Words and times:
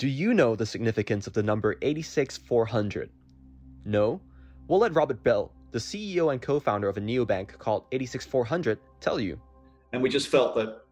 Do 0.00 0.08
you 0.08 0.32
know 0.32 0.56
the 0.56 0.64
significance 0.64 1.26
of 1.26 1.34
the 1.34 1.42
number 1.42 1.76
86400? 1.82 3.10
No? 3.84 4.18
We'll 4.66 4.78
let 4.78 4.94
Robert 4.94 5.22
Bell, 5.22 5.52
the 5.72 5.78
CEO 5.78 6.32
and 6.32 6.40
co 6.40 6.58
founder 6.58 6.88
of 6.88 6.96
a 6.96 7.02
neobank 7.02 7.58
called 7.58 7.84
86400, 7.92 8.78
tell 9.02 9.20
you. 9.20 9.38
And 9.92 10.00
we 10.02 10.08
just 10.08 10.28
felt 10.28 10.54
that 10.54 10.84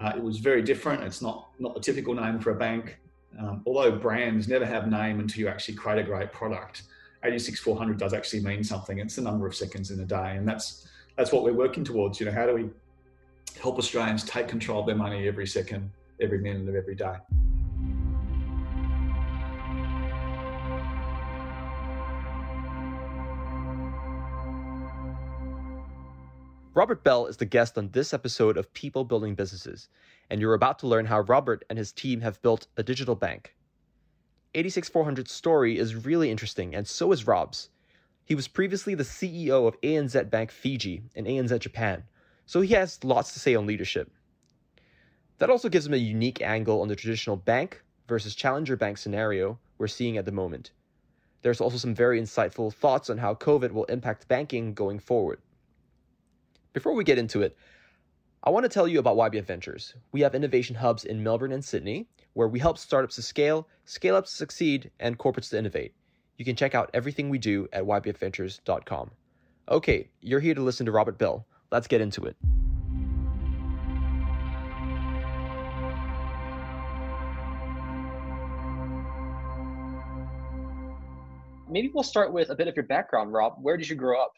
uh, 0.00 0.12
it 0.16 0.20
was 0.20 0.38
very 0.38 0.60
different. 0.62 1.04
It's 1.04 1.22
not, 1.22 1.50
not 1.60 1.76
the 1.76 1.80
typical 1.80 2.14
name 2.14 2.40
for 2.40 2.50
a 2.50 2.56
bank. 2.56 2.98
Um, 3.38 3.62
although 3.64 3.92
brands 3.92 4.48
never 4.48 4.66
have 4.66 4.88
name 4.88 5.20
until 5.20 5.38
you 5.38 5.46
actually 5.46 5.76
create 5.76 6.00
a 6.00 6.02
great 6.02 6.32
product. 6.32 6.82
86400 7.22 7.96
does 7.96 8.12
actually 8.12 8.40
mean 8.40 8.64
something. 8.64 8.98
It's 8.98 9.14
the 9.14 9.22
number 9.22 9.46
of 9.46 9.54
seconds 9.54 9.92
in 9.92 10.00
a 10.00 10.04
day. 10.04 10.34
And 10.34 10.48
that's, 10.48 10.88
that's 11.16 11.30
what 11.30 11.44
we're 11.44 11.52
working 11.52 11.84
towards. 11.84 12.18
You 12.18 12.26
know, 12.26 12.32
how 12.32 12.46
do 12.46 12.54
we 12.54 12.70
help 13.62 13.78
Australians 13.78 14.24
take 14.24 14.48
control 14.48 14.80
of 14.80 14.86
their 14.86 14.96
money 14.96 15.28
every 15.28 15.46
second, 15.46 15.92
every 16.20 16.40
minute 16.40 16.68
of 16.68 16.74
every 16.74 16.96
day? 16.96 17.14
Robert 26.78 27.02
Bell 27.02 27.26
is 27.26 27.38
the 27.38 27.44
guest 27.44 27.76
on 27.76 27.88
this 27.90 28.14
episode 28.14 28.56
of 28.56 28.72
People 28.72 29.04
Building 29.04 29.34
Businesses, 29.34 29.88
and 30.30 30.40
you're 30.40 30.54
about 30.54 30.78
to 30.78 30.86
learn 30.86 31.06
how 31.06 31.22
Robert 31.22 31.64
and 31.68 31.76
his 31.76 31.90
team 31.90 32.20
have 32.20 32.40
built 32.40 32.68
a 32.76 32.84
digital 32.84 33.16
bank. 33.16 33.56
86400's 34.54 35.32
story 35.32 35.76
is 35.76 35.96
really 35.96 36.30
interesting, 36.30 36.76
and 36.76 36.86
so 36.86 37.10
is 37.10 37.26
Rob's. 37.26 37.70
He 38.24 38.36
was 38.36 38.46
previously 38.46 38.94
the 38.94 39.02
CEO 39.02 39.66
of 39.66 39.80
ANZ 39.80 40.30
Bank 40.30 40.52
Fiji 40.52 41.02
and 41.16 41.26
ANZ 41.26 41.58
Japan, 41.58 42.04
so 42.46 42.60
he 42.60 42.74
has 42.74 43.02
lots 43.02 43.32
to 43.32 43.40
say 43.40 43.56
on 43.56 43.66
leadership. 43.66 44.12
That 45.38 45.50
also 45.50 45.68
gives 45.68 45.84
him 45.88 45.94
a 45.94 45.96
unique 45.96 46.40
angle 46.42 46.80
on 46.80 46.86
the 46.86 46.94
traditional 46.94 47.34
bank 47.34 47.82
versus 48.06 48.36
challenger 48.36 48.76
bank 48.76 48.98
scenario 48.98 49.58
we're 49.78 49.88
seeing 49.88 50.16
at 50.16 50.26
the 50.26 50.30
moment. 50.30 50.70
There's 51.42 51.60
also 51.60 51.78
some 51.78 51.96
very 51.96 52.22
insightful 52.22 52.72
thoughts 52.72 53.10
on 53.10 53.18
how 53.18 53.34
COVID 53.34 53.72
will 53.72 53.86
impact 53.86 54.28
banking 54.28 54.74
going 54.74 55.00
forward. 55.00 55.40
Before 56.74 56.92
we 56.92 57.02
get 57.02 57.18
into 57.18 57.40
it, 57.40 57.56
I 58.44 58.50
want 58.50 58.64
to 58.64 58.68
tell 58.68 58.86
you 58.86 58.98
about 58.98 59.16
YBF 59.16 59.44
Ventures. 59.44 59.94
We 60.12 60.20
have 60.20 60.34
innovation 60.34 60.76
hubs 60.76 61.04
in 61.04 61.22
Melbourne 61.22 61.52
and 61.52 61.64
Sydney, 61.64 62.06
where 62.34 62.46
we 62.46 62.58
help 62.58 62.76
startups 62.76 63.16
to 63.16 63.22
scale, 63.22 63.66
scale 63.86 64.14
ups 64.14 64.30
to 64.30 64.36
succeed, 64.36 64.90
and 65.00 65.18
corporates 65.18 65.48
to 65.50 65.58
innovate. 65.58 65.94
You 66.36 66.44
can 66.44 66.56
check 66.56 66.74
out 66.74 66.90
everything 66.92 67.30
we 67.30 67.38
do 67.38 67.68
at 67.72 67.84
ybfventures.com. 67.84 69.10
Okay, 69.70 70.08
you're 70.20 70.40
here 70.40 70.54
to 70.54 70.60
listen 70.60 70.84
to 70.86 70.92
Robert 70.92 71.16
Bell. 71.18 71.46
Let's 71.72 71.86
get 71.86 72.02
into 72.02 72.26
it. 72.26 72.36
Maybe 81.70 81.90
we'll 81.94 82.04
start 82.04 82.32
with 82.32 82.50
a 82.50 82.54
bit 82.54 82.68
of 82.68 82.76
your 82.76 82.86
background, 82.86 83.32
Rob. 83.32 83.54
Where 83.60 83.76
did 83.76 83.88
you 83.88 83.96
grow 83.96 84.22
up? 84.22 84.32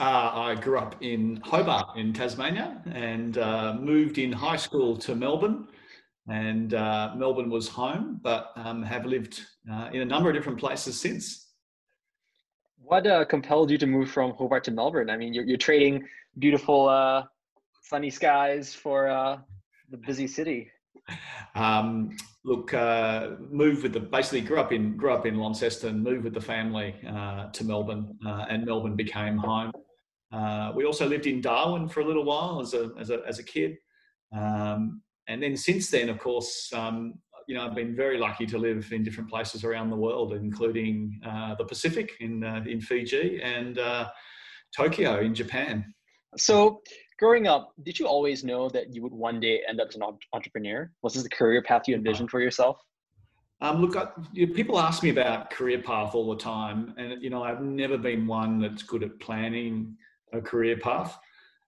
Uh, 0.00 0.30
I 0.32 0.54
grew 0.54 0.78
up 0.78 0.94
in 1.00 1.40
Hobart 1.44 1.96
in 1.96 2.12
Tasmania 2.12 2.80
and 2.92 3.36
uh, 3.36 3.74
moved 3.74 4.18
in 4.18 4.30
high 4.30 4.56
school 4.56 4.96
to 4.98 5.14
Melbourne. 5.14 5.66
And 6.28 6.74
uh, 6.74 7.14
Melbourne 7.16 7.50
was 7.50 7.68
home, 7.68 8.20
but 8.22 8.52
um, 8.54 8.82
have 8.82 9.06
lived 9.06 9.40
uh, 9.70 9.88
in 9.92 10.02
a 10.02 10.04
number 10.04 10.28
of 10.28 10.36
different 10.36 10.58
places 10.58 11.00
since. 11.00 11.48
What 12.76 13.06
uh, 13.06 13.24
compelled 13.24 13.70
you 13.70 13.78
to 13.78 13.86
move 13.86 14.10
from 14.10 14.32
Hobart 14.32 14.62
to 14.64 14.70
Melbourne? 14.70 15.10
I 15.10 15.16
mean, 15.16 15.34
you're, 15.34 15.44
you're 15.44 15.56
trading 15.58 16.06
beautiful 16.38 16.88
uh, 16.88 17.24
sunny 17.82 18.10
skies 18.10 18.74
for 18.74 19.42
the 19.90 19.96
busy 19.96 20.26
city. 20.26 20.70
Um, 21.54 22.16
look, 22.44 22.74
uh, 22.74 23.30
moved 23.50 23.82
with 23.82 23.92
the 23.92 24.00
basically 24.00 24.42
grew 24.42 24.60
up 24.60 24.72
in 24.72 24.96
grew 24.96 25.12
up 25.12 25.26
in 25.26 25.36
Launceston, 25.36 26.02
moved 26.02 26.24
with 26.24 26.34
the 26.34 26.40
family 26.40 26.94
uh, 27.08 27.50
to 27.50 27.64
Melbourne, 27.64 28.16
uh, 28.26 28.46
and 28.48 28.64
Melbourne 28.64 28.96
became 28.96 29.36
home. 29.36 29.72
Uh, 30.32 30.72
we 30.74 30.84
also 30.84 31.08
lived 31.08 31.26
in 31.26 31.40
Darwin 31.40 31.88
for 31.88 32.00
a 32.00 32.04
little 32.04 32.24
while 32.24 32.60
as 32.60 32.74
a, 32.74 32.90
as 32.98 33.10
a, 33.10 33.20
as 33.26 33.38
a 33.38 33.42
kid. 33.42 33.76
Um, 34.36 35.02
and 35.26 35.42
then 35.42 35.56
since 35.56 35.90
then, 35.90 36.08
of 36.08 36.18
course, 36.18 36.70
um, 36.74 37.14
you 37.46 37.54
know, 37.54 37.64
I've 37.64 37.74
been 37.74 37.96
very 37.96 38.18
lucky 38.18 38.44
to 38.46 38.58
live 38.58 38.92
in 38.92 39.02
different 39.02 39.30
places 39.30 39.64
around 39.64 39.88
the 39.88 39.96
world, 39.96 40.34
including 40.34 41.18
uh, 41.26 41.54
the 41.54 41.64
Pacific 41.64 42.12
in, 42.20 42.44
uh, 42.44 42.62
in 42.66 42.80
Fiji 42.80 43.40
and 43.42 43.78
uh, 43.78 44.08
Tokyo 44.76 45.20
in 45.20 45.34
Japan. 45.34 45.94
So, 46.36 46.82
growing 47.18 47.46
up, 47.46 47.72
did 47.84 47.98
you 47.98 48.06
always 48.06 48.44
know 48.44 48.68
that 48.68 48.94
you 48.94 49.02
would 49.02 49.14
one 49.14 49.40
day 49.40 49.62
end 49.66 49.80
up 49.80 49.88
as 49.88 49.96
an 49.96 50.02
entrepreneur? 50.34 50.90
Was 51.02 51.14
this 51.14 51.22
the 51.22 51.30
career 51.30 51.62
path 51.62 51.88
you 51.88 51.94
envisioned 51.94 52.30
for 52.30 52.40
yourself? 52.40 52.78
Um, 53.62 53.80
look, 53.80 53.96
I, 53.96 54.08
you 54.32 54.46
know, 54.46 54.54
people 54.54 54.78
ask 54.78 55.02
me 55.02 55.08
about 55.08 55.50
career 55.50 55.82
path 55.82 56.14
all 56.14 56.28
the 56.28 56.36
time, 56.36 56.94
and 56.98 57.22
you 57.22 57.30
know, 57.30 57.42
I've 57.42 57.62
never 57.62 57.96
been 57.96 58.26
one 58.26 58.60
that's 58.60 58.82
good 58.82 59.02
at 59.02 59.18
planning 59.20 59.96
a 60.32 60.40
career 60.40 60.76
path. 60.78 61.18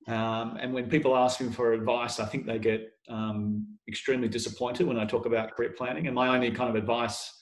Um, 0.09 0.57
and 0.61 0.73
when 0.73 0.89
people 0.89 1.17
ask 1.17 1.41
me 1.41 1.53
for 1.53 1.73
advice, 1.73 2.21
I 2.21 2.27
think 2.27 2.47
they 2.47 2.59
get 2.59 2.93
um, 3.09 3.67
extremely 3.89 4.29
disappointed 4.29 4.87
when 4.87 4.99
I 4.99 5.05
talk 5.05 5.27
about 5.27 5.55
career 5.55 5.75
planning. 5.77 6.07
And 6.07 6.15
my 6.15 6.35
only 6.35 6.51
kind 6.51 6.71
of 6.71 6.77
advice 6.77 7.33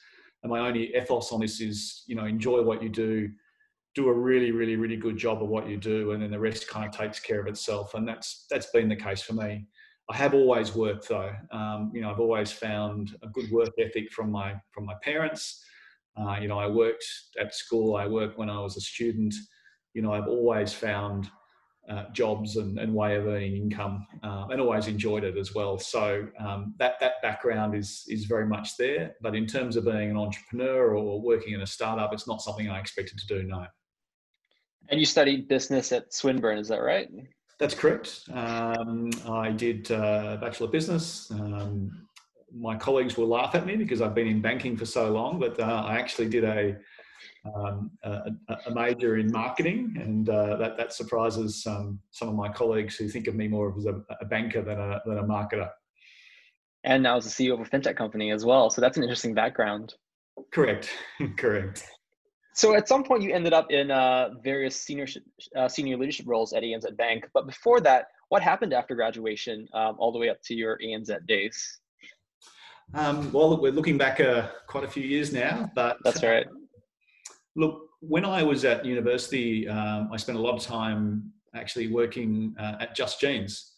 and 0.42 0.50
my 0.50 0.60
only 0.60 0.94
ethos 0.94 1.32
on 1.32 1.40
this 1.40 1.60
is, 1.60 2.04
you 2.06 2.14
know, 2.14 2.24
enjoy 2.24 2.62
what 2.62 2.82
you 2.82 2.88
do, 2.88 3.30
do 3.94 4.08
a 4.08 4.12
really, 4.12 4.50
really, 4.50 4.76
really 4.76 4.96
good 4.96 5.16
job 5.16 5.42
of 5.42 5.48
what 5.48 5.68
you 5.68 5.76
do, 5.76 6.12
and 6.12 6.22
then 6.22 6.30
the 6.30 6.38
rest 6.38 6.68
kind 6.68 6.86
of 6.86 6.92
takes 6.92 7.18
care 7.18 7.40
of 7.40 7.46
itself. 7.46 7.94
And 7.94 8.06
that's 8.06 8.46
that's 8.50 8.70
been 8.70 8.88
the 8.88 8.96
case 8.96 9.22
for 9.22 9.34
me. 9.34 9.66
I 10.10 10.16
have 10.16 10.34
always 10.34 10.74
worked 10.74 11.08
though. 11.08 11.32
Um, 11.50 11.90
you 11.94 12.00
know, 12.00 12.10
I've 12.10 12.20
always 12.20 12.52
found 12.52 13.16
a 13.22 13.28
good 13.28 13.50
work 13.50 13.70
ethic 13.78 14.12
from 14.12 14.30
my 14.30 14.54
from 14.72 14.84
my 14.84 14.94
parents. 15.02 15.64
Uh, 16.16 16.36
you 16.40 16.48
know, 16.48 16.58
I 16.58 16.66
worked 16.68 17.04
at 17.38 17.54
school. 17.54 17.96
I 17.96 18.06
worked 18.06 18.38
when 18.38 18.50
I 18.50 18.60
was 18.60 18.76
a 18.76 18.80
student 18.80 19.34
you 19.98 20.02
know, 20.02 20.12
I've 20.12 20.28
always 20.28 20.72
found 20.72 21.28
uh, 21.88 22.04
jobs 22.12 22.54
and, 22.56 22.78
and, 22.78 22.94
way 22.94 23.16
of 23.16 23.26
earning 23.26 23.56
income 23.56 24.06
uh, 24.22 24.46
and 24.48 24.60
always 24.60 24.86
enjoyed 24.86 25.24
it 25.24 25.36
as 25.36 25.56
well. 25.56 25.76
So 25.76 26.28
um, 26.38 26.74
that, 26.78 27.00
that 27.00 27.14
background 27.20 27.74
is, 27.74 28.04
is 28.06 28.26
very 28.26 28.46
much 28.46 28.76
there. 28.76 29.16
But 29.20 29.34
in 29.34 29.44
terms 29.44 29.74
of 29.74 29.86
being 29.86 30.10
an 30.10 30.16
entrepreneur 30.16 30.94
or 30.94 31.20
working 31.20 31.54
in 31.54 31.62
a 31.62 31.66
startup, 31.66 32.12
it's 32.12 32.28
not 32.28 32.42
something 32.42 32.70
I 32.70 32.78
expected 32.78 33.18
to 33.18 33.26
do, 33.26 33.42
no. 33.42 33.66
And 34.88 35.00
you 35.00 35.04
studied 35.04 35.48
business 35.48 35.90
at 35.90 36.14
Swinburne, 36.14 36.58
is 36.58 36.68
that 36.68 36.80
right? 36.80 37.08
That's 37.58 37.74
correct. 37.74 38.20
Um, 38.32 39.10
I 39.28 39.50
did 39.50 39.90
uh, 39.90 40.36
Bachelor 40.40 40.66
of 40.66 40.72
Business. 40.72 41.28
Um, 41.32 42.06
my 42.54 42.76
colleagues 42.76 43.16
will 43.16 43.26
laugh 43.26 43.56
at 43.56 43.66
me 43.66 43.74
because 43.74 44.00
I've 44.00 44.14
been 44.14 44.28
in 44.28 44.40
banking 44.40 44.76
for 44.76 44.86
so 44.86 45.10
long, 45.10 45.40
but 45.40 45.58
uh, 45.58 45.64
I 45.64 45.98
actually 45.98 46.28
did 46.28 46.44
a 46.44 46.76
um, 47.54 47.90
a, 48.02 48.30
a, 48.66 48.74
major 48.74 49.16
in 49.16 49.30
marketing, 49.30 49.96
and 50.00 50.28
uh, 50.28 50.56
that 50.56 50.76
that 50.76 50.92
surprises 50.92 51.64
um, 51.66 51.98
some 52.10 52.28
of 52.28 52.34
my 52.34 52.48
colleagues 52.48 52.96
who 52.96 53.08
think 53.08 53.26
of 53.26 53.34
me 53.34 53.48
more 53.48 53.74
as 53.76 53.86
a, 53.86 54.00
a, 54.20 54.24
banker 54.24 54.62
than 54.62 54.78
a 54.78 55.00
than 55.06 55.18
a 55.18 55.22
marketer. 55.22 55.70
And 56.84 57.02
now 57.02 57.16
as 57.16 57.24
the 57.24 57.30
CEO 57.30 57.54
of 57.54 57.60
a 57.60 57.64
fintech 57.64 57.96
company 57.96 58.30
as 58.30 58.44
well, 58.44 58.70
so 58.70 58.80
that's 58.80 58.96
an 58.96 59.02
interesting 59.02 59.34
background. 59.34 59.94
Correct, 60.52 60.90
correct. 61.36 61.84
So 62.54 62.74
at 62.74 62.88
some 62.88 63.04
point 63.04 63.22
you 63.22 63.32
ended 63.32 63.52
up 63.52 63.70
in 63.70 63.90
uh, 63.90 64.30
various 64.42 64.80
senior 64.80 65.06
uh, 65.56 65.68
senior 65.68 65.96
leadership 65.96 66.26
roles 66.28 66.52
at 66.52 66.62
ANZ 66.62 66.96
Bank, 66.96 67.28
but 67.32 67.46
before 67.46 67.80
that, 67.82 68.06
what 68.30 68.42
happened 68.42 68.72
after 68.72 68.94
graduation, 68.94 69.68
um, 69.74 69.96
all 69.98 70.12
the 70.12 70.18
way 70.18 70.28
up 70.28 70.38
to 70.44 70.54
your 70.54 70.78
ANZ 70.84 71.26
days? 71.26 71.80
Um, 72.94 73.30
well, 73.32 73.60
we're 73.60 73.72
looking 73.72 73.98
back 73.98 74.18
uh, 74.20 74.48
quite 74.66 74.84
a 74.84 74.88
few 74.88 75.02
years 75.02 75.32
now, 75.32 75.70
but 75.74 75.98
that's 76.04 76.22
right. 76.22 76.46
Look, 77.58 77.88
when 77.98 78.24
I 78.24 78.44
was 78.44 78.64
at 78.64 78.84
university, 78.84 79.68
um, 79.68 80.10
I 80.12 80.16
spent 80.16 80.38
a 80.38 80.40
lot 80.40 80.54
of 80.54 80.62
time 80.62 81.32
actually 81.56 81.88
working 81.88 82.54
uh, 82.56 82.76
at 82.78 82.94
Just 82.94 83.20
Jeans. 83.20 83.72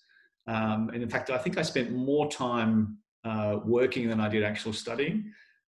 Um, 0.47 0.91
and 0.93 1.03
in 1.03 1.09
fact, 1.09 1.31
I 1.31 1.39
think 1.39 1.57
I 1.57 1.63
spent 1.63 1.91
more 1.91 2.31
time 2.31 2.99
uh, 3.25 3.61
working 3.65 4.07
than 4.07 4.21
I 4.21 4.29
did 4.29 4.43
actual 4.43 4.75
studying. 4.75 5.33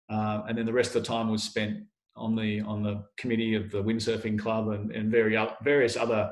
Uh, 0.09 0.43
and 0.47 0.57
then 0.57 0.65
the 0.65 0.71
rest 0.71 0.95
of 0.95 1.03
the 1.03 1.07
time 1.07 1.29
was 1.29 1.43
spent 1.43 1.83
on 2.15 2.33
the 2.33 2.61
on 2.61 2.81
the 2.81 3.03
committee 3.17 3.55
of 3.55 3.69
the 3.71 3.83
windsurfing 3.83 4.39
club 4.39 4.69
and, 4.69 4.91
and 4.91 5.11
various 5.11 5.51
various 5.61 5.97
other 5.97 6.31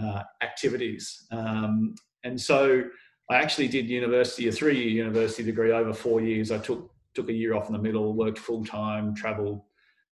uh, 0.00 0.22
activities. 0.40 1.26
Um, 1.32 1.96
and 2.22 2.40
so 2.40 2.84
I 3.28 3.36
actually 3.36 3.66
did 3.66 3.88
university, 3.88 4.46
a 4.46 4.52
three-year 4.52 5.04
university 5.04 5.42
degree 5.42 5.72
over 5.72 5.92
four 5.92 6.20
years. 6.20 6.52
I 6.52 6.58
took 6.58 6.92
took 7.14 7.28
a 7.28 7.32
year 7.32 7.54
off 7.56 7.66
in 7.66 7.72
the 7.72 7.82
middle, 7.82 8.14
worked 8.14 8.38
full 8.38 8.64
time, 8.64 9.16
travelled 9.16 9.62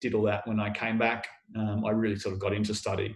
did 0.02 0.14
all 0.14 0.24
that 0.24 0.46
when 0.48 0.60
I 0.60 0.72
came 0.72 0.98
back. 0.98 1.28
Um, 1.56 1.86
I 1.86 1.92
really 1.92 2.18
sort 2.18 2.34
of 2.34 2.40
got 2.40 2.54
into 2.54 2.74
study. 2.74 3.16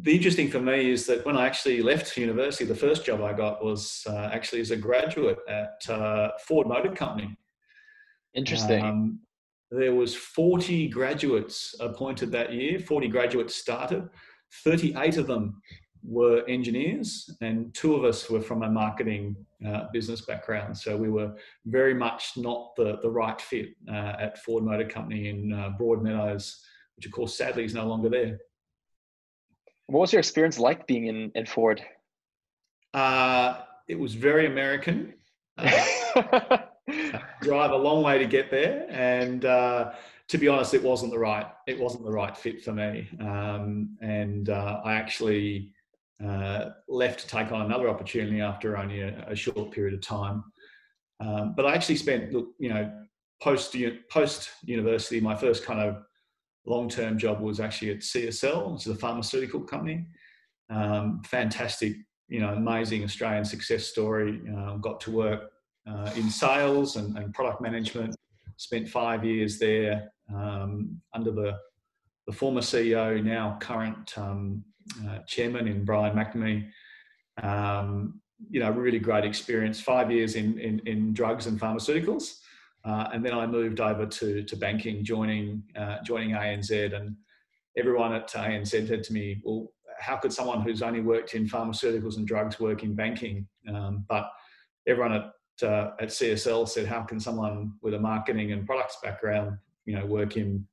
The 0.00 0.14
interesting 0.14 0.48
for 0.48 0.60
me 0.60 0.90
is 0.90 1.06
that 1.06 1.24
when 1.26 1.36
I 1.36 1.46
actually 1.46 1.82
left 1.82 2.16
university, 2.16 2.64
the 2.64 2.74
first 2.74 3.04
job 3.04 3.20
I 3.20 3.32
got 3.32 3.62
was 3.64 4.04
uh, 4.08 4.30
actually 4.32 4.60
as 4.60 4.70
a 4.70 4.76
graduate 4.76 5.38
at 5.48 5.90
uh, 5.90 6.30
Ford 6.46 6.66
Motor 6.66 6.92
Company. 6.92 7.36
Interesting. 8.34 8.82
Um, 8.82 9.20
there 9.70 9.94
was 9.94 10.14
40 10.14 10.88
graduates 10.88 11.74
appointed 11.80 12.30
that 12.32 12.52
year. 12.52 12.78
40 12.78 13.08
graduates 13.08 13.54
started. 13.54 14.08
38 14.64 15.16
of 15.18 15.26
them 15.26 15.60
were 16.02 16.44
engineers, 16.48 17.30
and 17.40 17.72
two 17.74 17.94
of 17.94 18.04
us 18.04 18.28
were 18.28 18.40
from 18.40 18.62
a 18.62 18.70
marketing 18.70 19.36
uh, 19.66 19.86
business 19.92 20.22
background. 20.22 20.76
So 20.76 20.96
we 20.96 21.10
were 21.10 21.34
very 21.66 21.94
much 21.94 22.32
not 22.36 22.74
the, 22.76 22.98
the 23.02 23.10
right 23.10 23.40
fit 23.40 23.70
uh, 23.88 24.14
at 24.18 24.38
Ford 24.38 24.64
Motor 24.64 24.86
Company 24.86 25.28
in 25.28 25.52
uh, 25.52 25.70
Broadmeadows, 25.78 26.56
which 26.96 27.06
of 27.06 27.12
course 27.12 27.36
sadly 27.36 27.64
is 27.64 27.74
no 27.74 27.86
longer 27.86 28.08
there. 28.08 28.38
What 29.86 30.00
was 30.00 30.12
your 30.12 30.20
experience 30.20 30.58
like 30.58 30.86
being 30.86 31.06
in, 31.06 31.32
in 31.34 31.46
Ford? 31.46 31.82
Uh, 32.94 33.62
it 33.88 33.98
was 33.98 34.14
very 34.14 34.46
American. 34.46 35.14
Uh, 35.58 35.84
drive 37.42 37.70
a 37.70 37.76
long 37.76 38.02
way 38.02 38.18
to 38.18 38.26
get 38.26 38.50
there, 38.50 38.86
and 38.90 39.44
uh, 39.44 39.92
to 40.28 40.38
be 40.38 40.48
honest, 40.48 40.74
it 40.74 40.82
wasn't 40.82 41.12
the 41.12 41.18
right 41.18 41.46
it 41.66 41.78
wasn't 41.78 42.04
the 42.04 42.10
right 42.10 42.36
fit 42.36 42.62
for 42.62 42.72
me. 42.72 43.08
Um, 43.20 43.96
and 44.00 44.48
uh, 44.48 44.80
I 44.84 44.94
actually 44.94 45.72
uh, 46.24 46.70
left 46.88 47.20
to 47.20 47.26
take 47.26 47.52
on 47.52 47.62
another 47.62 47.88
opportunity 47.88 48.40
after 48.40 48.76
only 48.76 49.00
a, 49.00 49.24
a 49.28 49.34
short 49.34 49.72
period 49.72 49.94
of 49.94 50.00
time. 50.02 50.44
Um, 51.20 51.54
but 51.56 51.66
I 51.66 51.74
actually 51.74 51.96
spent, 51.96 52.32
you 52.32 52.68
know, 52.68 52.90
post 53.40 53.76
post 54.10 54.50
university, 54.64 55.20
my 55.20 55.34
first 55.34 55.64
kind 55.64 55.80
of 55.80 56.02
long 56.66 56.88
term 56.88 57.18
job 57.18 57.40
was 57.40 57.60
actually 57.60 57.90
at 57.90 57.98
CSL, 57.98 58.72
which 58.72 58.86
is 58.86 58.92
a 58.92 58.96
pharmaceutical 58.96 59.60
company. 59.60 60.06
Um, 60.70 61.22
fantastic, 61.24 61.96
you 62.28 62.40
know, 62.40 62.54
amazing 62.54 63.04
Australian 63.04 63.44
success 63.44 63.84
story. 63.86 64.40
Uh, 64.56 64.76
got 64.76 65.00
to 65.00 65.10
work 65.10 65.50
uh, 65.88 66.10
in 66.16 66.30
sales 66.30 66.96
and, 66.96 67.16
and, 67.18 67.34
product 67.34 67.60
management. 67.60 68.14
Spent 68.56 68.88
five 68.88 69.24
years 69.24 69.58
there 69.58 70.12
um, 70.32 71.00
under 71.14 71.32
the 71.32 71.56
the 72.28 72.32
former 72.32 72.60
CEO, 72.60 73.22
now 73.22 73.58
current 73.60 74.16
um, 74.16 74.64
uh, 75.06 75.18
chairman 75.26 75.68
in 75.68 75.84
Brian 75.84 76.16
McNamee. 76.16 76.68
Um, 77.42 78.20
you 78.50 78.60
know, 78.60 78.70
really 78.70 78.98
great 78.98 79.24
experience. 79.24 79.80
Five 79.80 80.10
years 80.10 80.34
in 80.34 80.58
in, 80.58 80.80
in 80.86 81.12
drugs 81.12 81.46
and 81.46 81.60
pharmaceuticals, 81.60 82.38
uh, 82.84 83.08
and 83.12 83.24
then 83.24 83.34
I 83.34 83.46
moved 83.46 83.80
over 83.80 84.06
to 84.06 84.42
to 84.42 84.56
banking, 84.56 85.04
joining 85.04 85.62
uh, 85.76 85.98
joining 86.04 86.30
ANZ. 86.30 86.94
And 86.94 87.16
everyone 87.76 88.12
at 88.12 88.28
ANZ 88.30 88.88
said 88.88 89.04
to 89.04 89.12
me, 89.12 89.40
"Well, 89.44 89.72
how 89.98 90.16
could 90.16 90.32
someone 90.32 90.62
who's 90.62 90.82
only 90.82 91.00
worked 91.00 91.34
in 91.34 91.46
pharmaceuticals 91.46 92.16
and 92.16 92.26
drugs 92.26 92.58
work 92.58 92.82
in 92.82 92.94
banking?" 92.94 93.46
Um, 93.72 94.04
but 94.08 94.30
everyone 94.86 95.12
at 95.12 95.32
uh, 95.62 95.92
at 96.00 96.08
CSL 96.08 96.68
said, 96.68 96.86
"How 96.86 97.02
can 97.02 97.20
someone 97.20 97.74
with 97.82 97.94
a 97.94 98.00
marketing 98.00 98.52
and 98.52 98.66
products 98.66 98.98
background, 99.02 99.56
you 99.86 99.94
know, 99.96 100.06
work 100.06 100.36
in 100.36 100.66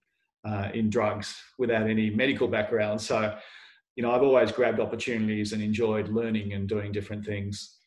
uh, 0.46 0.70
in 0.74 0.90
drugs 0.90 1.36
without 1.60 1.88
any 1.88 2.10
medical 2.10 2.48
background?" 2.48 3.00
So 3.00 3.38
you 4.00 4.04
know, 4.04 4.14
I've 4.14 4.24
always 4.24 4.50
grabbed 4.54 4.80
opportunities 4.80 5.52
and 5.52 5.62
enjoyed 5.62 6.08
learning 6.08 6.54
and 6.54 6.70
doing 6.70 6.94
different 6.94 7.26
things. 7.26 7.80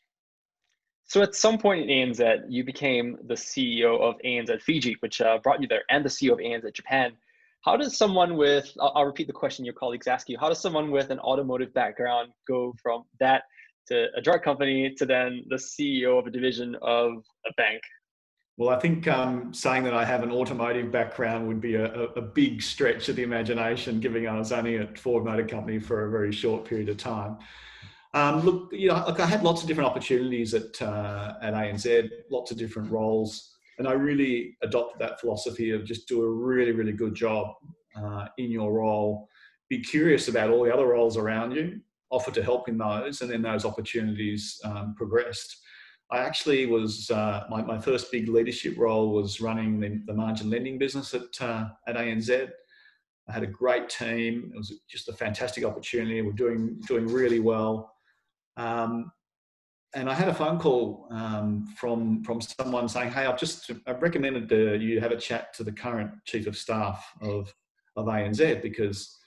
So 1.07 1.23
at 1.23 1.35
some 1.35 1.57
point 1.57 1.89
in 1.89 2.11
ANZ, 2.11 2.43
you 2.51 2.65
became 2.65 3.17
the 3.25 3.33
CEO 3.33 3.99
of 3.99 4.17
ANZ 4.23 4.61
Fiji, 4.61 4.99
which 5.01 5.23
uh, 5.23 5.39
brought 5.43 5.63
you 5.63 5.69
there, 5.69 5.85
and 5.89 6.05
the 6.05 6.11
CEO 6.11 6.33
of 6.33 6.39
ANZ 6.39 6.71
Japan. 6.75 7.13
How 7.65 7.79
does 7.79 7.97
someone 7.97 8.37
with, 8.37 8.71
I'll, 8.79 8.93
I'll, 8.95 9.07
repeat 9.07 9.27
the 9.27 9.33
question 9.33 9.65
your 9.65 9.73
colleagues 9.73 10.07
ask 10.07 10.29
you, 10.29 10.37
how 10.39 10.51
does 10.51 10.61
someone 10.61 10.91
with 10.91 11.09
an 11.09 11.19
automotive 11.19 11.73
background 11.73 12.33
go 12.47 12.75
from 12.83 13.05
that 13.19 13.45
to 13.89 14.09
a 14.15 14.21
drug 14.21 14.43
company 14.43 14.95
to 14.99 15.07
then 15.07 15.45
the 15.49 15.57
CEO 15.57 16.19
of 16.19 16.27
a 16.27 16.31
division 16.31 16.77
of 16.83 17.25
a 17.47 17.55
bank? 17.57 17.81
Well, 18.59 18.69
I 18.69 18.79
think 18.79 19.09
um, 19.09 19.55
saying 19.55 19.85
that 19.85 19.95
I 19.95 20.05
have 20.05 20.23
an 20.23 20.31
automotive 20.31 20.93
background 20.93 21.49
would 21.49 21.61
be 21.61 21.75
a, 21.77 21.87
a, 21.87 22.21
big 22.21 22.61
stretch 22.61 23.09
of 23.09 23.17
the 23.17 23.23
imagination, 23.23 23.99
given 23.99 24.27
I 24.27 24.39
was 24.39 24.53
only 24.53 24.77
at 24.77 24.99
Ford 24.99 25.25
Motor 25.25 25.47
Company 25.47 25.79
for 25.79 26.07
a 26.07 26.11
very 26.11 26.33
short 26.33 26.67
period 26.67 26.91
of 26.91 26.99
time. 26.99 27.39
Um, 28.13 28.41
look, 28.43 28.69
you 28.71 28.89
know, 28.89 29.03
look, 29.07 29.21
I 29.21 29.27
had 29.27 29.43
lots 29.43 29.63
of 29.63 29.69
different 29.69 29.89
opportunities 29.89 30.53
at 30.53 30.81
uh, 30.83 31.35
at 31.41 31.55
ANZ, 31.55 32.11
lots 32.31 32.51
of 32.51 32.59
different 32.59 32.91
roles, 32.91 33.55
and 33.79 33.89
I 33.89 33.93
really 33.93 34.59
adopted 34.63 35.01
that 35.01 35.19
philosophy 35.19 35.71
of 35.71 35.87
just 35.87 36.07
do 36.07 36.23
a 36.23 36.31
really, 36.31 36.73
really 36.73 36.93
good 36.93 37.15
job 37.15 37.55
uh, 37.97 38.27
in 38.37 38.51
your 38.51 38.71
role. 38.75 39.29
Be 39.71 39.81
curious 39.81 40.29
about 40.29 40.51
all 40.51 40.63
the 40.63 40.75
other 40.75 40.89
roles 40.89 41.17
around 41.17 41.53
you, 41.53 41.81
offer 42.11 42.31
to 42.33 42.43
help 42.43 42.69
in 42.69 42.77
those, 42.77 43.23
and 43.23 43.31
then 43.31 43.41
those 43.41 43.65
opportunities 43.65 44.61
um, 44.63 44.95
progressed. 44.95 45.62
I 46.13 46.19
actually 46.19 46.67
was 46.67 47.11
uh, 47.11 47.45
my, 47.49 47.63
my 47.63 47.79
first 47.79 48.13
big 48.13 48.29
leadership 48.29 48.77
role 48.77 49.13
was 49.13 49.41
running 49.41 49.81
the, 49.81 50.03
the 50.07 50.13
margin 50.13 50.51
lending 50.51 50.79
business 50.79 51.15
at 51.15 51.41
uh, 51.41 51.69
at 51.89 51.97
ANZ. 51.97 52.51
I 53.29 53.33
had 53.33 53.43
a 53.43 53.47
great 53.47 53.89
team. 53.89 54.53
It 54.55 54.59
was 54.59 54.75
just 54.91 55.09
a 55.09 55.15
fantastic 55.15 55.65
opportunity. 55.65 56.21
We're 56.21 56.33
doing 56.33 56.81
doing 56.87 57.07
really 57.07 57.41
well. 57.41 57.95
Um, 58.59 59.11
and 59.95 60.11
I 60.11 60.15
had 60.15 60.29
a 60.29 60.35
phone 60.35 60.59
call 60.59 61.09
um, 61.11 61.67
from 61.79 62.23
from 62.25 62.43
someone 62.43 62.89
saying, 62.91 63.11
"Hey, 63.13 63.25
I've 63.25 63.39
just 63.39 63.71
I've 63.87 64.03
recommended 64.03 64.53
uh, 64.53 64.73
you 64.75 65.01
have 65.01 65.13
a 65.13 65.17
chat 65.17 65.55
to 65.55 65.65
the 65.65 65.73
current 65.73 66.11
chief 66.27 66.47
of 66.47 66.59
staff 66.59 67.11
of 67.23 67.55
of 67.97 68.07
ANZ 68.07 68.61
because 68.61 69.19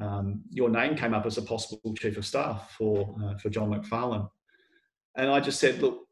um, 0.00 0.42
your 0.50 0.68
name 0.68 0.96
came 0.96 1.14
up 1.14 1.24
as 1.24 1.38
a 1.38 1.42
possible 1.42 1.94
chief 1.94 2.18
of 2.18 2.26
staff 2.26 2.74
for 2.76 3.16
uh, 3.24 3.38
for 3.38 3.48
John 3.48 3.70
McFarlane." 3.70 4.28
And 5.16 5.30
I 5.30 5.40
just 5.40 5.60
said, 5.60 5.80
"Look, 5.80 6.05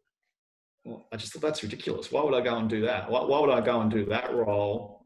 well, 0.84 1.06
I 1.12 1.16
just 1.16 1.32
thought 1.32 1.42
that's 1.42 1.62
ridiculous. 1.62 2.12
Why 2.12 2.22
would 2.22 2.34
I 2.34 2.40
go 2.40 2.56
and 2.56 2.69
do 2.69 2.82
that? 2.82 3.10
Why, 3.10 3.22
why 3.22 3.40
would 3.40 3.50
I 3.50 3.60
go 3.60 3.81
and 3.81 3.90
do 3.90 4.04
that 4.06 4.34
role 4.34 5.02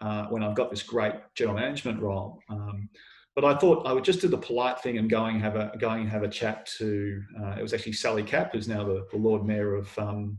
uh, 0.00 0.26
when 0.26 0.42
I've 0.42 0.54
got 0.54 0.70
this 0.70 0.82
great 0.82 1.14
general 1.34 1.56
management 1.58 2.00
role? 2.00 2.38
Um, 2.48 2.88
but 3.34 3.44
I 3.44 3.54
thought 3.56 3.86
I 3.86 3.92
would 3.92 4.04
just 4.04 4.20
do 4.20 4.28
the 4.28 4.38
polite 4.38 4.80
thing 4.80 4.98
and 4.98 5.10
going 5.10 5.38
have 5.40 5.56
a 5.56 5.72
going 5.78 6.02
and 6.02 6.10
have 6.10 6.22
a 6.22 6.28
chat 6.28 6.66
to. 6.78 7.22
Uh, 7.38 7.56
it 7.58 7.62
was 7.62 7.74
actually 7.74 7.92
Sally 7.92 8.22
Capp, 8.22 8.52
who's 8.52 8.68
now 8.68 8.84
the, 8.84 9.06
the 9.12 9.18
Lord 9.18 9.44
Mayor 9.44 9.74
of 9.74 9.98
um, 9.98 10.38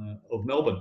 uh, 0.00 0.14
of 0.32 0.46
Melbourne. 0.46 0.80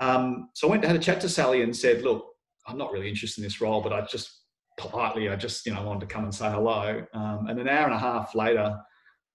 Um, 0.00 0.50
so 0.52 0.66
I 0.66 0.70
went 0.70 0.84
and 0.84 0.92
had 0.92 1.00
a 1.00 1.04
chat 1.04 1.20
to 1.22 1.28
Sally 1.28 1.62
and 1.62 1.74
said, 1.74 2.02
"Look, 2.02 2.26
I'm 2.66 2.76
not 2.76 2.92
really 2.92 3.08
interested 3.08 3.40
in 3.40 3.44
this 3.46 3.60
role, 3.60 3.80
but 3.80 3.92
I 3.92 4.02
just 4.02 4.42
politely, 4.76 5.30
I 5.30 5.36
just 5.36 5.64
you 5.64 5.72
know 5.72 5.82
wanted 5.82 6.00
to 6.00 6.06
come 6.06 6.24
and 6.24 6.34
say 6.34 6.50
hello." 6.50 7.06
Um, 7.14 7.46
and 7.48 7.58
an 7.58 7.68
hour 7.68 7.86
and 7.86 7.94
a 7.94 7.98
half 7.98 8.34
later, 8.34 8.76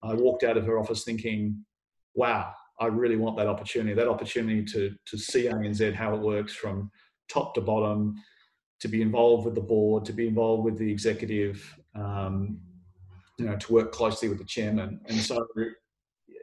I 0.04 0.14
walked 0.14 0.44
out 0.44 0.58
of 0.58 0.66
her 0.66 0.78
office 0.78 1.04
thinking, 1.04 1.66
"Wow, 2.14 2.54
I 2.80 2.88
really 2.88 3.18
want 3.18 3.38
that 3.38 3.48
opportunity, 3.48 3.94
that 3.94 4.08
opportunity 4.08 4.64
to, 4.66 4.96
to 5.06 5.18
see 5.18 5.46
ANZ, 5.46 5.94
how 5.94 6.14
it 6.14 6.22
works 6.22 6.54
from 6.54 6.90
top 7.28 7.54
to 7.56 7.62
bottom, 7.62 8.16
to 8.80 8.88
be 8.88 9.02
involved 9.02 9.46
with 9.46 9.56
the 9.56 9.62
board, 9.62 10.06
to 10.06 10.14
be 10.14 10.28
involved 10.28 10.64
with 10.64 10.78
the 10.78 10.90
executive, 10.90 11.78
um, 11.96 12.60
you 13.38 13.46
know, 13.46 13.56
to 13.58 13.74
work 13.74 13.92
closely 13.92 14.30
with 14.30 14.38
the 14.38 14.46
chairman. 14.46 15.02
And 15.08 15.20
so, 15.20 15.46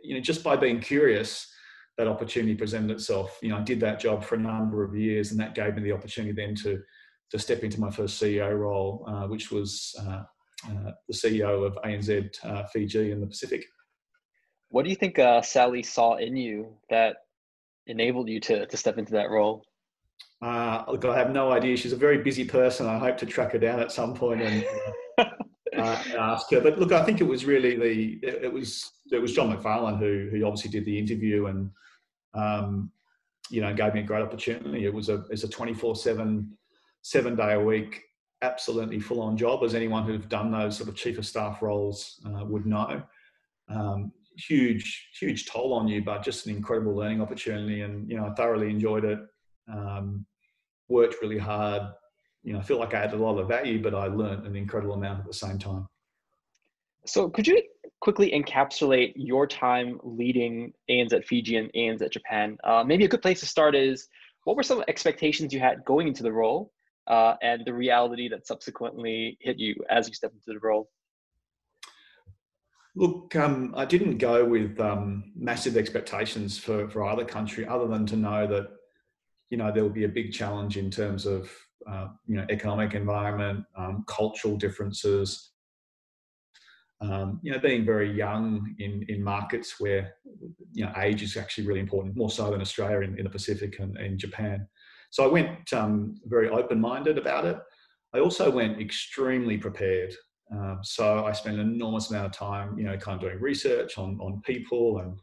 you 0.03 0.15
know, 0.15 0.21
just 0.21 0.45
by 0.45 0.57
being 0.57 0.81
curious, 0.81 1.51
that 1.97 2.09
opportunity 2.09 2.55
presented 2.55 2.91
itself. 2.91 3.39
You 3.43 3.49
know, 3.49 3.57
I 3.57 3.63
did 3.63 3.81
that 3.81 4.01
job 4.01 4.23
for 4.23 4.35
a 4.35 4.39
number 4.39 4.85
of 4.85 4.95
years, 4.95 5.31
and 5.31 5.41
that 5.41 5.55
gave 5.55 5.75
me 5.75 5.83
the 5.83 5.93
opportunity 5.93 6.33
then 6.33 6.55
to 6.57 6.83
to 7.31 7.39
step 7.41 7.65
into 7.65 7.81
my 7.81 7.91
first 7.91 8.23
CEO 8.23 8.57
role, 8.57 9.05
uh, 9.09 9.27
which 9.27 9.51
was 9.51 9.95
uh, 10.01 10.23
uh, 10.69 10.93
the 11.09 11.15
CEO 11.15 11.67
of 11.67 11.77
ANZ 11.85 12.45
uh, 12.45 12.65
Fiji 12.73 13.11
in 13.11 13.21
the 13.21 13.27
Pacific. 13.27 13.65
What 14.69 14.85
do 14.85 14.91
you 14.91 14.97
think 14.97 15.19
uh, 15.19 15.43
Sally 15.43 15.83
saw 15.83 16.17
in 16.17 16.37
you 16.37 16.69
that 16.91 17.19
enabled 17.87 18.29
you 18.29 18.41
to, 18.41 18.67
to 18.67 18.77
step 18.77 18.99
into 18.99 19.13
that 19.13 19.31
role? 19.31 19.65
Uh, 20.43 20.85
look, 20.89 21.05
I 21.05 21.17
have 21.17 21.31
no 21.31 21.53
idea. 21.53 21.77
She's 21.77 21.93
a 21.93 21.97
very 21.97 22.19
busy 22.19 22.45
person. 22.45 22.87
I 22.87 22.99
hope 22.99 23.17
to 23.19 23.27
track 23.27 23.53
her 23.53 23.59
down 23.59 23.81
at 23.81 23.93
some 23.93 24.15
point 24.15 24.43
and 24.43 24.65
uh, 25.19 25.25
uh, 25.77 26.03
ask 26.19 26.51
her. 26.51 26.61
But 26.61 26.79
look, 26.79 26.93
I 26.93 27.05
think 27.05 27.21
it 27.21 27.25
was 27.25 27.45
really 27.45 27.77
the 27.77 28.27
it, 28.27 28.53
was 28.53 28.93
it 29.13 29.19
was 29.19 29.33
John 29.33 29.57
McFarlane 29.57 29.99
who 29.99 30.29
who 30.31 30.45
obviously 30.45 30.71
did 30.71 30.85
the 30.85 30.99
interview 30.99 31.47
and 31.47 31.71
um, 32.35 32.91
you 33.49 33.63
know 33.63 33.73
gave 33.73 33.95
me 33.95 34.01
a 34.01 34.03
great 34.03 34.23
opportunity. 34.23 34.85
It 34.85 34.93
was 34.93 35.09
a 35.09 35.25
it's 35.31 35.45
a 35.45 35.49
twenty 35.49 35.73
four 35.73 35.97
seven 35.97 36.53
seven 37.03 37.35
day 37.35 37.55
a 37.55 37.61
week 37.61 38.03
absolutely 38.43 39.01
full 39.01 39.23
on 39.23 39.37
job 39.37 39.65
as 39.65 39.75
anyone 39.75 40.05
who've 40.05 40.29
done 40.29 40.51
those 40.51 40.77
sort 40.77 40.89
of 40.89 40.95
chief 40.95 41.17
of 41.19 41.27
staff 41.27 41.63
roles 41.63 42.21
uh, 42.27 42.45
would 42.45 42.67
know. 42.67 43.03
Um, 43.69 44.13
huge, 44.37 45.09
huge 45.19 45.47
toll 45.47 45.73
on 45.73 45.89
you, 45.89 46.03
but 46.03 46.23
just 46.23 46.47
an 46.47 46.55
incredible 46.55 46.95
learning 46.95 47.21
opportunity. 47.21 47.83
And, 47.83 48.09
you 48.11 48.17
know, 48.17 48.27
I 48.27 48.35
thoroughly 48.35 48.71
enjoyed 48.71 49.05
it. 49.05 49.19
Um, 49.73 50.27
worked 50.89 51.17
really 51.23 51.39
hard. 51.39 51.83
You 52.43 52.53
know, 52.53 52.61
I 52.61 52.63
feel 52.63 52.79
like 52.79 52.95
I 52.95 52.99
added 52.99 53.19
a 53.19 53.23
lot 53.23 53.39
of 53.39 53.49
value, 53.49 53.83
but 53.83 53.95
I 53.95 54.07
learned 54.07 54.47
an 54.47 54.55
incredible 54.55 54.95
amount 54.95 55.21
at 55.21 55.27
the 55.27 55.33
same 55.33 55.59
time. 55.59 55.87
So, 57.05 57.29
could 57.29 57.47
you 57.47 57.63
quickly 58.01 58.31
encapsulate 58.31 59.13
your 59.17 59.47
time 59.47 59.99
leading 60.03 60.73
ANZ 60.91 61.13
at 61.13 61.25
Fiji 61.25 61.57
and 61.57 61.73
ANZ 61.73 62.03
at 62.03 62.13
Japan? 62.13 62.59
Uh, 62.63 62.85
maybe 62.85 63.05
a 63.05 63.09
good 63.09 63.23
place 63.23 63.41
to 63.41 63.47
start 63.47 63.75
is 63.75 64.09
what 64.45 64.57
were 64.57 64.63
some 64.63 64.85
expectations 64.87 65.53
you 65.53 65.61
had 65.61 65.85
going 65.85 66.09
into 66.09 66.23
the 66.23 66.33
role 66.33 66.73
uh, 67.09 67.35
and 67.43 67.65
the 67.65 67.75
reality 67.75 68.29
that 68.29 68.47
subsequently 68.47 69.39
hit 69.41 69.59
you 69.59 69.75
as 69.91 70.09
you 70.09 70.15
stepped 70.15 70.35
into 70.35 70.53
the 70.53 70.67
role? 70.67 70.89
Look, 72.99 73.37
um, 73.37 73.75
I 73.77 73.85
didn't 73.85 74.17
go 74.17 74.43
with 74.47 74.81
um, 74.81 75.33
massive 75.37 75.77
expectations 75.77 76.57
for, 76.57 76.89
for 76.89 77.05
either 77.05 77.27
country, 77.27 77.67
other 77.67 77.87
than 77.87 78.07
to 78.07 78.17
know 78.17 78.47
that, 78.47 78.69
you 79.51 79.59
know, 79.59 79.71
there 79.71 79.83
will 79.83 79.91
be 79.91 80.05
a 80.05 80.09
big 80.09 80.33
challenge 80.33 80.79
in 80.79 80.91
terms 80.91 81.27
of, 81.27 81.53
uh, 81.87 82.09
you 82.27 82.37
know, 82.37 82.47
economic 82.49 82.95
environment, 82.95 83.65
um, 83.77 84.03
cultural 84.09 84.57
differences, 84.57 85.51
um, 87.03 87.39
you 87.43 87.53
know, 87.53 87.59
being 87.59 87.85
very 87.85 88.11
young 88.11 88.75
in, 88.79 89.05
in 89.11 89.23
markets 89.23 89.79
where, 89.79 90.15
you 90.73 90.83
know, 90.83 90.93
age 90.97 91.23
is 91.23 91.37
actually 91.37 91.67
really 91.67 91.81
important, 91.81 92.17
more 92.17 92.31
so 92.31 92.51
than 92.51 92.63
Australia 92.63 93.01
in, 93.01 93.19
in 93.19 93.25
the 93.25 93.31
Pacific 93.31 93.79
and 93.79 93.99
in 93.99 94.19
Japan. 94.19 94.67
So 95.11 95.23
I 95.23 95.27
went 95.27 95.71
um, 95.75 96.17
very 96.25 96.49
open-minded 96.49 97.19
about 97.19 97.45
it. 97.45 97.59
I 98.15 98.21
also 98.21 98.51
went 98.51 98.81
extremely 98.81 99.59
prepared. 99.59 100.15
Um, 100.53 100.79
so 100.83 101.25
I 101.25 101.33
spent 101.33 101.59
an 101.59 101.75
enormous 101.75 102.11
amount 102.11 102.27
of 102.27 102.33
time, 102.33 102.79
you 102.79 102.85
know, 102.85 102.97
kind 102.97 103.17
of 103.17 103.21
doing 103.21 103.41
research 103.41 103.99
on, 103.99 104.19
on 104.21 104.41
people 104.45 104.99
and 104.99 105.19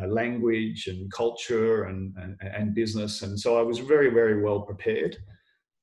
uh, 0.00 0.06
language 0.06 0.86
and 0.86 1.10
culture 1.12 1.84
and, 1.84 2.14
and, 2.16 2.36
and 2.42 2.74
business. 2.74 3.22
And 3.22 3.38
so 3.38 3.58
I 3.58 3.62
was 3.62 3.78
very, 3.78 4.10
very 4.10 4.42
well 4.42 4.60
prepared. 4.60 5.16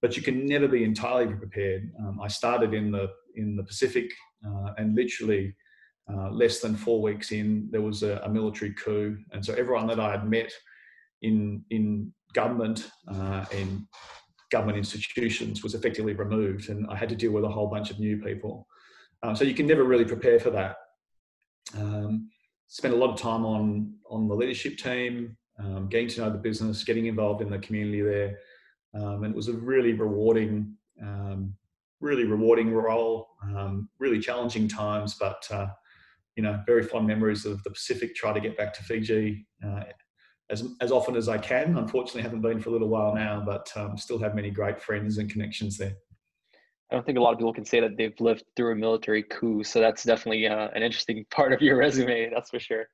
But 0.01 0.15
you 0.15 0.24
can 0.24 0.46
never 0.46 0.67
be 0.67 0.84
entirely 0.84 1.34
prepared. 1.34 1.91
Um, 2.00 2.20
I 2.22 2.27
started 2.27 2.74
in 2.74 2.91
the 2.91 3.10
in 3.36 3.56
the 3.56 3.63
Pacific 3.63 4.12
uh, 4.46 4.74
and 4.77 4.96
literally 4.96 5.56
uh, 6.12 6.29
less 6.32 6.60
than 6.60 6.75
four 6.75 7.01
weeks 7.01 7.32
in, 7.32 7.67
there 7.72 7.82
was 7.82 8.03
a, 8.03 8.22
a, 8.24 8.29
military 8.29 8.74
coup. 8.74 9.17
And 9.32 9.46
so 9.46 9.53
everyone 9.53 9.88
that 9.88 10.00
I 10.00 10.12
had 10.12 10.27
met 10.27 10.51
in, 11.22 11.63
in 11.70 12.13
government, 12.34 12.89
uh, 13.08 13.46
in 13.51 13.88
government 14.51 14.77
institutions 14.77 15.63
was 15.63 15.75
effectively 15.75 16.13
removed. 16.13 16.70
And 16.70 16.88
I 16.89 16.96
had 16.96 17.10
to 17.10 17.15
deal 17.15 17.32
with 17.32 17.44
a 17.44 17.50
whole 17.50 17.67
bunch 17.67 17.91
of 17.91 18.00
new 18.00 18.22
people. 18.22 18.67
Um, 19.24 19.36
so 19.36 19.43
you 19.43 19.53
can 19.53 19.67
never 19.67 19.83
really 19.83 20.05
prepare 20.05 20.39
for 20.39 20.51
that. 20.51 20.77
Um, 21.77 22.29
spent 22.67 22.93
a 22.93 22.97
lot 22.97 23.09
of 23.09 23.19
time 23.19 23.45
on, 23.45 23.93
on 24.09 24.27
the 24.27 24.36
leadership 24.36 24.77
team, 24.77 25.38
um, 25.59 25.88
getting 25.89 26.07
to 26.09 26.21
know 26.21 26.29
the 26.29 26.38
business, 26.38 26.83
getting 26.83 27.07
involved 27.07 27.41
in 27.41 27.50
the 27.50 27.59
community 27.59 28.01
there. 28.01 28.38
Um, 28.93 29.24
and 29.24 29.33
it 29.33 29.36
was 29.36 29.47
a 29.47 29.53
really 29.53 29.93
rewarding 29.93 30.75
um, 31.01 31.53
really 32.00 32.25
rewarding 32.25 32.71
role, 32.71 33.27
um, 33.43 33.89
really 34.00 34.19
challenging 34.19 34.67
times, 34.67 35.15
but 35.19 35.45
uh, 35.51 35.67
you 36.36 36.43
know, 36.43 36.62
very 36.67 36.83
fond 36.83 37.07
memories 37.07 37.45
of 37.45 37.63
the 37.63 37.71
Pacific. 37.71 38.15
Try 38.15 38.33
to 38.33 38.39
get 38.39 38.57
back 38.57 38.74
to 38.75 38.83
Fiji 38.83 39.47
uh, 39.65 39.83
as 40.50 40.63
as 40.81 40.91
often 40.91 41.15
as 41.15 41.27
I 41.27 41.38
can. 41.38 41.77
Unfortunately, 41.77 42.21
haven't 42.21 42.41
been 42.41 42.59
for 42.59 42.69
a 42.69 42.71
little 42.71 42.89
while 42.89 43.15
now, 43.15 43.43
but 43.45 43.71
still 44.00 44.19
have 44.19 44.36
many 44.36 44.51
great 44.51 44.81
friends 44.81 45.17
and 45.17 45.29
connections 45.29 45.77
there. 45.77 45.95
I 46.91 46.96
don't 46.96 47.06
think 47.06 47.17
a 47.17 47.22
lot 47.22 47.34
of 47.34 47.38
people 47.38 47.53
can 47.53 47.65
say 47.65 47.82
that 47.82 47.98
they've 47.98 48.20
lived 48.20 48.44
through 48.56 48.72
a 48.72 48.75
military 48.75 49.24
coup, 49.24 49.63
so 49.63 49.79
that's 49.79 50.03
definitely 50.03 50.48
uh, 50.48 50.70
an 50.74 50.84
interesting 50.84 51.25
part 51.32 51.51
of 51.51 51.62
your 51.62 51.77
resume. 51.77 52.29
That's 52.34 52.50
for 52.50 52.60
sure. 52.60 52.88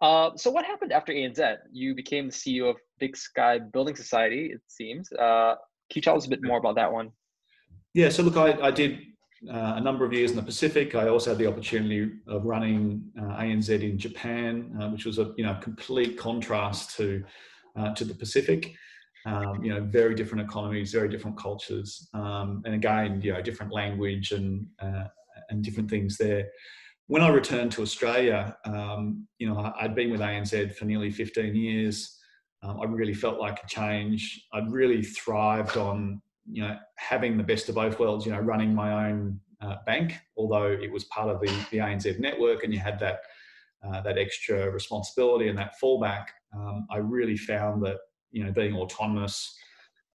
Uh, 0.00 0.30
so 0.36 0.50
what 0.50 0.64
happened 0.64 0.92
after 0.92 1.12
ANZ? 1.12 1.56
You 1.72 1.94
became 1.94 2.26
the 2.26 2.32
CEO 2.32 2.68
of 2.68 2.76
Big 2.98 3.16
Sky 3.16 3.58
Building 3.58 3.94
Society, 3.94 4.50
it 4.52 4.60
seems. 4.66 5.10
Uh, 5.12 5.54
can 5.88 5.96
you 5.96 6.02
tell 6.02 6.16
us 6.16 6.26
a 6.26 6.28
bit 6.28 6.42
more 6.42 6.58
about 6.58 6.74
that 6.74 6.92
one? 6.92 7.10
Yeah, 7.94 8.08
so 8.08 8.22
look, 8.24 8.36
I, 8.36 8.60
I 8.60 8.70
did 8.72 8.98
uh, 9.48 9.74
a 9.76 9.80
number 9.80 10.04
of 10.04 10.12
years 10.12 10.30
in 10.32 10.36
the 10.36 10.42
Pacific. 10.42 10.96
I 10.96 11.08
also 11.08 11.30
had 11.30 11.38
the 11.38 11.46
opportunity 11.46 12.10
of 12.26 12.44
running 12.44 13.04
uh, 13.16 13.36
ANZ 13.36 13.68
in 13.68 13.98
Japan, 13.98 14.76
uh, 14.80 14.88
which 14.88 15.04
was 15.04 15.18
a 15.18 15.32
you 15.36 15.44
know 15.44 15.56
complete 15.60 16.18
contrast 16.18 16.96
to 16.96 17.22
to 17.96 18.04
the 18.04 18.14
Pacific. 18.14 18.72
Um, 19.26 19.64
you 19.64 19.72
know, 19.72 19.80
very 19.80 20.14
different 20.14 20.46
economies, 20.46 20.92
very 20.92 21.08
different 21.08 21.38
cultures, 21.38 22.08
um, 22.12 22.62
and 22.66 22.74
again, 22.74 23.22
you 23.22 23.32
know, 23.32 23.40
different 23.40 23.72
language 23.72 24.32
and 24.32 24.66
uh, 24.82 25.04
and 25.48 25.64
different 25.64 25.88
things 25.88 26.18
there. 26.18 26.48
When 27.06 27.22
I 27.22 27.28
returned 27.28 27.72
to 27.72 27.82
Australia, 27.82 28.56
um, 28.66 29.26
you 29.38 29.48
know, 29.48 29.72
I'd 29.80 29.94
been 29.94 30.10
with 30.10 30.20
ANZ 30.20 30.74
for 30.74 30.84
nearly 30.84 31.10
15 31.10 31.54
years. 31.54 32.18
Um, 32.62 32.80
I 32.80 32.84
really 32.84 33.14
felt 33.14 33.38
like 33.38 33.60
a 33.62 33.66
change. 33.66 34.46
I'd 34.52 34.70
really 34.70 35.02
thrived 35.02 35.76
on 35.76 36.20
you 36.50 36.62
know 36.62 36.76
having 36.96 37.36
the 37.36 37.42
best 37.42 37.68
of 37.68 37.74
both 37.74 37.98
worlds 37.98 38.26
you 38.26 38.32
know 38.32 38.40
running 38.40 38.74
my 38.74 39.08
own 39.08 39.40
uh, 39.62 39.76
bank 39.86 40.14
although 40.36 40.66
it 40.66 40.90
was 40.90 41.04
part 41.04 41.28
of 41.28 41.40
the, 41.40 41.46
the 41.70 41.78
anz 41.78 42.18
network 42.18 42.64
and 42.64 42.72
you 42.72 42.78
had 42.78 42.98
that 42.98 43.20
uh, 43.86 44.00
that 44.02 44.18
extra 44.18 44.70
responsibility 44.70 45.48
and 45.48 45.58
that 45.58 45.74
fallback 45.82 46.26
um, 46.54 46.86
i 46.90 46.96
really 46.96 47.36
found 47.36 47.82
that 47.84 47.98
you 48.34 48.44
know 48.44 48.52
being 48.52 48.74
autonomous 48.74 49.56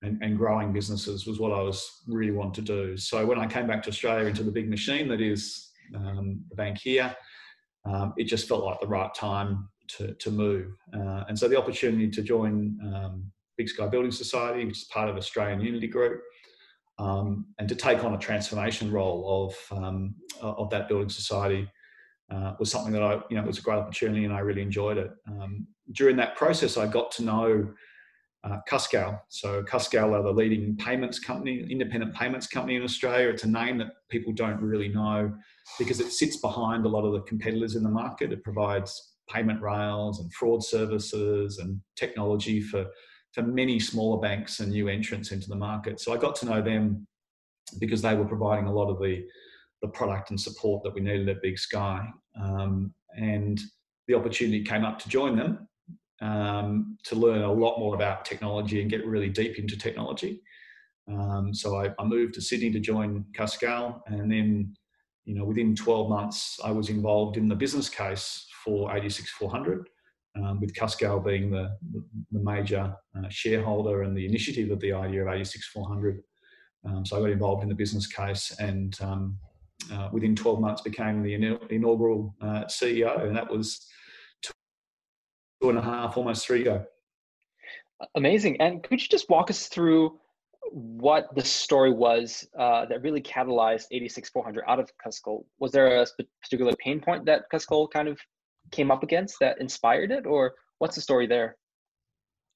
and, 0.02 0.22
and, 0.22 0.36
growing 0.36 0.72
businesses 0.72 1.26
was 1.26 1.40
what 1.40 1.52
i 1.52 1.60
was 1.60 2.02
really 2.06 2.32
wanting 2.32 2.64
to 2.64 2.72
do 2.72 2.96
so 2.96 3.24
when 3.24 3.38
i 3.38 3.46
came 3.46 3.66
back 3.66 3.82
to 3.82 3.90
australia 3.90 4.26
into 4.26 4.42
the 4.42 4.50
big 4.50 4.68
machine 4.68 5.08
that 5.08 5.20
is 5.20 5.70
um, 5.94 6.40
the 6.50 6.56
bank 6.56 6.78
here 6.78 7.14
um, 7.86 8.12
it 8.16 8.24
just 8.24 8.48
felt 8.48 8.64
like 8.64 8.80
the 8.80 8.86
right 8.86 9.14
time 9.14 9.68
to, 9.86 10.14
to 10.14 10.30
move 10.30 10.72
uh, 10.94 11.24
and 11.28 11.38
so 11.38 11.48
the 11.48 11.58
opportunity 11.58 12.10
to 12.10 12.22
join 12.22 12.78
um, 12.94 13.30
Big 13.58 13.68
Sky 13.68 13.88
Building 13.88 14.12
Society, 14.12 14.64
which 14.64 14.78
is 14.78 14.84
part 14.84 15.10
of 15.10 15.16
Australian 15.16 15.60
Unity 15.60 15.88
Group, 15.88 16.22
um, 16.98 17.44
and 17.58 17.68
to 17.68 17.74
take 17.74 18.04
on 18.04 18.14
a 18.14 18.18
transformation 18.18 18.90
role 18.90 19.50
of 19.70 19.78
um, 19.78 20.14
of 20.40 20.70
that 20.70 20.88
building 20.88 21.08
society 21.08 21.68
uh, 22.30 22.54
was 22.58 22.70
something 22.70 22.92
that 22.92 23.02
I, 23.02 23.14
you 23.28 23.36
know, 23.36 23.42
it 23.42 23.46
was 23.46 23.58
a 23.58 23.62
great 23.62 23.78
opportunity, 23.78 24.24
and 24.24 24.32
I 24.32 24.38
really 24.38 24.62
enjoyed 24.62 24.96
it. 24.96 25.10
Um, 25.26 25.66
during 25.92 26.16
that 26.16 26.36
process, 26.36 26.76
I 26.76 26.86
got 26.86 27.10
to 27.12 27.24
know 27.24 27.74
uh, 28.44 28.58
Cuscal. 28.68 29.20
So 29.28 29.62
Cuscal 29.62 30.18
are 30.18 30.22
the 30.22 30.32
leading 30.32 30.76
payments 30.76 31.18
company, 31.18 31.66
independent 31.68 32.14
payments 32.14 32.46
company 32.46 32.76
in 32.76 32.82
Australia. 32.82 33.28
It's 33.28 33.44
a 33.44 33.50
name 33.50 33.78
that 33.78 33.88
people 34.10 34.32
don't 34.32 34.60
really 34.60 34.88
know 34.88 35.32
because 35.78 36.00
it 36.00 36.12
sits 36.12 36.36
behind 36.36 36.86
a 36.86 36.88
lot 36.88 37.04
of 37.04 37.12
the 37.12 37.20
competitors 37.22 37.74
in 37.74 37.82
the 37.82 37.90
market. 37.90 38.32
It 38.32 38.44
provides 38.44 39.14
payment 39.28 39.60
rails 39.60 40.20
and 40.20 40.32
fraud 40.32 40.64
services 40.64 41.58
and 41.58 41.80
technology 41.96 42.60
for 42.60 42.86
for 43.34 43.42
many 43.42 43.78
smaller 43.78 44.18
banks 44.20 44.60
and 44.60 44.72
new 44.72 44.88
entrants 44.88 45.32
into 45.32 45.48
the 45.48 45.54
market. 45.54 46.00
So 46.00 46.14
I 46.14 46.16
got 46.16 46.34
to 46.36 46.46
know 46.46 46.62
them 46.62 47.06
because 47.78 48.00
they 48.00 48.14
were 48.14 48.24
providing 48.24 48.66
a 48.66 48.72
lot 48.72 48.90
of 48.90 48.98
the 48.98 49.24
the 49.82 49.88
product 49.88 50.30
and 50.30 50.40
support 50.40 50.82
that 50.82 50.94
we 50.94 51.00
needed 51.00 51.28
at 51.28 51.42
Big 51.42 51.58
Sky. 51.58 52.08
Um, 52.40 52.92
and 53.16 53.60
the 54.08 54.14
opportunity 54.14 54.64
came 54.64 54.84
up 54.84 54.98
to 55.00 55.08
join 55.08 55.36
them 55.36 55.68
um, 56.20 56.98
to 57.04 57.14
learn 57.14 57.42
a 57.42 57.52
lot 57.52 57.78
more 57.78 57.94
about 57.94 58.24
technology 58.24 58.80
and 58.80 58.90
get 58.90 59.06
really 59.06 59.28
deep 59.28 59.58
into 59.58 59.76
technology. 59.76 60.42
Um, 61.08 61.54
so 61.54 61.76
I, 61.76 61.90
I, 61.98 62.04
moved 62.04 62.34
to 62.34 62.40
Sydney 62.40 62.70
to 62.72 62.80
join 62.80 63.24
Cuscal, 63.32 64.02
and 64.08 64.30
then, 64.30 64.74
you 65.24 65.34
know, 65.34 65.44
within 65.44 65.74
12 65.74 66.10
months, 66.10 66.58
I 66.62 66.70
was 66.70 66.90
involved 66.90 67.36
in 67.36 67.48
the 67.48 67.54
business 67.54 67.88
case 67.88 68.46
for 68.64 68.90
86400 68.90 69.88
um, 70.36 70.60
with 70.60 70.74
Cuscal 70.74 71.24
being 71.24 71.50
the, 71.50 71.76
the 72.30 72.40
major 72.40 72.94
uh, 73.16 73.28
shareholder 73.28 74.02
and 74.02 74.16
the 74.16 74.26
initiative 74.26 74.70
of 74.70 74.80
the 74.80 74.92
idea 74.92 75.22
of 75.22 75.28
86400. 75.28 76.22
Um, 76.84 77.06
so 77.06 77.16
I 77.16 77.20
got 77.20 77.30
involved 77.30 77.62
in 77.62 77.68
the 77.68 77.74
business 77.74 78.06
case 78.06 78.54
and 78.58 78.96
um, 79.00 79.38
uh, 79.92 80.08
within 80.12 80.36
12 80.36 80.60
months 80.60 80.82
became 80.82 81.22
the 81.22 81.34
inaugural 81.70 82.34
uh, 82.40 82.64
CEO, 82.64 83.26
and 83.26 83.36
that 83.36 83.50
was 83.50 83.86
two 85.60 85.70
and 85.70 85.78
a 85.78 85.82
half, 85.82 86.16
almost 86.16 86.46
three 86.46 86.62
ago. 86.62 86.84
Amazing. 88.14 88.60
And 88.60 88.82
could 88.82 89.00
you 89.00 89.08
just 89.08 89.28
walk 89.28 89.50
us 89.50 89.66
through 89.66 90.18
what 90.70 91.34
the 91.34 91.44
story 91.44 91.92
was 91.92 92.46
uh, 92.58 92.86
that 92.86 93.02
really 93.02 93.20
catalyzed 93.20 93.86
86400 93.90 94.64
out 94.68 94.78
of 94.78 94.90
Cuscal? 95.04 95.44
Was 95.58 95.72
there 95.72 96.00
a 96.00 96.06
particular 96.42 96.72
pain 96.76 97.00
point 97.00 97.24
that 97.26 97.44
Cuscal 97.52 97.90
kind 97.90 98.08
of 98.08 98.18
came 98.70 98.90
up 98.90 99.02
against 99.02 99.36
that 99.40 99.60
inspired 99.60 100.10
it, 100.10 100.26
or 100.26 100.54
what's 100.78 100.94
the 100.94 101.00
story 101.00 101.26
there? 101.26 101.56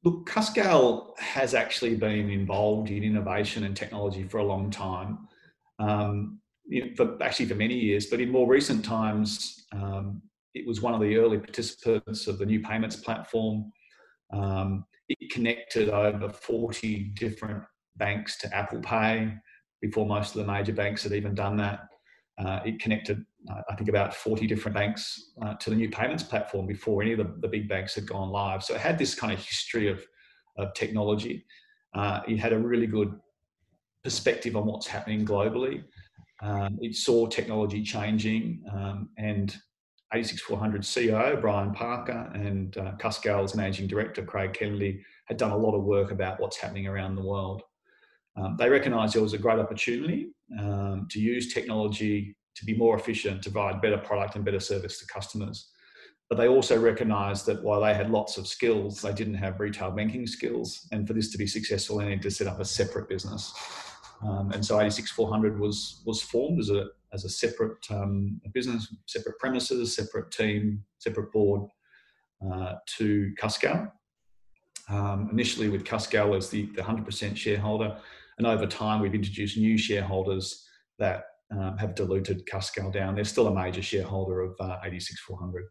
Look, 0.05 0.29
Cuscal 0.29 1.19
has 1.19 1.55
actually 1.55 1.95
been 1.95 2.29
involved 2.29 2.91
in 2.91 3.03
innovation 3.03 3.65
and 3.65 3.77
technology 3.77 4.25
for 4.25 4.39
a 4.39 4.45
long 4.45 4.71
time, 4.71 5.29
um, 5.79 6.41
for, 6.97 7.23
actually 7.23 7.47
for 7.47 7.55
many 7.55 7.75
years. 7.75 8.07
But 8.07 8.21
in 8.21 8.31
more 8.31 8.49
recent 8.49 8.85
times, 8.85 9.65
um, 9.73 10.21
it 10.55 10.67
was 10.67 10.81
one 10.81 10.95
of 10.95 11.01
the 11.01 11.17
early 11.17 11.39
participants 11.39 12.27
of 12.27 12.39
the 12.39 12.47
new 12.47 12.61
payments 12.61 12.97
platform. 12.97 13.73
Um, 14.33 14.85
it 15.09 15.31
connected 15.31 15.89
over 15.89 16.29
40 16.29 17.13
different 17.15 17.63
banks 17.97 18.39
to 18.39 18.55
Apple 18.55 18.81
Pay 18.81 19.35
before 19.81 20.07
most 20.07 20.35
of 20.35 20.45
the 20.45 20.53
major 20.53 20.73
banks 20.73 21.03
had 21.03 21.13
even 21.13 21.35
done 21.35 21.57
that. 21.57 21.81
Uh, 22.39 22.61
it 22.65 22.81
connected, 22.81 23.25
uh, 23.51 23.61
I 23.71 23.75
think, 23.75 23.89
about 23.91 24.15
40 24.15 24.47
different 24.47 24.75
banks 24.75 25.33
uh, 25.43 25.55
to 25.55 25.71
the 25.71 25.77
new 25.77 25.91
payments 25.91 26.23
platform 26.23 26.67
before 26.67 27.03
any 27.03 27.13
of 27.13 27.19
the, 27.19 27.35
the, 27.41 27.49
big 27.49 27.69
banks 27.69 27.95
had 27.95 28.07
gone 28.07 28.31
live. 28.31 28.63
So 28.65 28.75
it 28.75 28.81
had 28.81 28.99
this 28.99 29.15
kind 29.15 29.33
of 29.33 29.39
history 29.39 29.89
of, 29.89 30.03
of 30.57 30.73
technology. 30.73 31.45
Uh, 31.95 32.21
it 32.27 32.39
had 32.39 32.55
a 32.55 32.59
really 32.59 32.87
good 32.87 33.15
perspective 34.03 34.57
on 34.57 34.67
what's 34.67 34.87
happening 34.87 35.27
globally. 35.27 35.85
Um, 36.41 36.79
it 36.81 36.97
saw 36.97 37.27
technology 37.27 37.83
changing, 37.83 38.65
um, 38.73 39.11
and 39.19 39.57
86400 40.15 40.83
CEO 40.83 41.41
Brian 41.41 41.73
Parker 41.73 42.31
and 42.35 42.77
uh, 42.77 42.93
Cuscal's 42.99 43.55
managing 43.55 43.87
director 43.87 44.23
Craig 44.23 44.53
Kennedy 44.53 45.03
had 45.27 45.39
done 45.39 45.53
a 45.53 45.57
lot 45.57 45.75
of 45.75 45.85
work 45.85 46.11
about 46.11 46.39
what's 46.39 46.59
happening 46.59 46.87
around 46.87 47.17
the 47.17 47.25
world. 47.25 47.63
Um, 48.37 48.57
they 48.59 48.69
recognised 48.69 49.15
there 49.15 49.23
was 49.23 49.33
a 49.33 49.39
great 49.39 49.59
opportunity 49.59 50.29
um, 50.59 51.07
to 51.11 51.21
use 51.21 51.53
technology 51.53 52.37
to 52.55 52.65
be 52.67 52.77
more 52.77 52.97
efficient, 52.97 53.43
to 53.43 53.51
provide 53.51 53.81
better 53.81 53.99
product 53.99 54.37
and 54.37 54.45
better 54.45 54.61
service 54.61 54.99
to 54.99 55.07
customers. 55.07 55.71
But 56.29 56.37
they 56.37 56.49
also 56.49 56.79
recognised 56.79 57.47
that 57.47 57.63
while 57.63 57.81
they 57.81 57.95
had 57.95 58.11
lots 58.11 58.39
of 58.39 58.47
skills, 58.47 59.03
they 59.03 59.13
didn't 59.13 59.35
have 59.35 59.61
retail 59.61 59.91
banking 59.91 60.27
skills. 60.27 60.89
And 60.93 61.07
for 61.07 61.15
this 61.15 61.31
to 61.33 61.39
be 61.39 61.47
successful, 61.47 61.99
they 61.99 62.07
needed 62.07 62.23
to 62.23 62.31
set 62.31 62.47
up 62.47 62.61
a 62.61 62.65
separate 62.65 63.09
business. 63.09 63.53
Um, 64.23 64.53
and 64.53 64.65
so 64.65 64.77
86400 64.77 65.59
was 65.59 66.03
was 66.07 66.23
formed 66.23 66.61
as 66.61 66.71
a 66.71 66.87
as 67.13 67.25
a 67.25 67.29
separate 67.29 67.85
um, 67.91 68.41
business, 68.55 68.95
separate 69.07 69.39
premises, 69.39 69.95
separate 69.95 70.31
team, 70.31 70.85
separate 70.99 71.31
board 71.33 71.69
uh, 72.51 72.75
to 72.99 73.33
Cuscal. 73.41 73.91
Um, 74.89 75.29
initially 75.31 75.69
with 75.69 75.85
Cuscal 75.85 76.37
as 76.37 76.51
the, 76.51 76.67
the 76.75 76.83
100% 76.83 77.37
shareholder, 77.37 77.97
and 78.39 78.47
over 78.47 78.67
time 78.67 79.01
we've 79.01 79.15
introduced 79.15 79.57
new 79.57 79.79
shareholders 79.79 80.67
that 80.99 81.25
um, 81.53 81.77
have 81.79 81.95
diluted 81.95 82.47
Cuscal 82.47 82.93
down. 82.93 83.15
They're 83.15 83.25
still 83.25 83.47
a 83.47 83.55
major 83.55 83.83
shareholder 83.83 84.41
of 84.41 84.53
uh, 84.59 84.79
86400. 84.83 85.67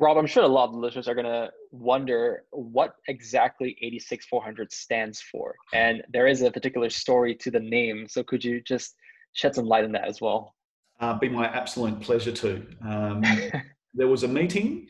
Rob, 0.00 0.16
I'm 0.16 0.26
sure 0.26 0.44
a 0.44 0.48
lot 0.48 0.66
of 0.66 0.72
the 0.72 0.78
listeners 0.78 1.08
are 1.08 1.14
going 1.14 1.26
to 1.26 1.50
wonder 1.72 2.44
what 2.50 2.94
exactly 3.08 3.76
86400 3.82 4.72
stands 4.72 5.20
for. 5.20 5.56
And 5.72 6.04
there 6.12 6.28
is 6.28 6.42
a 6.42 6.52
particular 6.52 6.88
story 6.88 7.34
to 7.34 7.50
the 7.50 7.58
name. 7.58 8.06
So 8.08 8.22
could 8.22 8.44
you 8.44 8.60
just 8.60 8.94
shed 9.38 9.54
some 9.54 9.66
light 9.66 9.84
on 9.84 9.92
that 9.92 10.08
as 10.08 10.20
well? 10.20 10.56
Uh, 10.98 11.16
be 11.16 11.28
my 11.28 11.46
absolute 11.46 12.00
pleasure 12.00 12.32
to. 12.32 12.66
Um, 12.82 13.22
there 13.94 14.08
was 14.08 14.24
a 14.24 14.28
meeting 14.28 14.88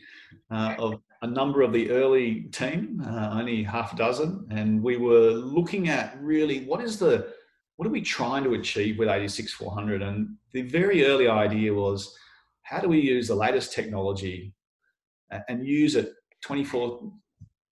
uh, 0.49 0.73
of 0.79 0.99
a 1.21 1.27
number 1.27 1.61
of 1.61 1.71
the 1.71 1.91
early 1.91 2.41
team, 2.51 2.99
uh, 3.05 3.29
only 3.33 3.61
half 3.61 3.93
a 3.93 3.95
dozen, 3.95 4.47
and 4.49 4.81
we 4.81 4.97
were 4.97 5.29
looking 5.29 5.89
at 5.89 6.17
really 6.19 6.65
what 6.65 6.81
is 6.81 6.97
the 6.97 7.31
what 7.75 7.87
are 7.87 7.91
we 7.91 8.01
trying 8.01 8.43
to 8.43 8.55
achieve 8.55 8.97
with 8.97 9.07
86400? 9.07 10.01
And 10.01 10.35
the 10.51 10.63
very 10.63 11.05
early 11.05 11.29
idea 11.29 11.73
was 11.73 12.17
how 12.63 12.79
do 12.79 12.89
we 12.89 12.99
use 12.99 13.27
the 13.27 13.35
latest 13.35 13.71
technology 13.71 14.53
and 15.47 15.65
use 15.65 15.95
it 15.95 16.11
24 16.41 17.11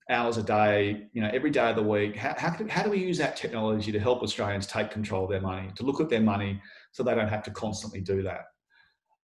hours 0.10 0.38
a 0.38 0.44
day, 0.44 1.08
you 1.14 1.22
know, 1.22 1.30
every 1.34 1.50
day 1.50 1.70
of 1.70 1.76
the 1.76 1.84
week? 1.84 2.16
How, 2.16 2.34
how, 2.38 2.56
how 2.70 2.84
do 2.84 2.90
we 2.90 3.00
use 3.00 3.18
that 3.18 3.36
technology 3.36 3.92
to 3.92 4.00
help 4.00 4.22
Australians 4.22 4.68
take 4.68 4.92
control 4.92 5.26
of 5.26 5.30
their 5.30 5.42
money, 5.42 5.70
to 5.76 5.84
look 5.84 6.00
at 6.00 6.10
their 6.10 6.22
money 6.22 6.62
so 6.92 7.04
they 7.04 7.16
don't 7.16 7.28
have 7.28 7.44
to 7.44 7.52
constantly 7.52 8.02
do 8.02 8.22
that? 8.24 8.46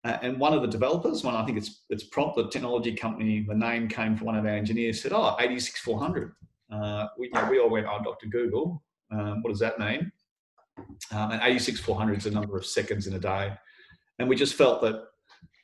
Uh, 0.04 0.18
and 0.24 0.40
one 0.40 0.54
of 0.54 0.62
the 0.62 0.68
developers, 0.68 1.24
one 1.24 1.36
I 1.36 1.46
think 1.46 1.58
it's 1.58 1.84
it's 1.90 2.06
Prompt, 2.06 2.36
the 2.36 2.50
technology 2.50 2.96
company, 2.96 3.46
the 3.48 3.54
name 3.54 3.88
came 3.88 4.18
from 4.18 4.26
one 4.28 4.36
of 4.36 4.46
our 4.46 4.52
engineers, 4.52 5.02
said, 5.02 5.14
"Oh, 5.14 5.36
86400." 5.40 6.34
Uh, 6.72 7.08
we, 7.20 7.28
you 7.28 7.34
know, 7.34 7.50
we 7.50 7.60
all 7.60 7.70
went, 7.70 7.86
"Oh, 7.88 8.00
Dr. 8.04 8.28
Google, 8.28 8.82
um, 9.12 9.44
what 9.44 9.52
does 9.52 9.60
that 9.60 9.78
mean?" 9.78 10.12
Um, 11.12 11.32
and 11.32 11.42
86400 11.42 12.18
is 12.18 12.26
a 12.26 12.32
number 12.32 12.58
of 12.58 12.66
seconds 12.66 13.08
in 13.08 13.14
a 13.14 13.20
day. 13.20 13.54
And 14.20 14.30
we 14.30 14.36
just 14.36 14.56
felt 14.56 14.82
that 14.82 15.04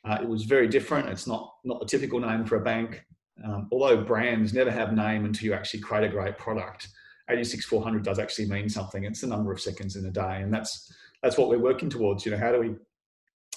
uh, 0.04 0.18
it 0.20 0.28
was 0.28 0.44
very 0.44 0.68
different. 0.68 1.08
It's 1.08 1.26
not, 1.26 1.54
not 1.64 1.80
the 1.80 1.86
typical 1.86 2.20
name 2.20 2.44
for 2.44 2.56
a 2.56 2.60
bank. 2.60 3.04
Um, 3.44 3.68
although 3.70 4.02
brands 4.02 4.52
never 4.52 4.70
have 4.70 4.92
name 4.92 5.24
until 5.24 5.46
you 5.46 5.54
actually 5.54 5.80
create 5.80 6.04
a 6.04 6.08
great 6.08 6.38
product, 6.38 6.88
86400 7.30 8.02
does 8.02 8.18
actually 8.18 8.48
mean 8.48 8.68
something. 8.68 9.04
It's 9.04 9.20
the 9.20 9.26
number 9.26 9.52
of 9.52 9.60
seconds 9.60 9.96
in 9.96 10.06
a 10.06 10.10
day. 10.10 10.40
And 10.42 10.52
that's, 10.52 10.92
that's 11.22 11.36
what 11.38 11.48
we're 11.48 11.58
working 11.58 11.90
towards. 11.90 12.24
You 12.24 12.32
know, 12.32 12.38
how 12.38 12.52
do 12.52 12.60
we 12.60 12.74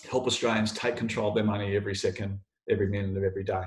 help 0.09 0.27
Australians 0.27 0.73
take 0.73 0.97
control 0.97 1.29
of 1.29 1.35
their 1.35 1.43
money 1.43 1.75
every 1.75 1.95
second, 1.95 2.39
every 2.69 2.88
minute 2.88 3.17
of 3.17 3.23
every 3.23 3.43
day? 3.43 3.63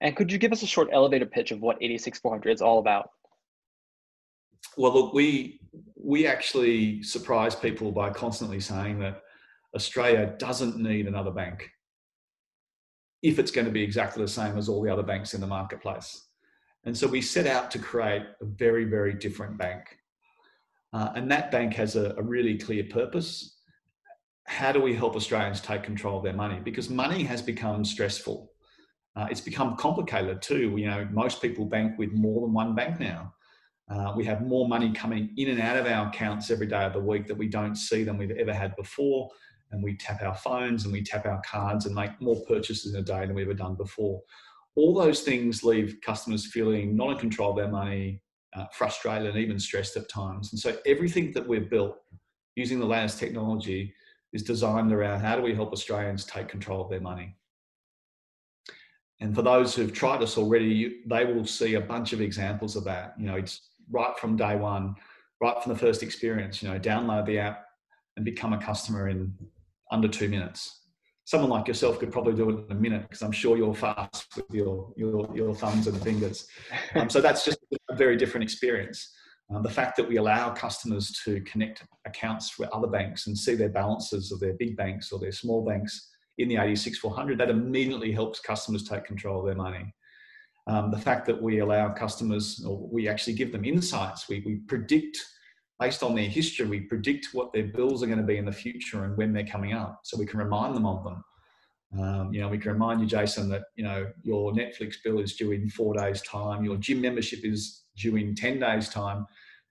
And 0.00 0.16
could 0.16 0.30
you 0.30 0.38
give 0.38 0.52
us 0.52 0.62
a 0.62 0.66
short 0.66 0.88
elevator 0.92 1.26
pitch 1.26 1.52
of 1.52 1.60
what 1.60 1.76
86400 1.76 2.50
is 2.50 2.62
all 2.62 2.78
about? 2.78 3.10
Well, 4.76 4.92
look, 4.92 5.14
we 5.14 5.60
we 5.96 6.26
actually 6.26 7.02
surprise 7.02 7.54
people 7.54 7.92
by 7.92 8.10
constantly 8.10 8.58
saying 8.58 8.98
that 8.98 9.22
Australia 9.74 10.34
doesn't 10.38 10.76
need 10.76 11.06
another 11.06 11.30
bank 11.30 11.70
if 13.22 13.38
it's 13.38 13.50
going 13.50 13.66
to 13.66 13.72
be 13.72 13.82
exactly 13.82 14.22
the 14.22 14.28
same 14.28 14.58
as 14.58 14.68
all 14.68 14.82
the 14.82 14.92
other 14.92 15.02
banks 15.02 15.34
in 15.34 15.40
the 15.40 15.46
marketplace. 15.46 16.26
And 16.84 16.96
so 16.96 17.06
we 17.06 17.20
set 17.20 17.46
out 17.46 17.70
to 17.72 17.78
create 17.78 18.22
a 18.40 18.44
very, 18.44 18.84
very 18.84 19.14
different 19.14 19.56
bank. 19.56 19.98
Uh, 20.92 21.10
and 21.14 21.30
that 21.30 21.50
bank 21.50 21.74
has 21.74 21.96
a, 21.96 22.14
a 22.18 22.22
really 22.22 22.58
clear 22.58 22.84
purpose. 22.84 23.56
How 24.46 24.72
do 24.72 24.80
we 24.80 24.94
help 24.94 25.14
Australians 25.14 25.60
take 25.60 25.84
control 25.84 26.18
of 26.18 26.24
their 26.24 26.32
money? 26.32 26.60
Because 26.62 26.90
money 26.90 27.22
has 27.22 27.40
become 27.40 27.84
stressful. 27.84 28.50
Uh, 29.14 29.28
it's 29.30 29.40
become 29.40 29.76
complicated 29.76 30.42
too. 30.42 30.76
You 30.76 30.86
know, 30.86 31.08
most 31.12 31.40
people 31.40 31.64
bank 31.64 31.98
with 31.98 32.12
more 32.12 32.42
than 32.42 32.52
one 32.52 32.74
bank 32.74 32.98
now. 32.98 33.32
Uh, 33.90 34.12
we 34.16 34.24
have 34.24 34.42
more 34.42 34.66
money 34.66 34.92
coming 34.92 35.30
in 35.36 35.50
and 35.50 35.60
out 35.60 35.76
of 35.76 35.86
our 35.86 36.08
accounts 36.08 36.50
every 36.50 36.66
day 36.66 36.82
of 36.82 36.94
the 36.94 37.00
week 37.00 37.26
that 37.26 37.36
we 37.36 37.46
don't 37.46 37.76
see 37.76 38.04
than 38.04 38.16
we've 38.16 38.30
ever 38.32 38.52
had 38.52 38.74
before. 38.76 39.30
And 39.72 39.82
we 39.82 39.96
tap 39.96 40.22
our 40.22 40.34
phones 40.34 40.84
and 40.84 40.92
we 40.92 41.02
tap 41.02 41.26
our 41.26 41.42
cards 41.44 41.86
and 41.86 41.94
make 41.94 42.20
more 42.20 42.40
purchases 42.46 42.94
in 42.94 43.00
a 43.00 43.02
day 43.02 43.26
than 43.26 43.34
we've 43.34 43.46
ever 43.46 43.54
done 43.54 43.74
before. 43.74 44.20
All 44.76 44.94
those 44.94 45.22
things 45.22 45.64
leave 45.64 45.98
customers 46.04 46.46
feeling 46.46 46.96
not 46.96 47.12
in 47.12 47.18
control 47.18 47.50
of 47.50 47.56
their 47.56 47.68
money, 47.68 48.22
uh, 48.54 48.66
frustrated, 48.72 49.28
and 49.28 49.38
even 49.38 49.58
stressed 49.58 49.96
at 49.96 50.08
times. 50.08 50.52
And 50.52 50.60
so 50.60 50.76
everything 50.86 51.32
that 51.32 51.46
we've 51.46 51.68
built 51.68 51.96
using 52.54 52.78
the 52.78 52.86
latest 52.86 53.18
technology 53.18 53.94
is 54.32 54.42
designed 54.42 54.92
around 54.92 55.20
how 55.20 55.36
do 55.36 55.42
we 55.42 55.54
help 55.54 55.72
Australians 55.72 56.24
take 56.24 56.48
control 56.48 56.82
of 56.82 56.90
their 56.90 57.00
money. 57.00 57.36
And 59.20 59.34
for 59.34 59.42
those 59.42 59.74
who've 59.74 59.92
tried 59.92 60.22
us 60.22 60.36
already, 60.36 61.02
they 61.06 61.24
will 61.24 61.46
see 61.46 61.74
a 61.74 61.80
bunch 61.80 62.12
of 62.12 62.20
examples 62.20 62.76
of 62.76 62.84
that. 62.84 63.14
You 63.18 63.26
know, 63.26 63.36
it's 63.36 63.68
right 63.90 64.18
from 64.18 64.36
day 64.36 64.56
one, 64.56 64.96
right 65.40 65.62
from 65.62 65.72
the 65.72 65.78
first 65.78 66.02
experience. 66.02 66.62
You 66.62 66.70
know, 66.70 66.78
download 66.78 67.26
the 67.26 67.38
app 67.38 67.64
and 68.16 68.24
become 68.24 68.52
a 68.52 68.58
customer 68.58 69.08
in 69.08 69.32
under 69.92 70.08
two 70.08 70.28
minutes. 70.28 70.80
Someone 71.24 71.50
like 71.50 71.68
yourself 71.68 72.00
could 72.00 72.10
probably 72.10 72.34
do 72.34 72.50
it 72.50 72.64
in 72.66 72.76
a 72.76 72.80
minute 72.80 73.02
because 73.02 73.22
I'm 73.22 73.30
sure 73.30 73.56
you're 73.56 73.74
fast 73.74 74.26
with 74.36 74.50
your 74.50 74.92
your, 74.96 75.30
your 75.34 75.54
thumbs 75.54 75.86
and 75.86 76.00
fingers. 76.02 76.48
Um, 76.96 77.08
so 77.08 77.20
that's 77.20 77.44
just 77.44 77.58
a 77.90 77.94
very 77.94 78.16
different 78.16 78.42
experience. 78.42 79.14
Um, 79.54 79.62
the 79.62 79.70
fact 79.70 79.96
that 79.96 80.08
we 80.08 80.16
allow 80.16 80.50
customers 80.50 81.12
to 81.24 81.40
connect 81.42 81.84
accounts 82.06 82.58
with 82.58 82.70
other 82.70 82.88
banks 82.88 83.26
and 83.26 83.36
see 83.36 83.54
their 83.54 83.68
balances 83.68 84.32
of 84.32 84.40
their 84.40 84.54
big 84.54 84.76
banks 84.76 85.12
or 85.12 85.18
their 85.18 85.32
small 85.32 85.64
banks 85.64 86.10
in 86.38 86.48
the 86.48 86.54
86400, 86.54 87.38
that 87.38 87.50
immediately 87.50 88.12
helps 88.12 88.40
customers 88.40 88.88
take 88.88 89.04
control 89.04 89.40
of 89.40 89.46
their 89.46 89.54
money. 89.54 89.94
Um, 90.66 90.90
the 90.90 90.98
fact 90.98 91.26
that 91.26 91.40
we 91.40 91.58
allow 91.58 91.92
customers, 91.92 92.64
or 92.64 92.88
we 92.88 93.08
actually 93.08 93.34
give 93.34 93.52
them 93.52 93.64
insights, 93.64 94.28
we, 94.28 94.42
we 94.46 94.56
predict 94.68 95.18
based 95.82 96.04
on 96.04 96.14
their 96.14 96.28
history, 96.28 96.64
we 96.66 96.80
predict 96.80 97.30
what 97.32 97.52
their 97.52 97.64
bills 97.64 98.04
are 98.04 98.06
going 98.06 98.18
to 98.18 98.24
be 98.24 98.36
in 98.36 98.44
the 98.44 98.52
future 98.52 99.04
and 99.04 99.16
when 99.16 99.32
they're 99.32 99.52
coming 99.54 99.72
up, 99.72 100.00
so 100.04 100.16
we 100.16 100.26
can 100.26 100.38
remind 100.38 100.76
them 100.76 100.86
of 100.86 101.02
them. 101.02 101.24
Um, 102.00 102.32
you 102.32 102.40
know, 102.40 102.48
we 102.48 102.58
can 102.58 102.72
remind 102.72 103.00
you, 103.00 103.06
Jason, 103.06 103.48
that 103.48 103.64
you 103.74 103.84
know 103.84 104.06
your 104.22 104.52
Netflix 104.52 104.94
bill 105.04 105.18
is 105.18 105.34
due 105.34 105.50
in 105.50 105.68
four 105.68 105.92
days' 105.94 106.22
time, 106.22 106.64
your 106.64 106.76
gym 106.76 107.00
membership 107.00 107.40
is 107.42 107.82
due 107.96 108.14
in 108.16 108.36
ten 108.36 108.60
days' 108.60 108.88
time, 108.88 109.26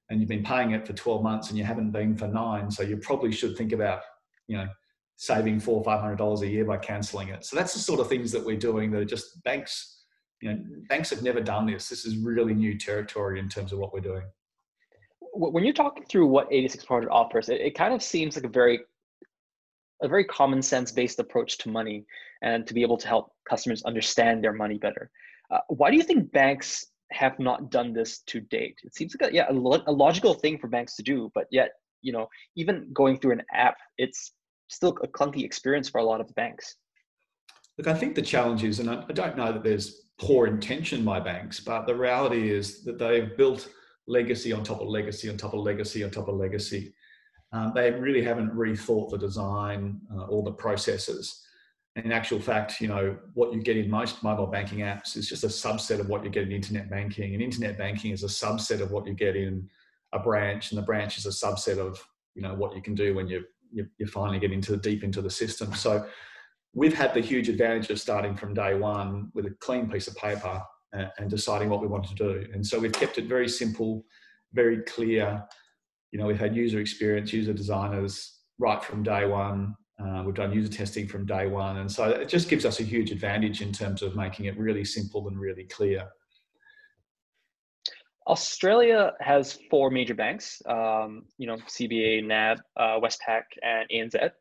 and 0.09 0.19
you've 0.19 0.29
been 0.29 0.43
paying 0.43 0.71
it 0.71 0.85
for 0.85 0.93
twelve 0.93 1.23
months 1.23 1.49
and 1.49 1.57
you 1.57 1.63
haven't 1.63 1.91
been 1.91 2.17
for 2.17 2.27
nine. 2.27 2.69
So 2.69 2.83
you 2.83 2.97
probably 2.97 3.31
should 3.31 3.55
think 3.57 3.71
about, 3.71 4.01
you 4.47 4.57
know, 4.57 4.67
saving 5.15 5.61
four 5.61 5.77
or 5.77 5.83
five 5.83 6.01
hundred 6.01 6.17
dollars 6.17 6.41
a 6.41 6.47
year 6.47 6.65
by 6.65 6.77
cancelling 6.77 7.29
it. 7.29 7.45
So 7.45 7.55
that's 7.55 7.73
the 7.73 7.79
sort 7.79 8.01
of 8.01 8.09
things 8.09 8.31
that 8.33 8.45
we're 8.45 8.57
doing 8.57 8.91
that 8.91 8.99
are 8.99 9.05
just 9.05 9.41
banks 9.43 10.03
you 10.41 10.51
know, 10.51 10.59
banks 10.89 11.11
have 11.11 11.23
never 11.23 11.39
done 11.39 11.67
this. 11.67 11.87
This 11.87 12.03
is 12.03 12.17
really 12.17 12.55
new 12.55 12.77
territory 12.77 13.39
in 13.39 13.47
terms 13.47 13.71
of 13.71 13.79
what 13.79 13.93
we're 13.93 14.01
doing. 14.01 14.23
When 15.33 15.63
you're 15.63 15.73
talking 15.73 16.05
through 16.05 16.27
what 16.27 16.47
86400 16.51 17.09
offers, 17.09 17.49
it, 17.49 17.61
it 17.61 17.75
kind 17.75 17.93
of 17.93 18.03
seems 18.03 18.35
like 18.35 18.45
a 18.45 18.49
very 18.49 18.81
a 20.01 20.07
very 20.07 20.25
common 20.25 20.61
sense 20.61 20.91
based 20.91 21.19
approach 21.19 21.57
to 21.59 21.69
money 21.69 22.05
and 22.41 22.65
to 22.67 22.73
be 22.73 22.81
able 22.81 22.97
to 22.97 23.07
help 23.07 23.31
customers 23.47 23.83
understand 23.83 24.43
their 24.43 24.53
money 24.53 24.77
better. 24.77 25.11
Uh, 25.51 25.59
why 25.67 25.91
do 25.91 25.97
you 25.97 26.03
think 26.03 26.31
banks 26.31 26.87
have 27.11 27.37
not 27.39 27.69
done 27.69 27.93
this 27.93 28.19
to 28.27 28.41
date? 28.41 28.79
It 28.83 28.95
seems 28.95 29.15
like 29.19 29.31
a, 29.31 29.33
yeah, 29.33 29.45
a, 29.49 29.53
lo- 29.53 29.83
a 29.85 29.91
logical 29.91 30.33
thing 30.33 30.57
for 30.57 30.67
banks 30.67 30.95
to 30.95 31.03
do, 31.03 31.31
but 31.35 31.45
yet, 31.51 31.71
you 32.01 32.11
know, 32.11 32.27
even 32.55 32.89
going 32.93 33.19
through 33.19 33.33
an 33.33 33.43
app, 33.53 33.77
it's 33.97 34.33
still 34.69 34.97
a 35.03 35.07
clunky 35.07 35.43
experience 35.43 35.89
for 35.89 35.99
a 35.99 36.03
lot 36.03 36.21
of 36.21 36.33
banks. 36.35 36.75
Look, 37.77 37.87
I 37.87 37.93
think 37.93 38.15
the 38.15 38.21
challenge 38.21 38.63
is, 38.63 38.79
and 38.79 38.89
I, 38.89 39.03
I 39.07 39.13
don't 39.13 39.37
know 39.37 39.51
that 39.51 39.63
there's 39.63 40.07
poor 40.19 40.47
intention 40.47 41.03
by 41.03 41.19
banks, 41.19 41.59
but 41.59 41.85
the 41.85 41.95
reality 41.95 42.49
is 42.49 42.83
that 42.83 42.97
they've 42.97 43.35
built 43.37 43.69
legacy 44.07 44.51
on 44.51 44.63
top 44.63 44.81
of 44.81 44.87
legacy 44.87 45.29
on 45.29 45.37
top 45.37 45.53
of 45.53 45.61
legacy 45.61 46.03
on 46.03 46.11
top 46.11 46.27
of 46.27 46.35
legacy. 46.35 46.93
Um, 47.53 47.73
they 47.75 47.91
really 47.91 48.23
haven't 48.23 48.55
rethought 48.55 49.09
the 49.09 49.17
design 49.17 49.99
uh, 50.13 50.25
or 50.25 50.43
the 50.43 50.51
processes. 50.51 51.45
And 51.95 52.05
in 52.05 52.11
actual 52.13 52.39
fact, 52.39 52.79
you 52.79 52.87
know, 52.87 53.17
what 53.33 53.51
you 53.51 53.61
get 53.61 53.75
in 53.75 53.89
most 53.89 54.23
mobile 54.23 54.47
banking 54.47 54.79
apps 54.79 55.17
is 55.17 55.27
just 55.27 55.43
a 55.43 55.47
subset 55.47 55.99
of 55.99 56.07
what 56.07 56.23
you 56.23 56.29
get 56.29 56.43
in 56.43 56.51
internet 56.53 56.89
banking. 56.89 57.33
And 57.33 57.43
internet 57.43 57.77
banking 57.77 58.11
is 58.11 58.23
a 58.23 58.27
subset 58.27 58.79
of 58.79 58.91
what 58.91 59.05
you 59.05 59.13
get 59.13 59.35
in 59.35 59.69
a 60.13 60.19
branch, 60.19 60.71
and 60.71 60.77
the 60.77 60.85
branch 60.85 61.17
is 61.17 61.25
a 61.25 61.29
subset 61.29 61.77
of, 61.77 62.01
you 62.33 62.41
know, 62.41 62.53
what 62.53 62.75
you 62.75 62.81
can 62.81 62.95
do 62.95 63.13
when 63.15 63.27
you 63.27 63.43
you, 63.73 63.87
you 63.97 64.05
finally 64.05 64.39
get 64.39 64.51
into 64.51 64.75
deep 64.77 65.03
into 65.03 65.21
the 65.21 65.29
system. 65.29 65.73
So 65.73 66.05
we've 66.73 66.93
had 66.93 67.13
the 67.13 67.21
huge 67.21 67.49
advantage 67.49 67.89
of 67.89 67.99
starting 67.99 68.35
from 68.35 68.53
day 68.53 68.75
one 68.75 69.31
with 69.33 69.45
a 69.45 69.55
clean 69.59 69.89
piece 69.89 70.07
of 70.07 70.15
paper 70.15 70.61
and, 70.93 71.29
deciding 71.29 71.69
what 71.69 71.81
we 71.81 71.87
want 71.87 72.05
to 72.05 72.15
do. 72.15 72.45
And 72.53 72.65
so 72.65 72.79
we've 72.79 72.91
kept 72.91 73.17
it 73.17 73.25
very 73.25 73.47
simple, 73.47 74.05
very 74.53 74.81
clear. 74.83 75.43
You 76.11 76.19
know, 76.19 76.27
we've 76.27 76.39
had 76.39 76.55
user 76.55 76.79
experience, 76.79 77.31
user 77.31 77.53
designers 77.53 78.39
right 78.59 78.83
from 78.83 79.03
day 79.03 79.25
one. 79.25 79.75
Uh, 80.01 80.23
we've 80.25 80.35
done 80.35 80.51
user 80.51 80.71
testing 80.71 81.07
from 81.07 81.25
day 81.25 81.47
one. 81.47 81.77
And 81.77 81.91
so 81.91 82.09
it 82.09 82.27
just 82.27 82.49
gives 82.49 82.65
us 82.65 82.79
a 82.79 82.83
huge 82.83 83.11
advantage 83.11 83.61
in 83.61 83.71
terms 83.71 84.01
of 84.01 84.15
making 84.15 84.45
it 84.45 84.57
really 84.57 84.83
simple 84.83 85.27
and 85.27 85.39
really 85.39 85.65
clear. 85.65 86.09
Australia 88.27 89.13
has 89.19 89.59
four 89.69 89.89
major 89.89 90.13
banks, 90.13 90.61
um, 90.67 91.23
you 91.37 91.47
know, 91.47 91.57
CBA, 91.67 92.25
NAB, 92.25 92.59
uh, 92.77 92.99
Westpac, 92.99 93.43
and 93.63 93.89
ANZ. 93.89 94.31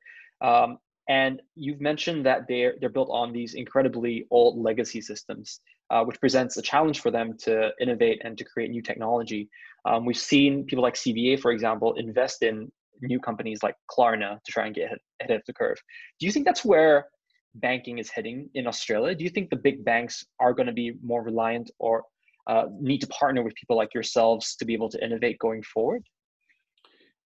Um, 0.41 0.79
and 1.09 1.43
you've 1.57 1.81
mentioned 1.81 2.25
that 2.27 2.47
they're 2.47 2.75
they're 2.81 2.89
built 2.89 3.09
on 3.11 3.33
these 3.33 3.55
incredibly 3.55 4.27
old 4.31 4.59
legacy 4.59 5.01
systems, 5.01 5.61
uh, 5.91 6.05
which 6.05 6.21
presents 6.21 6.57
a 6.57 6.63
challenge 6.63 7.01
for 7.01 7.11
them 7.11 7.37
to 7.39 7.71
innovate 7.81 8.21
and 8.25 8.39
to 8.39 8.45
create 8.45 8.71
new 8.71 8.83
technology. 8.83 9.49
Um, 9.85 10.05
we've 10.05 10.17
seen 10.17 10.65
people 10.65 10.83
like 10.83 10.95
CBA, 10.95 11.41
for 11.41 11.51
example, 11.51 11.95
invest 11.95 12.43
in 12.43 12.71
new 13.03 13.19
companies 13.19 13.63
like 13.63 13.75
Klarna 13.91 14.39
to 14.45 14.53
try 14.53 14.67
and 14.67 14.75
get 14.75 14.91
ahead 15.21 15.37
of 15.37 15.43
the 15.47 15.53
curve. 15.53 15.79
Do 16.19 16.27
you 16.27 16.33
think 16.33 16.47
that's 16.47 16.65
where 16.65 17.07
banking 17.55 17.99
is 17.99 18.11
heading 18.11 18.49
in 18.55 18.67
Australia? 18.67 19.15
Do 19.15 19.25
you 19.25 19.31
think 19.31 19.51
the 19.51 19.57
big 19.57 19.85
banks 19.85 20.25
are 20.39 20.53
going 20.53 20.67
to 20.67 20.73
be 20.73 20.95
more 21.03 21.23
reliant 21.23 21.71
or 21.79 22.05
uh, 22.47 22.65
need 22.81 22.99
to 22.99 23.07
partner 23.09 23.43
with 23.43 23.55
people 23.55 23.77
like 23.77 23.95
yourselves 23.95 24.57
to 24.57 24.65
be 24.65 24.75
able 24.75 24.89
to 24.91 25.05
innovate 25.05 25.39
going 25.39 25.63
forward? 25.63 26.03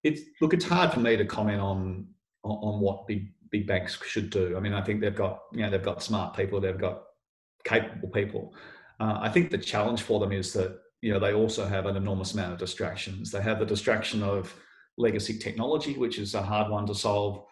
It's 0.03 0.21
look, 0.39 0.53
it's 0.53 0.65
hard 0.65 0.93
for 0.93 0.99
me 0.99 1.17
to 1.17 1.25
comment 1.25 1.59
on 1.59 2.07
on 2.43 2.79
what 2.79 3.07
big 3.07 3.31
big 3.51 3.65
banks 3.65 3.97
should 4.05 4.29
do. 4.29 4.55
I 4.55 4.59
mean, 4.59 4.73
I 4.73 4.81
think 4.81 5.01
they've 5.01 5.15
got 5.15 5.41
you 5.51 5.61
know 5.61 5.69
they've 5.69 5.81
got 5.81 6.03
smart 6.03 6.35
people, 6.35 6.61
they've 6.61 6.77
got 6.77 7.03
capable 7.65 8.09
people. 8.09 8.53
Uh, 8.99 9.17
I 9.19 9.29
think 9.29 9.51
the 9.51 9.57
challenge 9.57 10.01
for 10.01 10.19
them 10.19 10.31
is 10.31 10.53
that 10.53 10.79
you 11.01 11.11
know 11.11 11.19
they 11.19 11.33
also 11.33 11.65
have 11.65 11.85
an 11.85 11.97
enormous 11.97 12.33
amount 12.33 12.53
of 12.53 12.59
distractions. 12.59 13.31
They 13.31 13.41
have 13.41 13.59
the 13.59 13.65
distraction 13.65 14.23
of 14.23 14.55
legacy 14.97 15.37
technology, 15.37 15.93
which 15.97 16.17
is 16.17 16.33
a 16.33 16.41
hard 16.41 16.71
one 16.71 16.85
to 16.87 16.95
solve. 16.95 17.43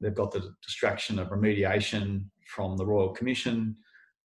They've 0.00 0.14
got 0.14 0.32
the 0.32 0.54
distraction 0.62 1.18
of 1.18 1.28
remediation 1.28 2.24
from 2.46 2.76
the 2.76 2.86
Royal 2.86 3.10
Commission. 3.10 3.76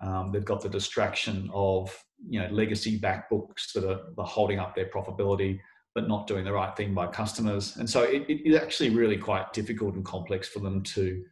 Um, 0.02 0.32
they've 0.32 0.44
got 0.44 0.62
the 0.62 0.70
distraction 0.70 1.50
of 1.54 1.96
you 2.28 2.40
know 2.40 2.48
legacy 2.50 2.98
back 2.98 3.30
books 3.30 3.74
that 3.74 3.84
are, 3.84 4.02
are, 4.18 4.26
holding 4.26 4.60
up 4.60 4.76
their 4.76 4.86
profitability 4.86 5.60
but 5.96 6.08
not 6.08 6.26
doing 6.26 6.44
the 6.44 6.52
right 6.52 6.76
thing 6.76 6.94
by 6.94 7.06
customers. 7.06 7.78
And 7.78 7.88
so 7.88 8.02
it, 8.02 8.26
it's 8.28 8.58
actually 8.58 8.90
really 8.90 9.18
quite 9.18 9.54
difficult 9.54 9.94
and 9.96 10.04
complex 10.04 10.48
for 10.48 10.60
them 10.60 10.82
to 10.84 11.24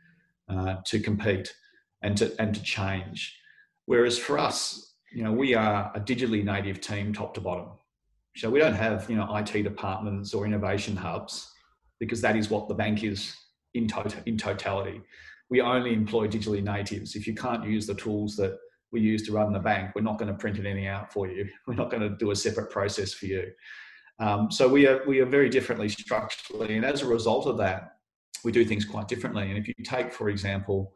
uh, 0.49 0.75
to 0.85 0.99
compete 0.99 1.53
and 2.03 2.15
to 2.17 2.39
and 2.39 2.53
to 2.53 2.61
change. 2.61 3.37
Whereas 3.91 4.17
for 4.17 4.39
us, 4.39 4.93
you 5.11 5.21
know, 5.21 5.33
we 5.33 5.53
are 5.53 5.91
a 5.93 5.99
digitally 5.99 6.45
native 6.45 6.79
team, 6.79 7.11
top 7.11 7.33
to 7.33 7.41
bottom. 7.41 7.71
So 8.37 8.49
we 8.49 8.57
don't 8.57 8.73
have 8.73 9.09
you 9.09 9.17
know 9.17 9.35
IT 9.35 9.51
departments 9.63 10.33
or 10.33 10.45
innovation 10.45 10.95
hubs 10.95 11.51
because 11.99 12.21
that 12.21 12.37
is 12.37 12.49
what 12.49 12.69
the 12.69 12.73
bank 12.73 13.03
is 13.03 13.35
in, 13.73 13.89
to- 13.89 14.23
in 14.25 14.37
totality. 14.37 15.01
We 15.49 15.59
only 15.59 15.91
employ 15.91 16.29
digitally 16.29 16.63
natives. 16.63 17.17
If 17.17 17.27
you 17.27 17.35
can't 17.35 17.65
use 17.65 17.85
the 17.85 17.95
tools 17.95 18.37
that 18.37 18.57
we 18.93 19.01
use 19.01 19.23
to 19.23 19.33
run 19.33 19.51
the 19.51 19.59
bank, 19.59 19.91
we're 19.93 20.03
not 20.03 20.17
going 20.17 20.31
to 20.31 20.37
print 20.37 20.57
anything 20.57 20.87
out 20.87 21.11
for 21.11 21.27
you. 21.27 21.49
We're 21.67 21.73
not 21.73 21.91
going 21.91 22.03
to 22.03 22.15
do 22.15 22.31
a 22.31 22.35
separate 22.35 22.71
process 22.71 23.11
for 23.11 23.25
you. 23.25 23.51
Um, 24.19 24.49
so 24.49 24.69
we 24.69 24.87
are 24.87 25.01
we 25.05 25.19
are 25.19 25.25
very 25.25 25.49
differently 25.49 25.89
structurally, 25.89 26.77
and 26.77 26.85
as 26.85 27.01
a 27.01 27.07
result 27.07 27.45
of 27.45 27.57
that, 27.57 27.97
we 28.45 28.53
do 28.53 28.63
things 28.63 28.85
quite 28.85 29.09
differently. 29.09 29.49
And 29.49 29.57
if 29.57 29.67
you 29.67 29.73
take, 29.83 30.13
for 30.13 30.29
example, 30.29 30.93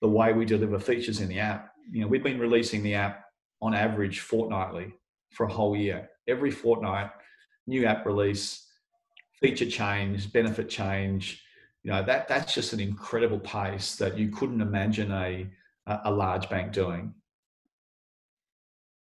the 0.00 0.08
way 0.08 0.32
we 0.32 0.44
deliver 0.44 0.78
features 0.78 1.20
in 1.20 1.28
the 1.28 1.40
app, 1.40 1.70
you 1.90 2.00
know, 2.02 2.06
we've 2.06 2.22
been 2.22 2.38
releasing 2.38 2.82
the 2.82 2.94
app 2.94 3.24
on 3.60 3.74
average 3.74 4.20
fortnightly 4.20 4.92
for 5.30 5.46
a 5.46 5.52
whole 5.52 5.76
year. 5.76 6.08
Every 6.28 6.50
fortnight, 6.50 7.10
new 7.66 7.84
app 7.86 8.06
release, 8.06 8.66
feature 9.34 9.68
change, 9.68 10.32
benefit 10.32 10.68
change. 10.68 11.42
You 11.82 11.92
know, 11.92 12.02
that 12.02 12.28
that's 12.28 12.54
just 12.54 12.72
an 12.72 12.80
incredible 12.80 13.38
pace 13.40 13.96
that 13.96 14.18
you 14.18 14.28
couldn't 14.28 14.60
imagine 14.60 15.10
a 15.10 15.46
a 16.04 16.10
large 16.10 16.48
bank 16.48 16.72
doing. 16.72 17.14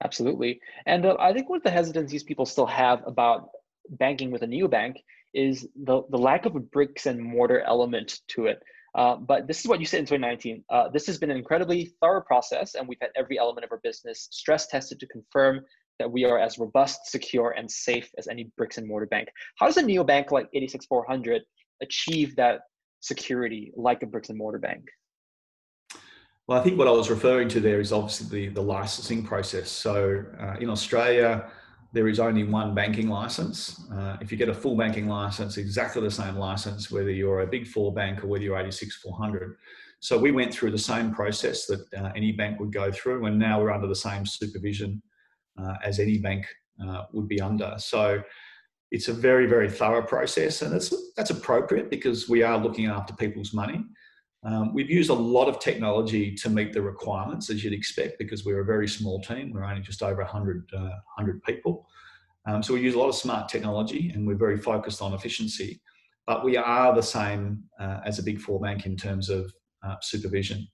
Absolutely. 0.03 0.59
And 0.85 1.05
uh, 1.05 1.15
I 1.19 1.33
think 1.33 1.49
one 1.49 1.57
of 1.57 1.63
the 1.63 1.71
hesitancies 1.71 2.23
people 2.23 2.45
still 2.45 2.65
have 2.65 3.03
about 3.05 3.49
banking 3.89 4.31
with 4.31 4.41
a 4.41 4.47
new 4.47 4.67
bank 4.67 4.97
is 5.33 5.67
the, 5.83 6.03
the 6.09 6.17
lack 6.17 6.45
of 6.45 6.55
a 6.55 6.59
bricks 6.59 7.05
and 7.05 7.21
mortar 7.21 7.61
element 7.61 8.19
to 8.29 8.45
it. 8.47 8.61
Uh, 8.95 9.15
but 9.15 9.47
this 9.47 9.61
is 9.61 9.67
what 9.67 9.79
you 9.79 9.85
said 9.85 9.99
in 9.99 10.05
2019. 10.05 10.63
Uh, 10.69 10.89
this 10.89 11.07
has 11.07 11.17
been 11.17 11.31
an 11.31 11.37
incredibly 11.37 11.93
thorough 12.01 12.21
process, 12.21 12.75
and 12.75 12.87
we've 12.87 12.97
had 13.01 13.11
every 13.15 13.39
element 13.39 13.63
of 13.63 13.71
our 13.71 13.79
business 13.83 14.27
stress 14.31 14.67
tested 14.67 14.99
to 14.99 15.07
confirm 15.07 15.61
that 15.99 16.11
we 16.11 16.25
are 16.25 16.39
as 16.39 16.57
robust, 16.57 17.05
secure, 17.05 17.51
and 17.51 17.69
safe 17.69 18.09
as 18.17 18.27
any 18.27 18.51
bricks 18.57 18.77
and 18.77 18.87
mortar 18.87 19.05
bank. 19.05 19.29
How 19.57 19.67
does 19.67 19.77
a 19.77 19.83
neobank 19.83 20.31
like 20.31 20.47
86400 20.53 21.43
achieve 21.81 22.35
that 22.35 22.61
security 22.99 23.71
like 23.75 24.03
a 24.03 24.07
bricks 24.07 24.29
and 24.29 24.37
mortar 24.37 24.59
bank? 24.59 24.83
Well, 26.47 26.59
I 26.59 26.63
think 26.63 26.77
what 26.77 26.87
I 26.87 26.91
was 26.91 27.09
referring 27.09 27.47
to 27.49 27.59
there 27.59 27.79
is 27.79 27.93
obviously 27.93 28.47
the, 28.47 28.55
the 28.55 28.61
licensing 28.61 29.23
process. 29.23 29.69
So 29.69 30.25
uh, 30.39 30.55
in 30.59 30.69
Australia, 30.69 31.49
there 31.93 32.07
is 32.07 32.19
only 32.19 32.43
one 32.43 32.73
banking 32.73 33.09
license. 33.09 33.81
Uh, 33.93 34.17
if 34.21 34.31
you 34.31 34.37
get 34.37 34.49
a 34.49 34.53
full 34.53 34.77
banking 34.77 35.07
license, 35.07 35.57
exactly 35.57 36.01
the 36.01 36.11
same 36.11 36.37
license, 36.37 36.89
whether 36.89 37.11
you're 37.11 37.41
a 37.41 37.47
big 37.47 37.67
four 37.67 37.93
bank 37.93 38.23
or 38.23 38.27
whether 38.27 38.43
you're 38.43 38.57
86 38.57 38.95
400. 38.97 39.57
So 39.99 40.17
we 40.17 40.31
went 40.31 40.53
through 40.53 40.71
the 40.71 40.77
same 40.77 41.13
process 41.13 41.65
that 41.67 41.85
uh, 41.95 42.11
any 42.15 42.31
bank 42.31 42.59
would 42.59 42.71
go 42.71 42.91
through, 42.91 43.25
and 43.25 43.37
now 43.37 43.61
we're 43.61 43.71
under 43.71 43.87
the 43.87 43.95
same 43.95 44.25
supervision 44.25 45.01
uh, 45.61 45.75
as 45.83 45.99
any 45.99 46.17
bank 46.17 46.45
uh, 46.83 47.03
would 47.11 47.27
be 47.27 47.41
under. 47.41 47.75
So 47.77 48.23
it's 48.89 49.09
a 49.09 49.13
very, 49.13 49.45
very 49.45 49.69
thorough 49.69 50.01
process, 50.01 50.61
and 50.61 50.73
that's 50.73 50.93
that's 51.15 51.29
appropriate 51.29 51.89
because 51.89 52.27
we 52.27 52.41
are 52.41 52.57
looking 52.57 52.87
after 52.87 53.13
people's 53.13 53.53
money. 53.53 53.83
Um, 54.43 54.73
we've 54.73 54.89
used 54.89 55.11
a 55.11 55.15
lot 55.15 55.47
of 55.47 55.59
technology 55.59 56.33
to 56.35 56.49
meet 56.49 56.73
the 56.73 56.81
requirements, 56.81 57.49
as 57.49 57.63
you'd 57.63 57.73
expect, 57.73 58.17
because 58.17 58.43
we're 58.43 58.61
a 58.61 58.65
very 58.65 58.87
small 58.87 59.21
team. 59.21 59.51
We're 59.53 59.63
only 59.63 59.81
just 59.81 60.01
over 60.01 60.21
100, 60.23 60.69
uh, 60.73 60.79
100 60.79 61.43
people. 61.43 61.87
Um, 62.47 62.63
so 62.63 62.73
we 62.73 62.81
use 62.81 62.95
a 62.95 62.99
lot 62.99 63.09
of 63.09 63.15
smart 63.15 63.49
technology 63.49 64.11
and 64.13 64.25
we're 64.25 64.35
very 64.35 64.57
focused 64.57 65.01
on 65.01 65.13
efficiency. 65.13 65.79
But 66.25 66.43
we 66.43 66.57
are 66.57 66.95
the 66.95 67.03
same 67.03 67.63
uh, 67.79 67.99
as 68.05 68.17
a 68.17 68.23
big 68.23 68.39
four 68.39 68.59
bank 68.59 68.85
in 68.85 68.95
terms 68.95 69.29
of 69.29 69.53
uh, 69.83 69.95
supervision. 70.01 70.67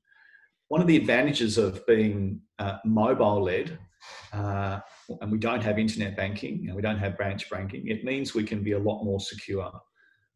One 0.70 0.82
of 0.82 0.88
the 0.88 0.98
advantages 0.98 1.58
of 1.58 1.86
being 1.88 2.42
uh, 2.60 2.78
mobile 2.86 3.44
led, 3.44 3.78
uh, 4.34 4.80
and 5.22 5.32
we 5.32 5.38
don't 5.38 5.64
have 5.64 5.80
internet 5.80 6.16
banking 6.16 6.66
and 6.68 6.76
we 6.76 6.82
don't 6.82 6.98
have 6.98 7.18
branch 7.18 7.50
banking, 7.50 7.88
it 7.88 8.04
means 8.04 8.34
we 8.34 8.44
can 8.44 8.64
be 8.64 8.74
a 8.74 8.80
lot 8.80 9.04
more 9.04 9.20
secure. 9.20 9.72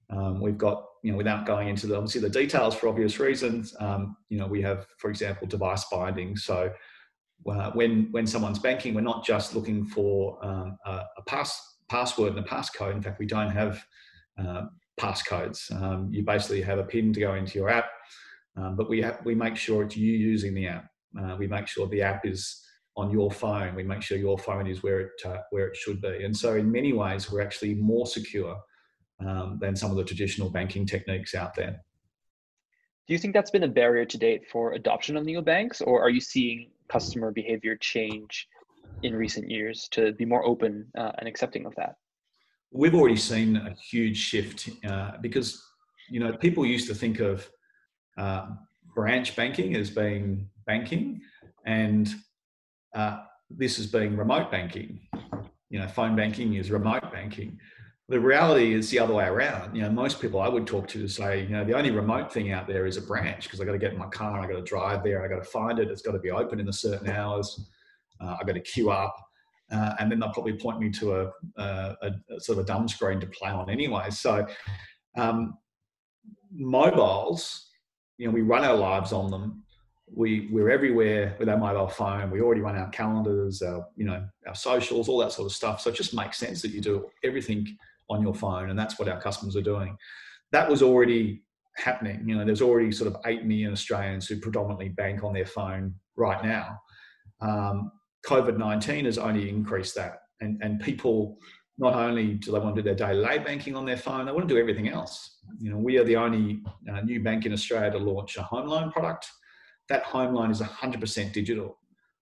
Um, 0.10 0.42
we've 0.42 0.58
got, 0.58 0.86
you 1.02 1.12
know, 1.12 1.18
without 1.18 1.46
going 1.46 1.68
into 1.68 1.88
the, 1.88 1.96
obviously 1.96 2.22
the 2.22 2.30
details 2.30 2.76
for 2.76 2.88
obvious 2.88 3.20
reasons, 3.20 3.76
um, 3.80 4.16
you 4.30 4.38
know, 4.38 4.48
we 4.48 4.62
have, 4.62 4.86
for 4.98 5.10
example, 5.10 5.48
device 5.48 5.86
binding. 5.92 6.36
So 6.38 6.72
uh, 7.50 7.72
when 7.72 8.08
when 8.12 8.28
someone's 8.28 8.60
banking, 8.60 8.94
we're 8.94 9.02
not 9.02 9.26
just 9.26 9.56
looking 9.56 9.86
for 9.86 10.38
um, 10.46 10.78
a, 10.86 11.02
a, 11.18 11.22
pass 11.26 11.60
password 11.90 12.36
and 12.36 12.46
a 12.46 12.48
passcode. 12.48 12.94
In 12.94 13.02
fact, 13.02 13.20
we 13.20 13.26
don't 13.26 13.50
have 13.50 13.84
uh, 14.38 14.64
passcodes. 15.00 15.72
Um, 15.82 16.10
you 16.12 16.24
basically 16.24 16.62
have 16.62 16.78
a 16.78 16.84
PIN 16.84 17.14
to 17.14 17.20
go 17.20 17.34
into 17.34 17.58
your 17.58 17.70
app, 17.70 17.90
um, 18.58 18.76
but 18.76 18.90
we 18.90 19.04
we 19.24 19.34
make 19.34 19.56
sure 19.56 19.84
it's 19.84 19.98
you 19.98 20.14
using 20.14 20.54
the 20.54 20.68
app. 20.68 20.86
Uh, 21.20 21.36
we 21.38 21.48
make 21.48 21.68
sure 21.68 21.88
the 21.88 22.04
app 22.04 22.26
is 22.26 22.64
on 22.96 23.10
your 23.10 23.32
phone. 23.32 23.74
We 23.74 23.84
make 23.84 24.02
sure 24.02 24.18
your 24.18 24.38
phone 24.38 24.68
is 24.68 24.84
where 24.84 25.00
it 25.00 25.12
uh, 25.26 25.38
where 25.50 25.68
it 25.68 25.76
should 25.76 26.00
be. 26.00 26.24
And 26.24 26.36
so, 26.36 26.56
in 26.56 26.72
many 26.72 26.94
ways, 26.94 27.32
we're 27.32 27.42
actually 27.42 27.74
more 27.76 28.06
secure 28.06 28.56
um, 29.26 29.58
than 29.60 29.76
some 29.76 29.92
of 29.92 29.98
the 29.98 30.04
traditional 30.04 30.50
banking 30.50 30.86
techniques 30.86 31.36
out 31.36 31.56
there. 31.56 31.82
Do 33.08 33.14
you 33.14 33.20
think 33.20 33.34
that's 33.34 33.52
been 33.52 33.64
a 33.64 33.68
barrier 33.68 34.06
to 34.06 34.18
date 34.18 34.44
for 34.50 34.74
adoption 34.74 35.18
of 35.18 35.26
neobanks, 35.26 35.82
or 35.86 36.02
are 36.02 36.10
you 36.10 36.22
seeing 36.22 36.70
customer 36.88 37.32
behavior 37.32 37.76
change 37.76 38.48
in 39.04 39.16
recent 39.16 39.50
years 39.50 39.88
to 39.92 40.14
be 40.14 40.26
more 40.26 40.46
open 40.46 40.86
uh, 40.98 41.12
and 41.18 41.28
accepting 41.28 41.66
of 41.66 41.74
that? 41.76 41.96
We've 42.72 42.96
already 42.96 43.18
seen 43.18 43.58
a 43.58 43.74
huge 43.74 44.18
shift 44.18 44.70
uh, 44.88 45.14
because 45.22 45.62
you 46.10 46.20
know 46.20 46.34
people 46.38 46.66
used 46.66 46.88
to 46.88 46.96
think 46.96 47.20
of 47.20 47.50
uh, 48.18 48.48
branch 48.96 49.36
banking 49.36 49.76
as 49.76 49.90
being 49.90 50.50
banking, 50.66 51.22
and 51.66 52.14
uh, 52.96 53.24
this 53.50 53.78
is 53.78 53.88
being 53.88 54.16
remote 54.16 54.52
banking. 54.52 55.02
You 55.70 55.80
know, 55.80 55.88
phone 55.88 56.16
banking 56.16 56.54
is 56.54 56.72
remote 56.72 57.12
banking 57.12 57.60
the 58.12 58.20
reality 58.20 58.74
is 58.74 58.90
the 58.90 59.00
other 59.00 59.14
way 59.14 59.24
around. 59.24 59.74
You 59.74 59.84
know, 59.84 59.90
most 59.90 60.20
people 60.20 60.42
I 60.42 60.50
would 60.50 60.68
talk 60.68 60.86
to 60.90 61.08
say, 61.08 61.44
you 61.44 61.50
know, 61.50 61.64
the 61.64 61.74
only 61.74 61.92
remote 61.92 62.32
thing 62.32 62.52
out 62.52 62.68
there 62.68 62.86
is 62.86 62.98
a 62.98 63.02
branch 63.02 63.44
because 63.44 63.62
I 63.62 63.66
got 63.66 63.72
to 63.72 63.78
get 63.78 63.94
in 63.94 63.98
my 63.98 64.10
car, 64.10 64.42
I 64.42 64.48
got 64.48 64.58
to 64.58 64.64
drive 64.64 65.02
there, 65.02 65.24
I 65.24 65.30
got 65.30 65.42
to 65.42 65.50
find 65.50 65.80
it. 65.80 65.90
It's 65.90 66.02
got 66.02 66.12
to 66.12 66.20
be 66.20 66.30
open 66.30 66.60
in 66.60 66.68
a 66.68 66.74
certain 66.74 67.10
hours. 67.10 67.70
Uh, 68.20 68.36
I 68.40 68.44
got 68.44 68.54
to 68.54 68.60
queue 68.60 68.92
up, 68.92 69.16
uh, 69.72 69.94
and 70.00 70.12
then 70.12 70.20
they'll 70.20 70.34
probably 70.34 70.54
point 70.54 70.82
me 70.82 70.90
to 70.92 71.22
a, 71.22 71.32
a, 71.56 71.96
a, 72.36 72.40
sort 72.40 72.58
of 72.58 72.66
a 72.66 72.68
dumb 72.68 72.90
screen 72.90 73.22
to 73.22 73.28
play 73.28 73.50
on 73.50 73.70
anyway. 73.70 74.10
So, 74.10 74.46
um, 75.18 75.58
mobiles, 76.52 77.70
you 78.18 78.28
know, 78.28 78.34
we 78.34 78.42
run 78.42 78.66
our 78.66 78.76
lives 78.76 79.14
on 79.14 79.32
them. 79.32 79.64
We 80.14 80.50
we're 80.52 80.70
everywhere 80.70 81.38
with 81.40 81.48
our 81.48 81.58
mobile 81.58 81.88
phone. 81.88 82.30
We 82.30 82.42
already 82.42 82.60
run 82.60 82.76
our 82.76 82.90
calendars, 82.90 83.62
our 83.62 83.88
you 83.96 84.04
know, 84.04 84.28
our 84.46 84.56
socials, 84.56 85.08
all 85.08 85.20
that 85.20 85.32
sort 85.32 85.46
of 85.46 85.54
stuff. 85.54 85.80
So 85.80 85.92
it 85.92 85.96
just 85.96 86.14
makes 86.14 86.38
sense 86.38 86.62
that 86.62 86.72
you 86.72 86.82
do 86.82 87.10
everything 87.24 87.78
on 88.12 88.22
your 88.22 88.34
phone, 88.34 88.70
and 88.70 88.78
that's 88.78 89.00
what 89.00 89.08
our 89.08 89.20
customers 89.20 89.56
are 89.56 89.62
doing. 89.62 89.98
That 90.52 90.70
was 90.70 90.82
already 90.82 91.44
happening. 91.78 92.28
You 92.28 92.38
know, 92.38 92.46
there's 92.46 92.62
already 92.62 92.92
sort 92.92 93.14
of 93.14 93.18
eight 93.26 93.46
million 93.46 93.72
Australians 93.72 94.28
who 94.28 94.40
predominantly 94.40 94.90
bank 94.90 95.24
on 95.24 95.34
their 95.34 95.46
phone 95.46 95.96
right 96.16 96.44
now. 96.44 96.78
Um, 97.42 97.92
COVID 98.26 98.58
nineteen 98.58 99.06
has 99.06 99.18
only 99.18 99.50
increased 99.50 99.96
that, 99.96 100.20
and 100.42 100.62
and 100.62 100.80
people 100.80 101.38
not 101.78 101.96
only 101.96 102.36
do 102.36 102.52
they 102.52 102.60
want 102.60 102.76
to 102.76 102.82
do 102.82 102.86
their 102.86 102.96
day-to-day 102.96 103.40
banking 103.40 103.76
on 103.76 103.86
their 103.86 103.98
phone, 103.98 104.26
they 104.26 104.32
want 104.32 104.48
to 104.48 104.54
do 104.54 104.60
everything 104.60 104.90
else. 104.90 105.40
You 105.60 105.72
know, 105.72 105.78
we 105.78 105.98
are 105.98 106.04
the 106.04 106.16
only 106.16 106.62
uh, 106.88 107.02
new 107.02 107.24
bank 107.24 107.48
in 107.48 107.54
Australia 107.54 107.90
to 107.92 107.98
launch 107.98 108.38
a 108.38 108.44
home 108.44 108.68
loan 108.68 108.92
product. 108.92 109.28
That 109.90 110.04
home 110.04 110.36
loan 110.36 110.52
is 110.52 110.62
100% 110.62 111.34
digital. 111.34 111.80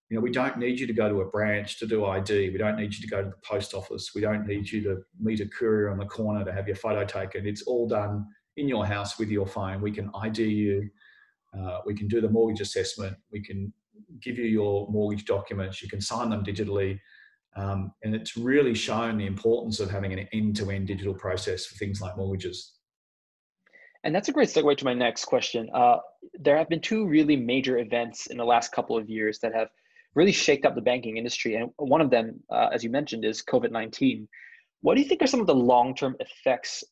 You 0.10 0.18
know, 0.18 0.22
we 0.22 0.32
don't 0.32 0.58
need 0.58 0.80
you 0.80 0.88
to 0.88 0.94
go 0.94 1.08
to 1.08 1.22
a 1.22 1.30
branch 1.30 1.78
to 1.80 1.86
do 1.86 2.06
ID. 2.06 2.50
We 2.50 2.58
don't 2.58 2.78
need 2.78 2.96
you 2.96 3.02
to 3.02 3.08
go 3.08 3.24
to 3.24 3.30
the 3.30 3.36
post 3.44 3.76
office. 3.76 4.12
We 4.16 4.22
don't 4.22 4.48
need 4.48 4.70
you 4.70 4.82
to 4.84 4.98
meet 5.20 5.40
a 5.40 5.48
courier 5.48 5.92
on 5.92 6.00
the 6.00 6.06
corner 6.06 6.44
to 6.44 6.52
have 6.52 6.68
your 6.68 6.76
photo 6.76 7.06
taken. 7.06 7.46
It's 7.46 7.62
all 7.64 7.88
done 7.88 8.26
in 8.58 8.68
your 8.68 8.86
house 8.86 9.20
with 9.20 9.30
your 9.30 9.46
phone. 9.46 9.82
We 9.82 9.92
can 9.92 10.10
ID 10.16 10.44
you. 10.46 10.90
Uh, 11.58 11.80
we 11.86 11.94
can 11.94 12.08
do 12.08 12.22
the 12.22 12.30
mortgage 12.30 12.62
assessment. 12.62 13.18
We 13.32 13.44
can 13.44 13.72
give 14.22 14.38
you 14.38 14.46
your 14.46 14.88
mortgage 14.90 15.26
documents. 15.26 15.82
You 15.82 15.90
can 15.90 16.02
sign 16.02 16.30
them 16.30 16.44
digitally. 16.44 17.00
Um, 17.56 17.92
and 18.04 18.16
it's 18.16 18.36
really 18.36 18.74
shown 18.74 19.18
the 19.18 19.28
importance 19.28 19.80
of 19.80 19.92
having 19.92 20.14
an 20.14 20.28
end 20.34 20.56
to 20.58 20.72
end 20.72 20.88
digital 20.88 21.14
process 21.14 21.66
for 21.66 21.76
things 21.76 22.02
like 22.02 22.18
mortgages. 22.18 22.74
And 24.04 24.16
that's 24.16 24.30
a 24.30 24.32
great 24.32 24.50
segue 24.50 24.78
to 24.78 24.86
my 24.86 24.94
next 24.94 25.26
question. 25.26 25.70
Uh, 25.74 25.98
there 26.34 26.58
have 26.58 26.70
been 26.70 26.80
two 26.80 27.06
really 27.06 27.36
major 27.36 27.80
events 27.80 28.28
in 28.28 28.38
the 28.38 28.46
last 28.46 28.72
couple 28.72 28.98
of 28.98 29.10
years 29.10 29.40
that 29.40 29.54
have 29.54 29.68
really 30.16 30.32
shaked 30.32 30.66
up 30.66 30.76
the 30.76 30.82
banking 30.82 31.18
industry. 31.18 31.56
And 31.56 31.72
one 31.78 32.02
of 32.02 32.10
them, 32.10 32.40
uh, 32.52 32.70
as 32.74 32.84
you 32.84 32.90
mentioned, 32.90 33.26
is 33.26 33.44
COVID 33.44 33.72
19. 33.72 34.28
What 34.82 34.96
do 34.96 35.02
you 35.02 35.08
think 35.08 35.22
are 35.22 35.28
some 35.28 35.42
of 35.42 35.48
the 35.48 35.56
long 35.56 35.96
term 35.96 36.16
effects 36.20 36.84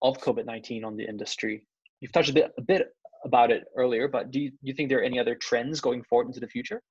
of 0.00 0.18
COVID 0.18 0.46
19 0.46 0.84
on 0.84 0.96
the 0.96 1.04
industry? 1.04 1.64
You've 2.00 2.12
touched 2.12 2.30
a 2.30 2.34
bit, 2.34 2.52
a 2.58 2.62
bit 2.62 2.88
about 3.24 3.50
it 3.50 3.64
earlier, 3.76 4.08
but 4.08 4.30
do 4.30 4.40
you, 4.40 4.50
do 4.50 4.56
you 4.62 4.74
think 4.74 4.88
there 4.88 4.98
are 4.98 5.02
any 5.02 5.18
other 5.18 5.34
trends 5.34 5.80
going 5.80 6.02
forward 6.04 6.26
into 6.26 6.40
the 6.40 6.48
future? 6.48 6.82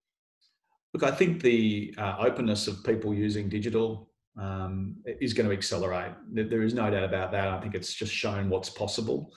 Look, 0.94 1.04
I 1.04 1.12
think 1.12 1.42
the 1.42 1.94
uh, 1.98 2.18
openness 2.20 2.68
of 2.68 2.84
people 2.84 3.14
using 3.14 3.48
digital 3.50 4.10
um, 4.40 4.96
is 5.06 5.34
going 5.34 5.48
to 5.50 5.56
accelerate. 5.56 6.12
There 6.32 6.62
is 6.62 6.74
no 6.74 6.90
doubt 6.90 7.04
about 7.04 7.32
that. 7.32 7.48
I 7.48 7.60
think 7.60 7.76
it's 7.76 7.94
just 7.94 8.14
shown 8.14 8.50
what's 8.50 8.70
possible. 8.70 9.34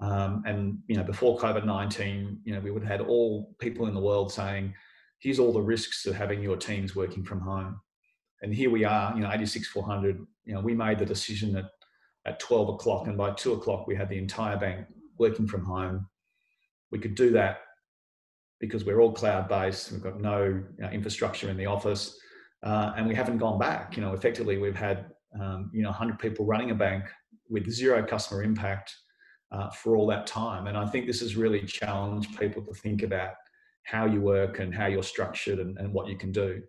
Um, 0.00 0.42
and 0.46 0.78
you 0.88 0.96
know, 0.96 1.04
before 1.04 1.38
COVID 1.38 1.64
nineteen, 1.64 2.38
you 2.44 2.52
know, 2.52 2.60
we 2.60 2.70
would 2.70 2.82
have 2.82 3.00
had 3.00 3.06
all 3.06 3.54
people 3.58 3.86
in 3.86 3.94
the 3.94 4.00
world 4.00 4.32
saying, 4.32 4.74
"Here's 5.18 5.38
all 5.38 5.52
the 5.52 5.60
risks 5.60 6.06
of 6.06 6.14
having 6.14 6.42
your 6.42 6.56
teams 6.56 6.96
working 6.96 7.24
from 7.24 7.40
home." 7.40 7.80
And 8.42 8.54
here 8.54 8.70
we 8.70 8.84
are, 8.84 9.14
you 9.14 9.22
know, 9.22 9.30
eighty 9.32 9.46
six 9.46 9.68
four 9.68 9.84
hundred. 9.84 10.18
You 10.44 10.54
know, 10.54 10.60
we 10.60 10.74
made 10.74 10.98
the 10.98 11.06
decision 11.06 11.56
at 11.56 11.70
at 12.26 12.40
twelve 12.40 12.68
o'clock, 12.68 13.06
and 13.06 13.16
by 13.16 13.32
two 13.32 13.52
o'clock, 13.52 13.86
we 13.86 13.96
had 13.96 14.08
the 14.08 14.18
entire 14.18 14.56
bank 14.56 14.86
working 15.18 15.46
from 15.46 15.64
home. 15.64 16.08
We 16.90 16.98
could 16.98 17.14
do 17.14 17.30
that 17.32 17.60
because 18.60 18.84
we're 18.84 19.00
all 19.00 19.12
cloud 19.12 19.48
based. 19.48 19.92
We've 19.92 20.02
got 20.02 20.20
no 20.20 20.44
you 20.44 20.64
know, 20.78 20.90
infrastructure 20.90 21.50
in 21.50 21.56
the 21.56 21.66
office, 21.66 22.18
uh, 22.62 22.92
and 22.96 23.06
we 23.06 23.14
haven't 23.14 23.38
gone 23.38 23.58
back. 23.58 23.96
You 23.96 24.02
know, 24.02 24.12
effectively, 24.12 24.58
we've 24.58 24.76
had 24.76 25.12
um, 25.40 25.70
you 25.72 25.82
know 25.82 25.90
100 25.90 26.18
people 26.18 26.46
running 26.46 26.70
a 26.70 26.74
bank 26.74 27.04
with 27.48 27.70
zero 27.70 28.04
customer 28.04 28.42
impact 28.42 28.94
uh, 29.52 29.70
for 29.70 29.96
all 29.96 30.06
that 30.08 30.26
time. 30.26 30.66
And 30.66 30.76
I 30.76 30.86
think 30.86 31.06
this 31.06 31.20
has 31.20 31.36
really 31.36 31.62
challenged 31.62 32.38
people 32.38 32.62
to 32.64 32.74
think 32.74 33.02
about 33.02 33.30
how 33.86 34.04
you 34.04 34.20
work 34.20 34.58
and 34.58 34.74
how 34.74 34.86
you're 34.86 35.02
structured 35.02 35.60
and, 35.60 35.78
and 35.78 35.92
what 35.92 36.08
you 36.08 36.16
can 36.16 36.32
do. 36.32 36.60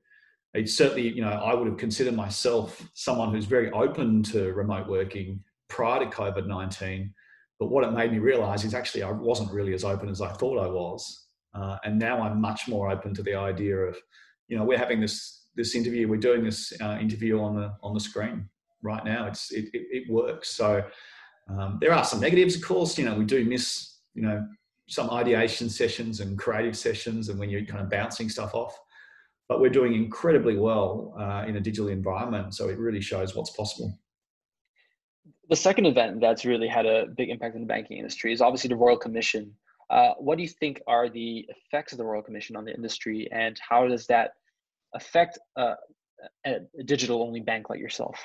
It's 0.54 0.76
certainly, 0.76 1.10
you 1.10 1.22
know, 1.22 1.30
I 1.32 1.54
would 1.54 1.68
have 1.68 1.78
considered 1.78 2.14
myself 2.14 2.90
someone 2.94 3.34
who's 3.34 3.46
very 3.46 3.72
open 3.72 4.24
to 4.24 4.54
remote 4.54 4.88
working 4.88 5.44
prior 5.68 6.00
to 6.00 6.06
COVID 6.06 6.48
19. 6.48 7.14
But 7.60 7.68
what 7.68 7.84
it 7.84 7.92
made 7.92 8.12
me 8.12 8.20
realize 8.20 8.64
is 8.64 8.76
actually 8.76 9.04
I 9.04 9.12
wasn't 9.12 9.52
really 9.52 9.74
as 9.74 9.84
open 9.84 10.10
as 10.10 10.22
I 10.22 10.32
thought 10.34 10.60
I 10.60 10.68
was. 10.68 11.26
Uh, 11.56 11.78
and 11.84 11.98
now 11.98 12.22
I'm 12.22 12.40
much 12.40 12.68
more 12.68 12.90
open 12.92 13.16
to 13.16 13.24
the 13.24 13.34
idea 13.34 13.76
of, 13.76 13.98
you 14.48 14.58
know, 14.58 14.64
we're 14.64 14.78
having 14.78 15.02
this 15.02 15.46
this 15.56 15.74
interview, 15.74 16.08
we're 16.08 16.18
doing 16.18 16.44
this 16.44 16.72
uh, 16.82 17.00
interview 17.02 17.42
on 17.42 17.56
the 17.56 17.74
on 17.82 17.96
the 17.96 18.00
screen 18.00 18.48
right 18.84 19.04
now. 19.04 19.26
It's 19.26 19.52
it, 19.52 19.66
it, 19.74 19.88
it 19.92 20.12
works. 20.12 20.50
So 20.50 20.84
um, 21.50 21.80
there 21.82 21.94
are 21.94 22.04
some 22.04 22.20
negatives, 22.20 22.56
of 22.56 22.62
course. 22.62 22.96
You 22.96 23.06
know, 23.06 23.16
we 23.16 23.26
do 23.26 23.44
miss, 23.44 23.96
you 24.14 24.22
know, 24.22 24.48
some 24.88 25.10
ideation 25.10 25.70
sessions 25.70 26.20
and 26.22 26.38
creative 26.38 26.78
sessions, 26.78 27.30
and 27.30 27.40
when 27.40 27.50
you're 27.50 27.66
kind 27.66 27.82
of 27.82 27.90
bouncing 27.90 28.30
stuff 28.30 28.54
off. 28.54 28.78
But 29.50 29.62
we're 29.62 29.70
doing 29.70 29.94
incredibly 29.94 30.58
well 30.58 31.14
uh, 31.18 31.46
in 31.48 31.56
a 31.56 31.62
digital 31.62 31.90
environment, 31.90 32.54
so 32.54 32.70
it 32.70 32.78
really 32.78 33.02
shows 33.02 33.36
what's 33.36 33.52
possible. 33.52 33.98
The 35.50 35.56
second 35.56 35.86
event 35.86 36.20
that's 36.20 36.44
really 36.44 36.68
had 36.68 36.86
a 36.86 37.06
big 37.16 37.30
impact 37.30 37.56
on 37.56 37.62
the 37.62 37.68
banking 37.68 37.98
industry 37.98 38.34
is 38.34 38.42
obviously 38.42 38.68
the 38.70 38.76
Royal 38.76 38.98
Commission. 38.98 39.54
Uh, 39.90 40.12
what 40.18 40.38
do 40.38 40.44
you 40.44 40.50
think 40.50 40.82
are 40.88 41.08
the 41.08 41.48
effects 41.48 41.94
of 41.94 41.98
the 41.98 42.04
Royal 42.04 42.22
Commission 42.22 42.58
on 42.58 42.66
the 42.66 42.74
industry, 42.74 43.30
and 43.32 43.58
how 43.70 43.88
does 43.88 44.06
that 44.08 44.32
affect 44.94 45.40
uh, 45.56 45.76
a 46.46 46.60
digital-only 46.84 47.40
bank 47.40 47.70
like 47.70 47.80
yourself? 47.80 48.18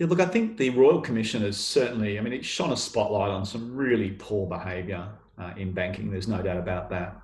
Yeah, 0.00 0.06
look, 0.06 0.20
I 0.20 0.24
think 0.24 0.56
the 0.56 0.70
Royal 0.70 1.02
Commission 1.02 1.42
has 1.42 1.58
certainly, 1.58 2.18
I 2.18 2.22
mean, 2.22 2.32
it 2.32 2.42
shone 2.42 2.72
a 2.72 2.76
spotlight 2.76 3.30
on 3.30 3.44
some 3.44 3.76
really 3.76 4.12
poor 4.12 4.46
behaviour 4.46 5.06
uh, 5.36 5.52
in 5.58 5.72
banking. 5.72 6.10
There's 6.10 6.26
no 6.26 6.40
doubt 6.40 6.56
about 6.56 6.88
that. 6.88 7.20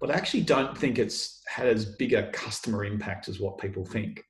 But 0.00 0.12
I 0.12 0.14
actually 0.14 0.42
don't 0.42 0.78
think 0.78 1.00
it's 1.00 1.42
had 1.48 1.66
as 1.66 1.84
big 1.84 2.12
a 2.12 2.30
customer 2.30 2.84
impact 2.84 3.28
as 3.28 3.40
what 3.40 3.58
people 3.58 3.84
think. 3.84 4.22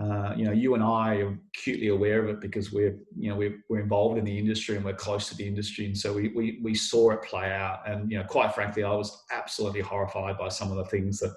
Uh, 0.00 0.32
you 0.34 0.46
know, 0.46 0.52
you 0.52 0.72
and 0.72 0.82
I 0.82 1.16
are 1.16 1.38
acutely 1.54 1.88
aware 1.88 2.24
of 2.24 2.30
it 2.30 2.40
because 2.40 2.72
we're, 2.72 2.96
you 3.14 3.28
know, 3.28 3.36
we're, 3.36 3.62
we're 3.68 3.80
involved 3.80 4.16
in 4.16 4.24
the 4.24 4.38
industry 4.38 4.76
and 4.76 4.84
we're 4.84 4.94
close 4.94 5.28
to 5.28 5.36
the 5.36 5.46
industry. 5.46 5.84
And 5.84 5.96
so 5.96 6.10
we, 6.10 6.28
we, 6.28 6.58
we 6.62 6.74
saw 6.74 7.10
it 7.10 7.22
play 7.22 7.52
out. 7.52 7.86
And, 7.86 8.10
you 8.10 8.16
know, 8.16 8.24
quite 8.24 8.54
frankly, 8.54 8.82
I 8.82 8.94
was 8.94 9.24
absolutely 9.30 9.82
horrified 9.82 10.38
by 10.38 10.48
some 10.48 10.70
of 10.70 10.78
the 10.78 10.86
things 10.86 11.20
that, 11.20 11.36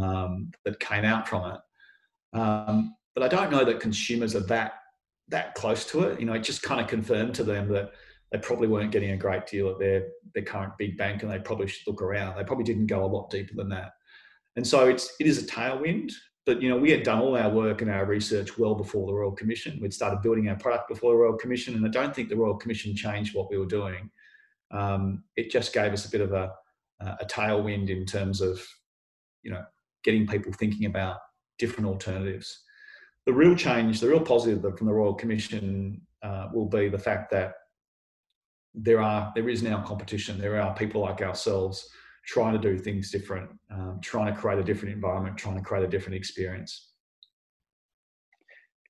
um, 0.00 0.52
that 0.64 0.80
came 0.80 1.04
out 1.04 1.28
from 1.28 1.52
it. 1.52 1.60
Um, 2.38 2.96
but 3.14 3.22
I 3.22 3.28
don't 3.28 3.50
know 3.50 3.64
that 3.64 3.78
consumers 3.78 4.34
are 4.34 4.40
that 4.40 4.72
that 5.28 5.54
close 5.54 5.84
to 5.86 6.02
it. 6.04 6.20
You 6.20 6.26
know, 6.26 6.34
it 6.34 6.44
just 6.44 6.62
kind 6.62 6.80
of 6.80 6.86
confirmed 6.86 7.34
to 7.36 7.44
them 7.44 7.68
that 7.68 7.92
they 8.32 8.38
probably 8.38 8.68
weren't 8.68 8.92
getting 8.92 9.12
a 9.12 9.16
great 9.16 9.46
deal 9.46 9.68
at 9.70 9.78
their 9.78 10.08
their 10.34 10.44
current 10.44 10.72
big 10.78 10.96
bank, 10.96 11.22
and 11.22 11.30
they 11.30 11.38
probably 11.38 11.66
should 11.66 11.86
look 11.86 12.02
around. 12.02 12.36
They 12.36 12.44
probably 12.44 12.64
didn't 12.64 12.86
go 12.86 13.04
a 13.04 13.06
lot 13.06 13.30
deeper 13.30 13.54
than 13.54 13.68
that. 13.70 13.92
And 14.56 14.66
so 14.66 14.88
it's 14.88 15.14
it 15.20 15.26
is 15.26 15.42
a 15.42 15.46
tailwind. 15.46 16.12
But 16.44 16.62
you 16.62 16.68
know, 16.68 16.76
we 16.76 16.90
had 16.90 17.02
done 17.02 17.20
all 17.20 17.36
our 17.36 17.50
work 17.50 17.82
and 17.82 17.90
our 17.90 18.06
research 18.06 18.56
well 18.56 18.74
before 18.74 19.06
the 19.06 19.14
Royal 19.14 19.32
Commission. 19.32 19.80
We'd 19.80 19.94
started 19.94 20.22
building 20.22 20.48
our 20.48 20.56
product 20.56 20.88
before 20.88 21.12
the 21.12 21.18
Royal 21.18 21.36
Commission, 21.36 21.74
and 21.74 21.84
I 21.84 21.88
don't 21.88 22.14
think 22.14 22.28
the 22.28 22.36
Royal 22.36 22.56
Commission 22.56 22.94
changed 22.94 23.34
what 23.34 23.50
we 23.50 23.58
were 23.58 23.66
doing. 23.66 24.10
Um, 24.70 25.24
it 25.36 25.50
just 25.50 25.72
gave 25.72 25.92
us 25.92 26.06
a 26.06 26.10
bit 26.10 26.20
of 26.20 26.32
a 26.32 26.52
a 27.00 27.26
tailwind 27.26 27.90
in 27.90 28.06
terms 28.06 28.40
of 28.40 28.66
you 29.42 29.50
know 29.50 29.62
getting 30.02 30.26
people 30.26 30.52
thinking 30.52 30.86
about 30.86 31.18
different 31.58 31.88
alternatives 31.88 32.62
the 33.26 33.32
real 33.32 33.56
change, 33.56 34.00
the 34.00 34.08
real 34.08 34.20
positive 34.20 34.62
from 34.78 34.86
the 34.86 34.92
Royal 34.94 35.14
Commission 35.14 36.00
uh, 36.22 36.48
will 36.52 36.66
be 36.66 36.88
the 36.88 36.98
fact 36.98 37.30
that 37.32 37.54
there 38.74 39.00
are 39.00 39.32
there 39.34 39.48
is 39.48 39.62
now 39.62 39.82
competition. 39.82 40.38
There 40.38 40.60
are 40.60 40.74
people 40.74 41.00
like 41.00 41.20
ourselves 41.22 41.88
trying 42.24 42.52
to 42.52 42.58
do 42.58 42.78
things 42.78 43.10
different, 43.10 43.50
um, 43.70 43.98
trying 44.02 44.32
to 44.32 44.40
create 44.40 44.58
a 44.58 44.64
different 44.64 44.94
environment, 44.94 45.36
trying 45.36 45.56
to 45.56 45.62
create 45.62 45.84
a 45.84 45.88
different 45.88 46.16
experience. 46.16 46.92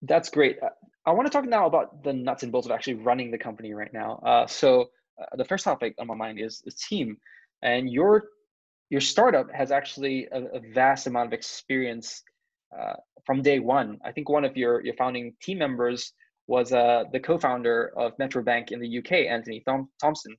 That's 0.02 0.28
great. 0.28 0.58
I 1.06 1.12
want 1.12 1.26
to 1.26 1.30
talk 1.30 1.46
now 1.46 1.66
about 1.66 2.02
the 2.02 2.12
nuts 2.12 2.42
and 2.42 2.52
bolts 2.52 2.66
of 2.66 2.72
actually 2.72 2.94
running 2.94 3.30
the 3.30 3.38
company 3.38 3.72
right 3.72 3.92
now. 3.92 4.16
Uh, 4.26 4.46
so 4.46 4.90
uh, 5.20 5.36
the 5.36 5.44
first 5.44 5.64
topic 5.64 5.94
on 5.98 6.08
my 6.08 6.14
mind 6.14 6.40
is 6.40 6.60
the 6.64 6.72
team, 6.72 7.16
and 7.62 7.88
your 7.90 8.24
your 8.90 9.00
startup 9.00 9.50
has 9.52 9.70
actually 9.70 10.28
a, 10.30 10.42
a 10.42 10.60
vast 10.74 11.06
amount 11.06 11.26
of 11.26 11.32
experience 11.32 12.22
uh, 12.78 12.94
from 13.24 13.42
day 13.42 13.58
one. 13.58 13.98
I 14.04 14.12
think 14.12 14.28
one 14.28 14.44
of 14.44 14.56
your, 14.56 14.84
your 14.84 14.94
founding 14.94 15.34
team 15.42 15.58
members 15.58 16.12
was 16.46 16.72
uh, 16.72 17.04
the 17.12 17.20
co-founder 17.20 17.92
of 17.96 18.12
Metro 18.18 18.42
Bank 18.42 18.70
in 18.70 18.80
the 18.80 18.98
UK, 18.98 19.12
Anthony 19.28 19.62
Thom- 19.66 19.88
Thomson. 20.00 20.36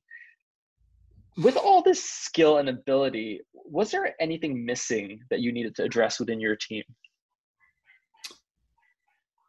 With 1.36 1.56
all 1.56 1.82
this 1.82 2.02
skill 2.02 2.58
and 2.58 2.68
ability, 2.68 3.40
was 3.52 3.90
there 3.90 4.14
anything 4.20 4.64
missing 4.64 5.20
that 5.30 5.40
you 5.40 5.52
needed 5.52 5.76
to 5.76 5.84
address 5.84 6.18
within 6.18 6.40
your 6.40 6.56
team? 6.56 6.82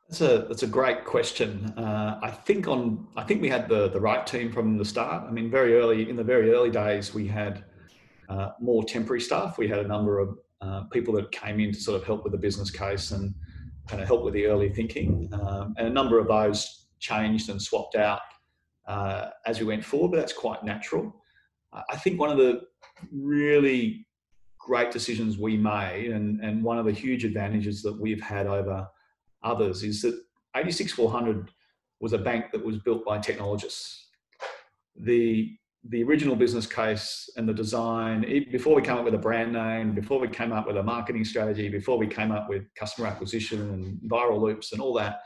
That's 0.07 0.21
a 0.21 0.45
that's 0.47 0.63
a 0.63 0.67
great 0.67 1.05
question. 1.05 1.65
Uh, 1.77 2.19
I 2.23 2.31
think 2.31 2.67
on 2.67 3.07
I 3.15 3.23
think 3.23 3.41
we 3.41 3.49
had 3.49 3.69
the 3.69 3.89
the 3.89 3.99
right 3.99 4.25
team 4.25 4.51
from 4.51 4.77
the 4.77 4.85
start. 4.85 5.25
I 5.27 5.31
mean, 5.31 5.51
very 5.51 5.75
early 5.75 6.09
in 6.09 6.15
the 6.15 6.23
very 6.23 6.51
early 6.51 6.71
days, 6.71 7.13
we 7.13 7.27
had 7.27 7.63
uh, 8.27 8.49
more 8.59 8.83
temporary 8.83 9.21
staff. 9.21 9.59
We 9.59 9.67
had 9.67 9.79
a 9.79 9.87
number 9.87 10.17
of 10.17 10.37
uh, 10.61 10.83
people 10.91 11.13
that 11.15 11.31
came 11.31 11.59
in 11.59 11.71
to 11.71 11.79
sort 11.79 11.99
of 11.99 12.05
help 12.05 12.23
with 12.23 12.33
the 12.33 12.37
business 12.37 12.69
case 12.69 13.11
and 13.11 13.33
kind 13.87 14.01
of 14.01 14.07
help 14.07 14.23
with 14.23 14.33
the 14.33 14.45
early 14.45 14.69
thinking. 14.69 15.29
Um, 15.33 15.73
and 15.77 15.87
a 15.87 15.91
number 15.91 16.19
of 16.19 16.27
those 16.27 16.87
changed 16.99 17.49
and 17.49 17.61
swapped 17.61 17.95
out 17.95 18.19
uh, 18.87 19.29
as 19.45 19.59
we 19.59 19.65
went 19.65 19.83
forward, 19.83 20.11
but 20.11 20.17
that's 20.17 20.33
quite 20.33 20.63
natural. 20.63 21.15
I 21.71 21.95
think 21.97 22.19
one 22.19 22.31
of 22.31 22.37
the 22.37 22.61
really 23.11 24.07
great 24.59 24.91
decisions 24.91 25.37
we 25.37 25.55
made 25.55 26.11
and, 26.11 26.41
and 26.41 26.63
one 26.63 26.77
of 26.77 26.85
the 26.85 26.91
huge 26.91 27.25
advantages 27.25 27.81
that 27.83 27.99
we've 27.99 28.21
had 28.21 28.47
over 28.47 28.87
others 29.43 29.83
is 29.83 30.01
that 30.01 30.15
86400 30.55 31.51
was 31.99 32.13
a 32.13 32.17
bank 32.17 32.45
that 32.51 32.63
was 32.63 32.77
built 32.79 33.05
by 33.05 33.19
technologists. 33.19 34.07
The 34.95 35.55
the 35.87 36.03
original 36.03 36.35
business 36.35 36.65
case 36.65 37.29
and 37.37 37.47
the 37.47 37.53
design, 37.53 38.21
before 38.51 38.75
we 38.75 38.81
came 38.81 38.97
up 38.97 39.05
with 39.05 39.13
a 39.13 39.19
brand 39.19 39.53
name, 39.53 39.95
before 39.95 40.19
we 40.19 40.27
came 40.27 40.51
up 40.51 40.67
with 40.67 40.77
a 40.77 40.83
marketing 40.83 41.23
strategy, 41.23 41.69
before 41.69 41.97
we 41.97 42.07
came 42.07 42.31
up 42.31 42.49
with 42.49 42.63
customer 42.75 43.07
acquisition 43.07 43.61
and 43.71 43.99
viral 44.09 44.41
loops 44.41 44.73
and 44.73 44.81
all 44.81 44.93
that, 44.93 45.21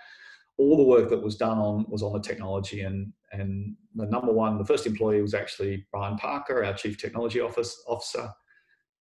all 0.57 0.77
the 0.77 0.83
work 0.83 1.09
that 1.09 1.21
was 1.21 1.35
done 1.37 1.57
on 1.57 1.85
was 1.89 2.03
on 2.03 2.13
the 2.13 2.19
technology. 2.19 2.81
And 2.81 3.11
and 3.31 3.75
the 3.95 4.05
number 4.05 4.31
one, 4.31 4.59
the 4.59 4.65
first 4.65 4.85
employee 4.85 5.21
was 5.21 5.33
actually 5.33 5.87
Brian 5.91 6.17
Parker, 6.17 6.63
our 6.63 6.73
chief 6.73 6.99
technology 6.99 7.39
office 7.39 7.83
officer, 7.87 8.29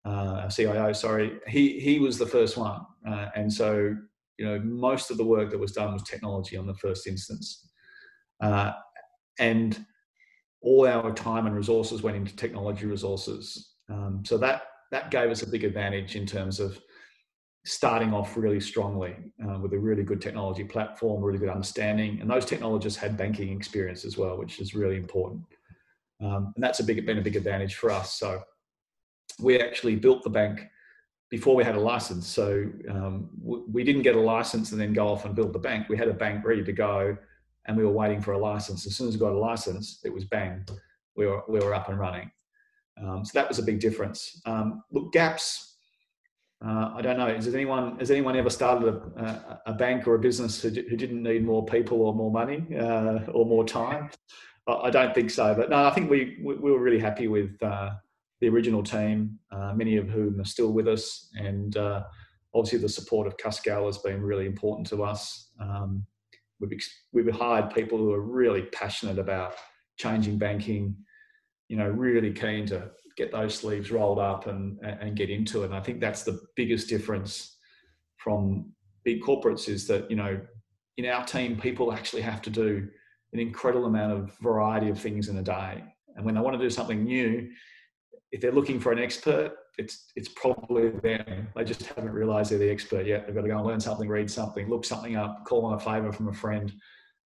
uh, 0.07 0.49
CIO. 0.49 0.93
Sorry, 0.95 1.39
he 1.47 1.79
he 1.81 1.99
was 1.99 2.19
the 2.19 2.27
first 2.27 2.57
one, 2.57 2.81
uh, 3.07 3.29
and 3.35 3.53
so 3.53 3.95
you 4.39 4.47
know 4.47 4.59
most 4.61 5.11
of 5.11 5.19
the 5.19 5.25
work 5.25 5.51
that 5.51 5.59
was 5.59 5.73
done 5.73 5.93
was 5.93 6.03
technology 6.03 6.57
on 6.57 6.67
the 6.67 6.75
first 6.75 7.07
instance, 7.07 7.69
uh, 8.41 8.73
and 9.39 9.85
all 10.63 10.87
our 10.87 11.13
time 11.13 11.47
and 11.47 11.55
resources 11.55 12.03
went 12.03 12.17
into 12.17 12.35
technology 12.35 12.87
resources. 12.87 13.75
Um, 13.89 14.23
so 14.25 14.39
that 14.39 14.63
that 14.91 15.11
gave 15.11 15.31
us 15.31 15.43
a 15.43 15.49
big 15.49 15.65
advantage 15.65 16.17
in 16.17 16.27
terms 16.27 16.61
of 16.61 16.79
starting 17.65 18.13
off 18.13 18.37
really 18.37 18.61
strongly 18.61 19.17
uh, 19.45 19.59
with 19.59 19.73
a 19.73 19.79
really 19.79 20.03
good 20.03 20.21
technology 20.21 20.65
platform, 20.65 21.23
really 21.23 21.39
good 21.39 21.49
understanding, 21.49 22.21
and 22.21 22.31
those 22.31 22.45
technologists 22.45 22.99
had 22.99 23.17
banking 23.17 23.57
experience 23.57 24.05
as 24.05 24.19
well, 24.19 24.37
which 24.37 24.61
is 24.61 24.75
really 24.75 24.97
important. 24.97 25.43
Um, 26.23 26.53
and 26.55 26.63
that's 26.63 26.81
a 26.81 26.85
big 26.85 27.05
been 27.05 27.19
a 27.19 27.23
big 27.23 27.37
advantage 27.37 27.75
for 27.75 27.91
us. 27.91 28.15
So 28.15 28.43
we 29.41 29.59
actually 29.61 29.97
built 29.97 30.23
the 30.23 30.31
bank 30.31 30.69
before 31.31 31.57
we 31.57 31.65
had 31.65 31.75
a 31.75 31.81
license. 31.81 32.29
So 32.29 32.67
um, 32.91 33.31
we 33.41 33.83
didn't 33.83 34.03
get 34.03 34.17
a 34.17 34.21
license 34.21 34.73
and 34.73 34.81
then 34.81 34.93
go 34.93 35.09
off 35.09 35.25
and 35.25 35.35
build 35.35 35.53
the 35.55 35.59
bank. 35.59 35.89
We 35.89 35.97
had 35.97 36.09
a 36.09 36.15
bank 36.15 36.45
ready 36.45 36.63
to 36.63 36.73
go 36.73 37.17
and 37.67 37.77
we 37.77 37.85
were 37.85 37.93
waiting 37.93 38.21
for 38.21 38.33
a 38.33 38.39
license. 38.39 38.87
As 38.87 38.97
soon 38.97 39.09
as 39.09 39.15
we 39.15 39.21
got 39.21 39.33
a 39.33 39.39
license, 39.39 40.01
it 40.05 40.13
was 40.13 40.25
bang, 40.25 40.65
we 41.17 41.27
were 41.27 41.43
we 41.49 41.61
were 41.61 41.75
up 41.75 41.89
and 41.89 41.99
running. 41.99 42.31
Um, 43.01 43.25
so 43.25 43.31
that 43.35 43.49
was 43.49 43.59
a 43.59 43.63
big 43.63 43.81
difference. 43.81 44.41
Um, 44.47 44.83
look, 44.91 45.13
gaps. 45.13 45.77
Uh, 46.65 46.93
I 46.95 47.03
don't 47.03 47.19
know. 47.19 47.27
Has 47.27 47.53
anyone 47.53 47.99
has 47.99 48.11
anyone 48.11 48.37
ever 48.37 48.51
started 48.51 48.89
a, 48.89 49.61
a, 49.67 49.73
bank 49.73 50.07
or 50.07 50.15
a 50.15 50.19
business 50.19 50.63
who, 50.63 50.69
who 50.69 50.97
didn't 50.97 51.23
need 51.23 51.45
more 51.45 51.65
people 51.67 52.03
or 52.03 52.15
more 52.15 52.31
money 52.31 52.65
uh, 52.79 53.19
or 53.33 53.45
more 53.45 53.65
time? 53.65 54.11
I 54.69 54.91
don't 54.91 55.13
think 55.13 55.31
so. 55.31 55.55
But 55.57 55.71
no, 55.71 55.85
I 55.85 55.91
think 55.91 56.09
we 56.09 56.39
we, 56.41 56.55
we 56.55 56.71
were 56.71 56.79
really 56.79 57.01
happy 57.01 57.27
with 57.27 57.61
uh, 57.63 57.91
the 58.41 58.49
original 58.49 58.83
team, 58.83 59.39
uh, 59.51 59.73
many 59.75 59.97
of 59.97 60.09
whom 60.09 60.41
are 60.41 60.45
still 60.45 60.73
with 60.73 60.87
us, 60.87 61.31
and 61.35 61.77
uh, 61.77 62.05
obviously 62.55 62.79
the 62.79 62.89
support 62.89 63.27
of 63.27 63.37
Cuscal 63.37 63.87
has 63.87 63.99
been 63.99 64.23
really 64.23 64.47
important 64.47 64.87
to 64.89 65.03
us. 65.03 65.51
Um, 65.61 66.07
we've 66.63 66.87
we've 67.13 67.35
hired 67.35 67.75
people 67.75 67.99
who 67.99 68.13
are 68.13 68.23
really 68.23 68.63
passionate 68.63 69.19
about 69.19 69.55
changing 69.99 70.39
banking. 70.39 70.97
You 71.69 71.77
know, 71.77 71.89
really 71.89 72.33
keen 72.33 72.67
to 72.67 72.91
get 73.17 73.33
those 73.33 73.55
sleeves 73.55 73.91
rolled 73.91 74.19
up 74.19 74.47
and 74.47 74.79
and 74.83 75.17
get 75.17 75.31
into 75.31 75.63
it. 75.63 75.67
And 75.67 75.75
I 75.75 75.81
think 75.81 76.01
that's 76.01 76.23
the 76.23 76.41
biggest 76.57 76.89
difference 76.89 77.57
from 78.17 78.73
big 79.05 79.21
corporates 79.23 79.69
is 79.69 79.87
that 79.89 80.09
you 80.11 80.17
know 80.17 80.41
in 80.97 81.07
our 81.07 81.25
team 81.25 81.59
people 81.59 81.93
actually 81.93 82.23
have 82.23 82.43
to 82.43 82.51
do 82.51 82.89
an 83.33 83.41
incredible 83.41 83.87
amount 83.87 84.13
of 84.13 84.37
variety 84.39 84.91
of 84.91 84.99
things 84.99 85.29
in 85.29 85.39
a 85.39 85.43
day. 85.43 85.83
And 86.17 86.25
when 86.25 86.35
they 86.35 86.41
want 86.41 86.59
to 86.59 86.63
do 86.63 86.69
something 86.69 87.05
new, 87.05 87.49
if 88.31 88.41
they're 88.41 88.53
looking 88.53 88.79
for 88.79 88.93
an 88.93 88.99
expert, 88.99 89.53
it's 89.79 90.13
it's 90.17 90.29
probably 90.29 90.91
them. 90.91 91.49
They 91.55 91.65
just 91.65 91.83
haven't 91.83 92.11
realised 92.11 92.51
they're 92.51 92.59
the 92.59 92.71
expert 92.71 93.07
yet. 93.07 93.27
They've 93.27 93.35
got 93.35 93.43
to 93.43 93.49
go 93.49 93.59
and 93.59 93.67
learn 93.67 93.81
something, 93.81 94.09
read 94.09 94.31
something, 94.31 94.69
look 94.69 94.85
something 94.85 95.17
up, 95.17 95.45
call 95.47 95.65
on 95.65 95.75
a 95.75 95.79
favour 95.79 96.13
from 96.13 96.29
a 96.29 96.33
friend, 96.33 96.73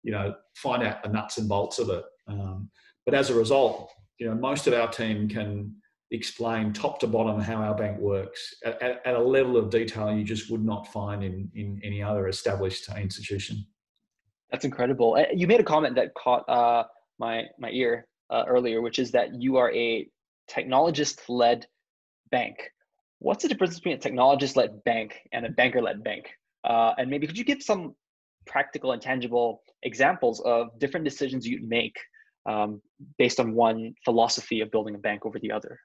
you 0.02 0.12
know, 0.12 0.34
find 0.54 0.82
out 0.82 1.02
the 1.02 1.08
nuts 1.08 1.38
and 1.38 1.48
bolts 1.48 1.78
of 1.78 1.90
it. 1.90 2.04
Um, 2.28 2.70
but 3.04 3.14
as 3.14 3.30
a 3.30 3.34
result, 3.34 3.90
you 4.18 4.26
know, 4.26 4.34
most 4.34 4.66
of 4.66 4.74
our 4.74 4.88
team 4.88 5.28
can 5.28 5.74
explain 6.12 6.72
top 6.72 7.00
to 7.00 7.06
bottom 7.06 7.40
how 7.40 7.56
our 7.56 7.74
bank 7.74 7.98
works 7.98 8.54
at, 8.64 8.80
at, 8.80 9.04
at 9.04 9.14
a 9.16 9.22
level 9.22 9.56
of 9.56 9.70
detail 9.70 10.16
you 10.16 10.22
just 10.22 10.50
would 10.50 10.64
not 10.64 10.86
find 10.92 11.24
in 11.24 11.50
in 11.54 11.80
any 11.82 12.02
other 12.02 12.28
established 12.28 12.88
institution. 12.96 13.66
That's 14.50 14.64
incredible. 14.64 15.22
You 15.34 15.48
made 15.48 15.58
a 15.58 15.64
comment 15.64 15.96
that 15.96 16.14
caught 16.14 16.48
uh, 16.48 16.84
my 17.18 17.44
my 17.58 17.70
ear 17.70 18.06
uh, 18.30 18.44
earlier, 18.46 18.80
which 18.80 18.98
is 19.00 19.10
that 19.12 19.34
you 19.34 19.56
are 19.56 19.72
a 19.74 20.08
technologist-led 20.48 21.66
bank. 22.30 22.56
What's 23.18 23.42
the 23.42 23.48
difference 23.48 23.76
between 23.76 23.96
a 23.96 23.98
technologist-led 23.98 24.84
bank 24.84 25.14
and 25.32 25.46
a 25.46 25.50
banker-led 25.50 26.04
bank? 26.04 26.28
Uh, 26.64 26.92
and 26.98 27.08
maybe 27.08 27.26
could 27.26 27.38
you 27.38 27.44
give 27.44 27.62
some 27.62 27.94
practical 28.46 28.92
and 28.92 29.00
tangible 29.00 29.62
examples 29.82 30.40
of 30.40 30.78
different 30.78 31.04
decisions 31.04 31.46
you'd 31.46 31.68
make 31.68 31.96
um, 32.48 32.80
based 33.18 33.40
on 33.40 33.54
one 33.54 33.94
philosophy 34.04 34.60
of 34.60 34.70
building 34.70 34.94
a 34.94 34.98
bank 34.98 35.24
over 35.24 35.38
the 35.38 35.50
other? 35.50 35.78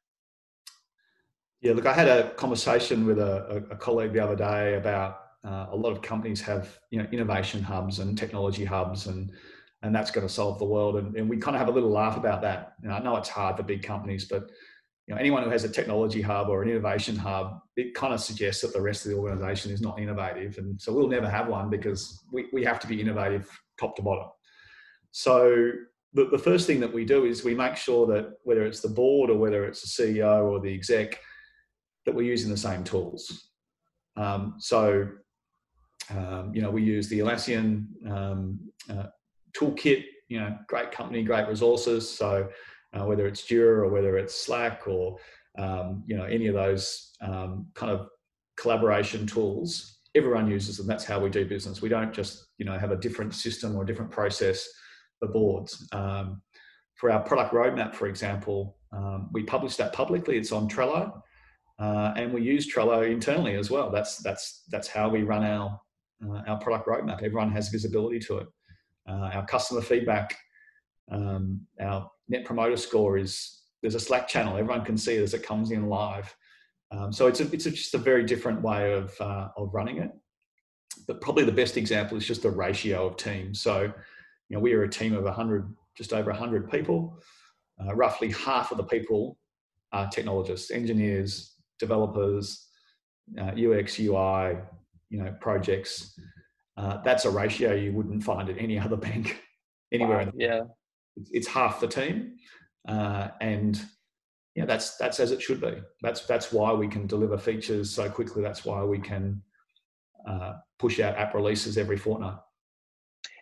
Yeah, 1.62 1.74
look, 1.74 1.86
I 1.86 1.94
had 1.94 2.08
a 2.08 2.32
conversation 2.32 3.06
with 3.06 3.20
a, 3.20 3.66
a 3.70 3.76
colleague 3.76 4.14
the 4.14 4.20
other 4.20 4.36
day 4.36 4.76
about 4.76 5.20
uh, 5.46 5.68
a 5.72 5.76
lot 5.76 5.92
of 5.92 6.02
companies 6.02 6.42
have 6.42 6.80
you 6.92 7.02
know 7.02 7.08
innovation 7.12 7.62
hubs 7.64 8.00
and 8.00 8.18
technology 8.18 8.66
hubs 8.66 9.08
and 9.08 9.32
and 9.84 9.96
that's 9.96 10.12
going 10.12 10.28
to 10.28 10.32
solve 10.32 10.60
the 10.60 10.66
world. 10.66 10.98
And, 10.98 11.16
and 11.16 11.30
we 11.30 11.38
kind 11.38 11.56
of 11.56 11.60
have 11.60 11.70
a 11.70 11.72
little 11.72 11.90
laugh 11.90 12.18
about 12.18 12.42
that. 12.44 12.76
You 12.84 12.90
know, 12.90 12.96
I 12.96 13.00
know 13.00 13.16
it's 13.18 13.30
hard 13.30 13.58
for 13.58 13.64
big 13.64 13.82
companies, 13.82 14.26
but 14.26 14.52
know, 15.12 15.18
anyone 15.18 15.44
who 15.44 15.50
has 15.50 15.64
a 15.64 15.70
technology 15.70 16.22
hub 16.22 16.50
or 16.50 16.64
an 16.64 16.70
innovation 16.70 17.16
hub, 17.16 17.60
it 17.76 17.94
kind 17.94 18.14
of 18.14 18.20
suggests 18.20 18.62
that 18.62 18.74
the 18.74 18.82
rest 18.82 19.06
of 19.06 19.12
the 19.12 19.18
organization 19.18 19.72
is 19.72 19.82
not 19.82 20.00
innovative. 20.00 20.58
And 20.58 20.82
so 20.82 20.94
we'll 20.94 21.08
never 21.08 21.30
have 21.30 21.48
one 21.48 21.70
because 21.70 22.24
we, 22.32 22.48
we 22.54 22.64
have 22.64 22.80
to 22.80 22.88
be 22.88 23.00
innovative 23.00 23.50
top 23.80 23.96
to 23.98 24.02
bottom. 24.02 24.30
So 25.12 25.72
the, 26.14 26.26
the 26.26 26.38
first 26.38 26.68
thing 26.68 26.80
that 26.80 26.94
we 26.94 27.06
do 27.06 27.26
is 27.26 27.44
we 27.44 27.56
make 27.56 27.76
sure 27.76 28.06
that 28.08 28.34
whether 28.44 28.66
it's 28.66 28.82
the 28.82 28.90
board 28.90 29.30
or 29.30 29.38
whether 29.38 29.66
it's 29.66 29.82
the 29.82 30.04
CEO 30.04 30.44
or 30.50 30.60
the 30.60 30.74
exec, 30.74 31.20
that 32.06 32.16
we're 32.16 32.24
using 32.24 32.50
the 32.50 32.58
same 32.58 32.84
tools. 32.84 33.50
Um, 34.18 34.56
so, 34.58 35.08
um, 36.10 36.52
you 36.54 36.62
know, 36.62 36.72
we 36.72 36.84
use 36.84 37.08
the 37.08 37.20
Atlassian 37.20 37.86
um, 38.10 38.60
uh, 38.90 39.08
toolkit, 39.58 40.04
you 40.28 40.40
know, 40.40 40.58
great 40.68 40.92
company, 40.92 41.24
great 41.24 41.48
resources. 41.48 42.10
So 42.10 42.50
uh, 42.94 43.06
whether 43.06 43.28
it's 43.28 43.42
Jira 43.42 43.84
or 43.84 43.90
whether 43.90 44.18
it's 44.18 44.46
Slack 44.46 44.88
or 44.88 45.18
um, 45.58 46.04
you 46.08 46.16
know 46.18 46.26
any 46.26 46.48
of 46.48 46.56
those 46.56 47.12
um, 47.22 47.68
kind 47.74 47.92
of 47.92 48.08
collaboration 48.58 49.26
tools, 49.26 50.00
everyone 50.16 50.50
uses 50.50 50.78
them. 50.78 50.88
That's 50.88 51.06
how 51.06 51.20
we 51.20 51.30
do 51.30 51.46
business. 51.46 51.82
We 51.82 51.90
don't 51.90 52.14
just 52.14 52.48
you 52.58 52.66
know 52.66 52.78
have 52.78 52.92
a 52.92 52.98
different 52.98 53.34
system 53.34 53.76
or 53.76 53.84
a 53.84 53.86
different 53.86 54.12
process 54.12 54.68
for 55.20 55.28
boards. 55.28 55.88
Um, 55.92 56.42
for 56.96 57.10
our 57.10 57.22
product 57.22 57.54
roadmap, 57.54 57.96
for 57.96 58.08
example, 58.08 58.78
um, 58.92 59.30
we 59.32 59.44
publish 59.44 59.76
that 59.78 59.94
publicly. 59.94 60.38
It's 60.38 60.52
on 60.52 60.70
Trello, 60.70 61.22
uh, 61.80 62.14
and 62.16 62.32
we 62.32 62.44
use 62.44 62.72
Trello 62.72 63.10
internally 63.10 63.56
as 63.56 63.72
well. 63.72 63.90
That's 63.90 64.18
that's 64.18 64.64
that's 64.70 64.88
how 64.88 65.10
we 65.10 65.24
run 65.24 65.44
our 65.44 65.80
uh, 66.24 66.42
our 66.48 66.60
product 66.60 66.88
roadmap. 66.88 67.24
Everyone 67.24 67.52
has 67.52 67.70
visibility 67.70 68.20
to 68.20 68.40
it 68.40 68.48
uh, 69.08 69.30
our 69.34 69.46
customer 69.46 69.82
feedback, 69.82 70.38
um, 71.12 71.62
our 71.80 72.10
net 72.30 72.46
promoter 72.46 72.78
score 72.78 73.18
is 73.18 73.62
there's 73.82 73.96
a 73.96 74.00
Slack 74.00 74.28
channel. 74.28 74.58
Everyone 74.58 74.86
can 74.86 74.98
see 74.98 75.16
it 75.16 75.24
as 75.24 75.34
it 75.34 75.44
comes 75.44 75.72
in 75.72 75.88
live. 75.88 76.34
Um, 76.92 77.12
so 77.12 77.28
it's 77.28 77.40
a, 77.40 77.52
it's 77.52 77.66
a, 77.66 77.72
just 77.72 77.94
a 77.94 77.98
very 77.98 78.24
different 78.24 78.62
way 78.62 78.94
of 78.94 79.20
uh, 79.20 79.50
of 79.58 79.74
running 79.74 79.98
it. 79.98 80.12
But 81.08 81.22
probably 81.22 81.46
the 81.46 81.52
best 81.52 81.78
example 81.78 82.18
is 82.18 82.26
just 82.26 82.44
the 82.44 82.52
ratio 82.52 83.08
of 83.08 83.18
teams. 83.18 83.62
So 83.62 83.84
you 83.84 84.58
know 84.58 84.60
we 84.60 84.74
are 84.74 84.84
a 84.84 84.90
team 84.90 85.16
of 85.16 85.24
100, 85.24 85.74
just 85.98 86.14
over 86.14 86.32
100 86.32 86.70
people. 86.70 87.18
Uh, 87.82 87.96
roughly 87.96 88.32
half 88.32 88.72
of 88.72 88.78
the 88.78 88.84
people 88.84 89.38
are 89.92 90.08
technologists, 90.10 90.72
engineers, 90.72 91.56
developers, 91.80 92.68
uh, 93.40 93.52
UX, 93.52 94.00
UI, 94.00 94.58
you 95.10 95.22
know, 95.24 95.34
projects. 95.42 96.18
Uh, 96.78 97.02
that's 97.04 97.26
a 97.26 97.30
ratio 97.30 97.74
you 97.74 97.92
wouldn't 97.92 98.24
find 98.24 98.50
at 98.50 98.58
any 98.58 98.80
other 98.80 98.96
bank 98.96 99.42
anywhere. 99.92 100.26
Wow, 100.26 100.32
yeah, 100.36 100.62
it's, 101.16 101.48
half 101.48 101.80
the 101.80 101.88
team, 101.88 102.38
uh, 102.88 103.30
and 103.42 103.84
yeah, 104.56 104.66
that's 104.66 104.98
that's 104.98 105.20
as 105.20 105.32
it 105.32 105.42
should 105.42 105.62
be. 105.62 105.76
That's 106.02 106.26
that's 106.26 106.52
why 106.52 106.74
we 106.74 106.88
can 106.88 107.08
deliver 107.08 107.38
features 107.38 107.90
so 107.90 108.10
quickly. 108.10 108.42
That's 108.42 108.66
why 108.66 108.84
we 108.84 109.00
can 109.00 109.42
uh, 110.28 110.54
push 110.80 111.00
out 111.00 111.18
app 111.18 111.34
releases 111.34 111.78
every 111.78 111.98
fortnight. 111.98 112.38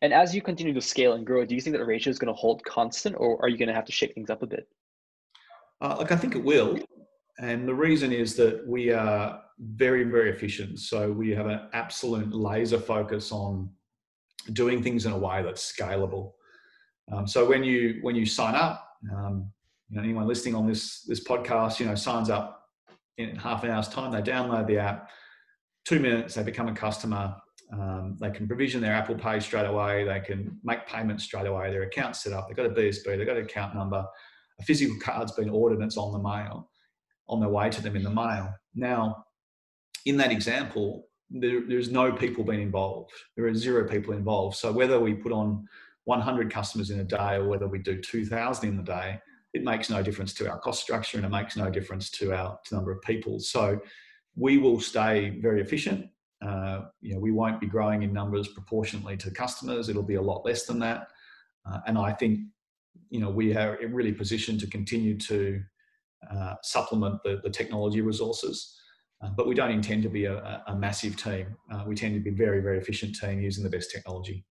And 0.02 0.14
as 0.14 0.34
you 0.34 0.42
continue 0.42 0.74
to 0.74 0.82
scale 0.82 1.14
and 1.14 1.26
grow, 1.26 1.46
do 1.46 1.56
you 1.56 1.62
think 1.62 1.74
that 1.74 1.80
the 1.80 1.86
ratio 1.86 2.12
is 2.12 2.20
going 2.20 2.34
to 2.34 2.40
hold 2.40 2.64
constant, 2.64 3.16
or 3.18 3.42
are 3.42 3.50
you 3.50 3.58
going 3.58 3.68
to 3.68 3.74
have 3.74 3.86
to 3.86 3.92
shake 3.92 4.14
things 4.14 4.30
up 4.30 4.44
a 4.44 4.48
bit? 4.48 4.68
Uh, 5.82 5.96
like 5.98 6.12
I 6.12 6.16
think 6.16 6.36
it 6.36 6.44
will, 6.44 6.78
and 7.40 7.68
the 7.68 7.74
reason 7.74 8.12
is 8.12 8.36
that 8.36 8.68
we 8.68 8.92
are 8.92 9.42
very, 9.60 10.04
very 10.04 10.30
efficient. 10.30 10.80
So 10.80 11.12
we 11.12 11.32
have 11.32 11.48
an 11.48 11.62
absolute 11.74 12.34
laser 12.34 12.80
focus 12.80 13.32
on 13.32 13.70
doing 14.54 14.84
things 14.84 15.06
in 15.06 15.14
a 15.14 15.18
way 15.18 15.42
that's 15.42 15.72
scalable. 15.72 16.34
Um, 17.12 17.28
so 17.28 17.48
when 17.48 17.64
you 17.64 18.00
when 18.02 18.16
you 18.16 18.26
sign 18.26 18.56
up, 18.56 18.88
um, 19.12 19.52
you 19.90 19.98
know, 19.98 20.04
anyone 20.04 20.28
listening 20.28 20.56
on 20.56 20.68
this 20.68 21.02
this 21.04 21.24
podcast, 21.24 21.80
you 21.80 21.86
know, 21.86 21.96
signs 21.96 22.30
up 22.30 22.64
in 23.18 23.36
half 23.36 23.64
an 23.64 23.72
hour's 23.72 23.90
time. 23.90 24.12
They 24.12 24.22
download 24.22 24.68
the 24.68 24.78
app. 24.78 25.10
Two 25.86 26.00
minutes, 26.00 26.36
they 26.36 26.44
become 26.44 26.68
a 26.68 26.74
customer. 26.74 27.36
Um, 27.72 28.18
they 28.20 28.32
can 28.32 28.48
provision 28.48 28.82
their 28.82 28.94
Apple 28.94 29.16
Pay 29.16 29.40
straight 29.40 29.66
away. 29.66 30.04
They 30.04 30.20
can 30.20 30.58
make 30.64 30.88
payments 30.88 31.24
straight 31.24 31.48
away. 31.48 31.72
Their 31.72 31.84
account's 31.84 32.24
set 32.24 32.34
up. 32.34 32.48
They've 32.48 32.58
got 32.58 32.66
a 32.66 32.70
BSB. 32.70 33.06
They've 33.06 33.26
got 33.26 33.38
an 33.38 33.44
account 33.44 33.76
number 33.76 34.06
a 34.60 34.64
physical 34.64 34.98
card's 35.00 35.32
been 35.32 35.50
ordered 35.50 35.80
and 35.80 35.86
it's 35.86 35.98
on 35.98 36.12
the 36.12 36.20
mail, 36.20 36.70
on 37.28 37.40
their 37.40 37.50
way 37.50 37.70
to 37.70 37.82
them 37.82 37.96
in 37.96 38.04
the 38.04 38.10
mail. 38.10 38.54
Now, 38.76 39.26
in 40.06 40.18
that 40.18 40.32
example, 40.32 41.08
there, 41.30 41.62
there's 41.68 41.90
no 41.90 42.12
people 42.12 42.44
being 42.44 42.62
involved. 42.62 43.12
There 43.36 43.46
are 43.46 43.54
zero 43.54 43.88
people 43.88 44.14
involved. 44.14 44.58
So 44.58 44.72
whether 44.72 45.00
we 45.00 45.14
put 45.14 45.32
on 45.32 45.68
100 46.10 46.52
customers 46.52 46.90
in 46.90 47.00
a 47.02 47.04
day 47.04 47.36
or 47.36 47.48
whether 47.48 47.68
we 47.68 47.78
do 47.78 48.02
2,000 48.02 48.68
in 48.68 48.76
the 48.76 48.84
day, 48.84 49.20
it 49.54 49.64
makes 49.64 49.92
no 49.92 50.02
difference 50.02 50.34
to 50.34 50.50
our 50.50 50.60
cost 50.60 50.82
structure 50.82 51.18
and 51.18 51.26
it 51.26 51.30
makes 51.30 51.56
no 51.56 51.70
difference 51.70 52.10
to 52.10 52.34
our 52.34 52.60
to 52.66 52.76
number 52.76 52.92
of 52.92 53.00
people. 53.04 53.40
So 53.40 53.80
we 54.36 54.58
will 54.58 54.80
stay 54.80 55.38
very 55.40 55.62
efficient. 55.62 56.08
Uh, 56.44 56.86
you 57.00 57.14
know, 57.14 57.20
we 57.20 57.32
won't 57.32 57.62
be 57.62 57.68
growing 57.68 58.02
in 58.02 58.12
numbers 58.12 58.48
proportionately 58.48 59.18
to 59.18 59.30
customers. 59.30 59.88
It'll 59.88 60.02
be 60.02 60.16
a 60.16 60.22
lot 60.22 60.44
less 60.46 60.66
than 60.66 60.80
that. 60.80 61.10
Uh, 61.70 61.80
and 61.86 61.96
I 61.98 62.12
think, 62.14 62.40
you 63.12 63.20
know, 63.20 63.30
we 63.30 63.56
are 63.56 63.78
really 63.90 64.14
positioned 64.14 64.60
to 64.62 64.68
continue 64.68 65.16
to 65.18 65.62
uh, 66.32 66.56
supplement 66.64 67.22
the, 67.24 67.40
the 67.44 67.52
technology 67.52 68.02
resources. 68.02 68.76
Uh, 69.22 69.30
but 69.38 69.48
we 69.48 69.54
don't 69.54 69.72
intend 69.72 70.02
to 70.04 70.10
be 70.10 70.26
a, 70.26 70.64
a 70.68 70.76
massive 70.76 71.18
team. 71.18 71.56
Uh, 71.72 71.84
we 71.86 71.94
tend 71.94 72.16
to 72.16 72.20
be 72.20 72.32
a 72.32 72.46
very, 72.46 72.62
very 72.62 72.80
efficient 72.80 73.16
team 73.16 73.40
using 73.40 73.64
the 73.64 73.70
best 73.70 73.92
technology. 73.92 74.44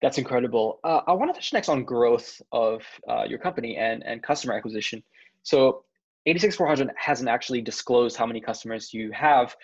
That's 0.00 0.18
incredible. 0.18 0.78
Uh, 0.84 1.00
I 1.06 1.12
want 1.12 1.34
to 1.34 1.34
touch 1.34 1.52
next 1.52 1.68
on 1.68 1.84
growth 1.84 2.40
of 2.52 2.82
uh, 3.08 3.24
your 3.28 3.38
company 3.38 3.76
and, 3.76 4.04
and 4.04 4.22
customer 4.22 4.54
acquisition. 4.54 5.02
So 5.42 5.84
86400 6.26 6.94
hasn't 6.96 7.28
actually 7.28 7.62
disclosed 7.62 8.16
how 8.16 8.26
many 8.26 8.40
customers 8.40 8.94
you 8.94 9.10
have, 9.12 9.56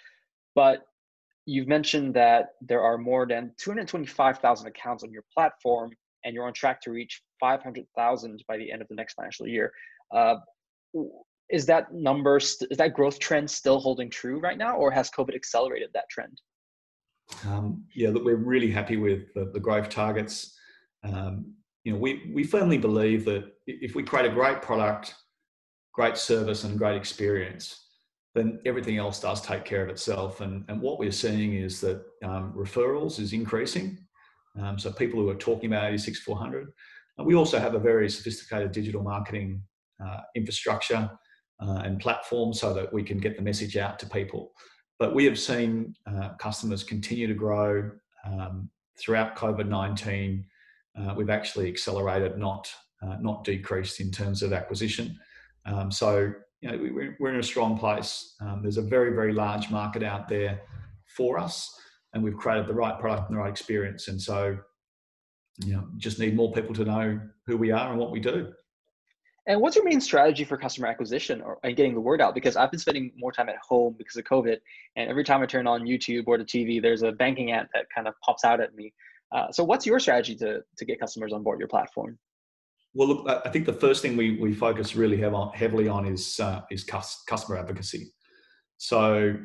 but 0.54 0.86
you've 1.46 1.68
mentioned 1.68 2.14
that 2.14 2.54
there 2.60 2.82
are 2.82 2.98
more 2.98 3.26
than 3.26 3.52
225,000 3.58 4.66
accounts 4.66 5.04
on 5.04 5.12
your 5.12 5.24
platform 5.32 5.90
and 6.24 6.34
you're 6.34 6.46
on 6.46 6.54
track 6.54 6.80
to 6.80 6.90
reach 6.90 7.22
500,000 7.38 8.44
by 8.48 8.56
the 8.56 8.72
end 8.72 8.80
of 8.82 8.88
the 8.88 8.94
next 8.94 9.14
financial 9.14 9.46
year. 9.46 9.72
Uh, 10.10 10.36
is 11.50 11.66
that 11.66 11.92
number, 11.92 12.40
st- 12.40 12.70
is 12.70 12.78
that 12.78 12.94
growth 12.94 13.18
trend 13.18 13.50
still 13.50 13.78
holding 13.78 14.08
true 14.08 14.40
right 14.40 14.56
now 14.56 14.76
or 14.76 14.90
has 14.90 15.10
COVID 15.10 15.34
accelerated 15.34 15.90
that 15.92 16.08
trend? 16.10 16.40
Um, 17.46 17.84
yeah, 17.94 18.10
look, 18.10 18.24
we're 18.24 18.36
really 18.36 18.70
happy 18.70 18.96
with 18.96 19.32
the, 19.34 19.50
the 19.52 19.60
growth 19.60 19.88
targets. 19.88 20.56
Um, 21.02 21.54
you 21.84 21.92
know, 21.92 21.98
we, 21.98 22.30
we 22.32 22.44
firmly 22.44 22.78
believe 22.78 23.24
that 23.26 23.44
if 23.66 23.94
we 23.94 24.02
create 24.02 24.30
a 24.30 24.34
great 24.34 24.62
product, 24.62 25.14
great 25.92 26.16
service, 26.16 26.64
and 26.64 26.78
great 26.78 26.96
experience, 26.96 27.88
then 28.34 28.58
everything 28.66 28.98
else 28.98 29.20
does 29.20 29.40
take 29.40 29.64
care 29.64 29.82
of 29.82 29.90
itself. 29.90 30.40
And, 30.40 30.64
and 30.68 30.80
what 30.80 30.98
we're 30.98 31.12
seeing 31.12 31.54
is 31.54 31.80
that 31.82 32.02
um, 32.24 32.52
referrals 32.56 33.20
is 33.20 33.32
increasing. 33.32 33.98
Um, 34.60 34.78
so 34.78 34.90
people 34.90 35.20
who 35.20 35.28
are 35.28 35.36
talking 35.36 35.66
about 35.66 35.84
86400. 35.84 36.68
And 37.18 37.26
we 37.26 37.34
also 37.34 37.58
have 37.58 37.74
a 37.74 37.78
very 37.78 38.08
sophisticated 38.10 38.72
digital 38.72 39.02
marketing 39.02 39.62
uh, 40.04 40.20
infrastructure 40.34 41.10
uh, 41.60 41.82
and 41.84 42.00
platform 42.00 42.52
so 42.52 42.74
that 42.74 42.92
we 42.92 43.02
can 43.02 43.18
get 43.18 43.36
the 43.36 43.42
message 43.42 43.76
out 43.76 43.98
to 44.00 44.06
people. 44.06 44.52
But 44.98 45.14
we 45.14 45.24
have 45.24 45.38
seen 45.38 45.94
uh, 46.06 46.30
customers 46.38 46.84
continue 46.84 47.26
to 47.26 47.34
grow 47.34 47.90
um, 48.24 48.70
throughout 48.98 49.36
COVID 49.36 49.68
19. 49.68 50.44
Uh, 50.96 51.14
we've 51.16 51.30
actually 51.30 51.68
accelerated, 51.68 52.38
not, 52.38 52.72
uh, 53.02 53.16
not 53.20 53.44
decreased 53.44 54.00
in 54.00 54.10
terms 54.10 54.42
of 54.42 54.52
acquisition. 54.52 55.18
Um, 55.66 55.90
so, 55.90 56.32
you 56.60 56.70
know, 56.70 56.78
we, 56.78 57.26
are 57.26 57.30
in 57.32 57.40
a 57.40 57.42
strong 57.42 57.76
place. 57.76 58.36
Um, 58.40 58.60
there's 58.62 58.76
a 58.76 58.82
very, 58.82 59.12
very 59.14 59.32
large 59.32 59.70
market 59.70 60.02
out 60.02 60.28
there 60.28 60.62
for 61.16 61.38
us, 61.38 61.76
and 62.12 62.22
we've 62.22 62.36
created 62.36 62.68
the 62.68 62.74
right 62.74 62.98
product 62.98 63.28
and 63.28 63.36
the 63.36 63.42
right 63.42 63.50
experience. 63.50 64.08
And 64.08 64.20
so, 64.20 64.56
you 65.64 65.74
know, 65.74 65.88
just 65.96 66.18
need 66.18 66.36
more 66.36 66.52
people 66.52 66.74
to 66.74 66.84
know 66.84 67.20
who 67.46 67.56
we 67.56 67.70
are 67.72 67.90
and 67.90 67.98
what 67.98 68.12
we 68.12 68.20
do. 68.20 68.52
And 69.46 69.60
what's 69.60 69.76
your 69.76 69.84
main 69.84 70.00
strategy 70.00 70.44
for 70.44 70.56
customer 70.56 70.86
acquisition 70.86 71.42
or 71.42 71.58
and 71.64 71.76
getting 71.76 71.94
the 71.94 72.00
word 72.00 72.22
out? 72.22 72.34
Because 72.34 72.56
I've 72.56 72.70
been 72.70 72.80
spending 72.80 73.12
more 73.16 73.30
time 73.30 73.48
at 73.48 73.56
home 73.56 73.94
because 73.98 74.16
of 74.16 74.24
COVID, 74.24 74.56
and 74.96 75.10
every 75.10 75.24
time 75.24 75.42
I 75.42 75.46
turn 75.46 75.66
on 75.66 75.82
YouTube 75.82 76.24
or 76.26 76.38
the 76.38 76.44
TV, 76.44 76.80
there's 76.80 77.02
a 77.02 77.12
banking 77.12 77.52
app 77.52 77.68
that 77.74 77.86
kind 77.94 78.08
of 78.08 78.14
pops 78.24 78.44
out 78.44 78.60
at 78.60 78.74
me. 78.74 78.92
Uh, 79.32 79.50
so, 79.52 79.62
what's 79.62 79.84
your 79.84 80.00
strategy 80.00 80.34
to 80.36 80.60
to 80.78 80.84
get 80.84 80.98
customers 80.98 81.32
on 81.32 81.42
board 81.42 81.58
your 81.58 81.68
platform? 81.68 82.18
Well, 82.94 83.08
look, 83.08 83.42
I 83.44 83.50
think 83.50 83.66
the 83.66 83.72
first 83.72 84.02
thing 84.02 84.16
we, 84.16 84.38
we 84.38 84.54
focus 84.54 84.94
really 84.94 85.16
have 85.16 85.34
heavily 85.52 85.88
on 85.88 86.06
is 86.06 86.40
uh, 86.40 86.62
is 86.70 86.84
customer 86.84 87.58
advocacy. 87.58 88.12
So, 88.78 89.36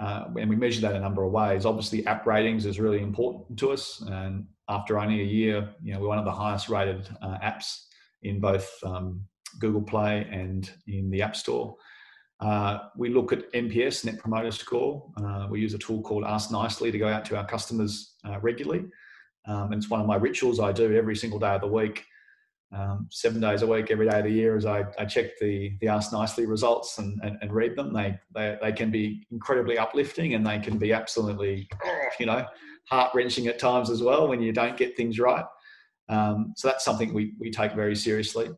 uh, 0.00 0.24
and 0.38 0.48
we 0.48 0.56
measure 0.56 0.80
that 0.82 0.94
a 0.94 1.00
number 1.00 1.24
of 1.24 1.32
ways. 1.32 1.66
Obviously, 1.66 2.06
app 2.06 2.26
ratings 2.26 2.64
is 2.64 2.80
really 2.80 3.02
important 3.02 3.58
to 3.58 3.72
us, 3.72 4.02
and 4.06 4.46
after 4.68 4.98
only 4.98 5.20
a 5.20 5.24
year, 5.24 5.74
you 5.82 5.92
know, 5.92 6.00
we're 6.00 6.08
one 6.08 6.18
of 6.18 6.24
the 6.24 6.32
highest 6.32 6.70
rated 6.70 7.08
uh, 7.20 7.36
apps 7.42 7.84
in 8.22 8.40
both 8.40 8.72
um, 8.84 9.24
Google 9.58 9.82
Play 9.82 10.26
and 10.30 10.70
in 10.86 11.10
the 11.10 11.22
App 11.22 11.36
Store. 11.36 11.76
Uh, 12.40 12.78
we 12.96 13.08
look 13.08 13.32
at 13.32 13.50
NPS, 13.52 14.04
Net 14.04 14.18
Promoter 14.18 14.50
Score. 14.50 15.10
Uh, 15.16 15.46
we 15.48 15.60
use 15.60 15.74
a 15.74 15.78
tool 15.78 16.02
called 16.02 16.24
Ask 16.24 16.50
Nicely 16.50 16.90
to 16.90 16.98
go 16.98 17.08
out 17.08 17.24
to 17.26 17.36
our 17.36 17.46
customers 17.46 18.14
uh, 18.26 18.40
regularly. 18.40 18.84
Um, 19.46 19.72
and 19.72 19.74
it's 19.74 19.88
one 19.88 20.00
of 20.00 20.06
my 20.06 20.16
rituals 20.16 20.58
I 20.58 20.72
do 20.72 20.94
every 20.94 21.14
single 21.14 21.38
day 21.38 21.54
of 21.54 21.60
the 21.60 21.68
week, 21.68 22.04
um, 22.72 23.06
seven 23.10 23.40
days 23.40 23.62
a 23.62 23.66
week, 23.66 23.90
every 23.90 24.08
day 24.08 24.18
of 24.18 24.24
the 24.24 24.30
year, 24.30 24.56
as 24.56 24.66
I, 24.66 24.84
I 24.98 25.04
check 25.04 25.38
the, 25.40 25.76
the 25.80 25.88
Ask 25.88 26.12
Nicely 26.12 26.46
results 26.46 26.98
and, 26.98 27.20
and, 27.22 27.38
and 27.42 27.52
read 27.52 27.76
them. 27.76 27.92
They, 27.92 28.18
they, 28.34 28.58
they 28.60 28.72
can 28.72 28.90
be 28.90 29.24
incredibly 29.30 29.78
uplifting 29.78 30.34
and 30.34 30.44
they 30.44 30.58
can 30.58 30.78
be 30.78 30.92
absolutely, 30.92 31.68
you 32.18 32.26
know, 32.26 32.44
heart 32.88 33.12
wrenching 33.14 33.46
at 33.46 33.60
times 33.60 33.88
as 33.88 34.02
well 34.02 34.26
when 34.26 34.42
you 34.42 34.52
don't 34.52 34.76
get 34.76 34.96
things 34.96 35.20
right. 35.20 35.44
Um, 36.08 36.54
so 36.56 36.68
that's 36.68 36.84
something 36.84 37.14
we, 37.14 37.34
we 37.38 37.50
take 37.50 37.72
very 37.72 37.94
seriously. 37.94 38.50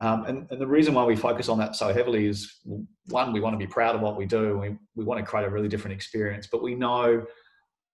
Um, 0.00 0.24
and, 0.26 0.46
and, 0.50 0.60
the 0.60 0.66
reason 0.66 0.92
why 0.92 1.04
we 1.04 1.16
focus 1.16 1.48
on 1.48 1.58
that 1.58 1.74
so 1.74 1.90
heavily 1.92 2.26
is 2.26 2.60
one, 3.06 3.32
we 3.32 3.40
want 3.40 3.54
to 3.54 3.58
be 3.58 3.66
proud 3.66 3.94
of 3.94 4.02
what 4.02 4.16
we 4.16 4.26
do. 4.26 4.58
We, 4.58 4.76
we 4.94 5.04
want 5.04 5.20
to 5.20 5.26
create 5.26 5.46
a 5.46 5.50
really 5.50 5.68
different 5.68 5.94
experience, 5.94 6.48
but 6.52 6.62
we 6.62 6.74
know 6.74 7.24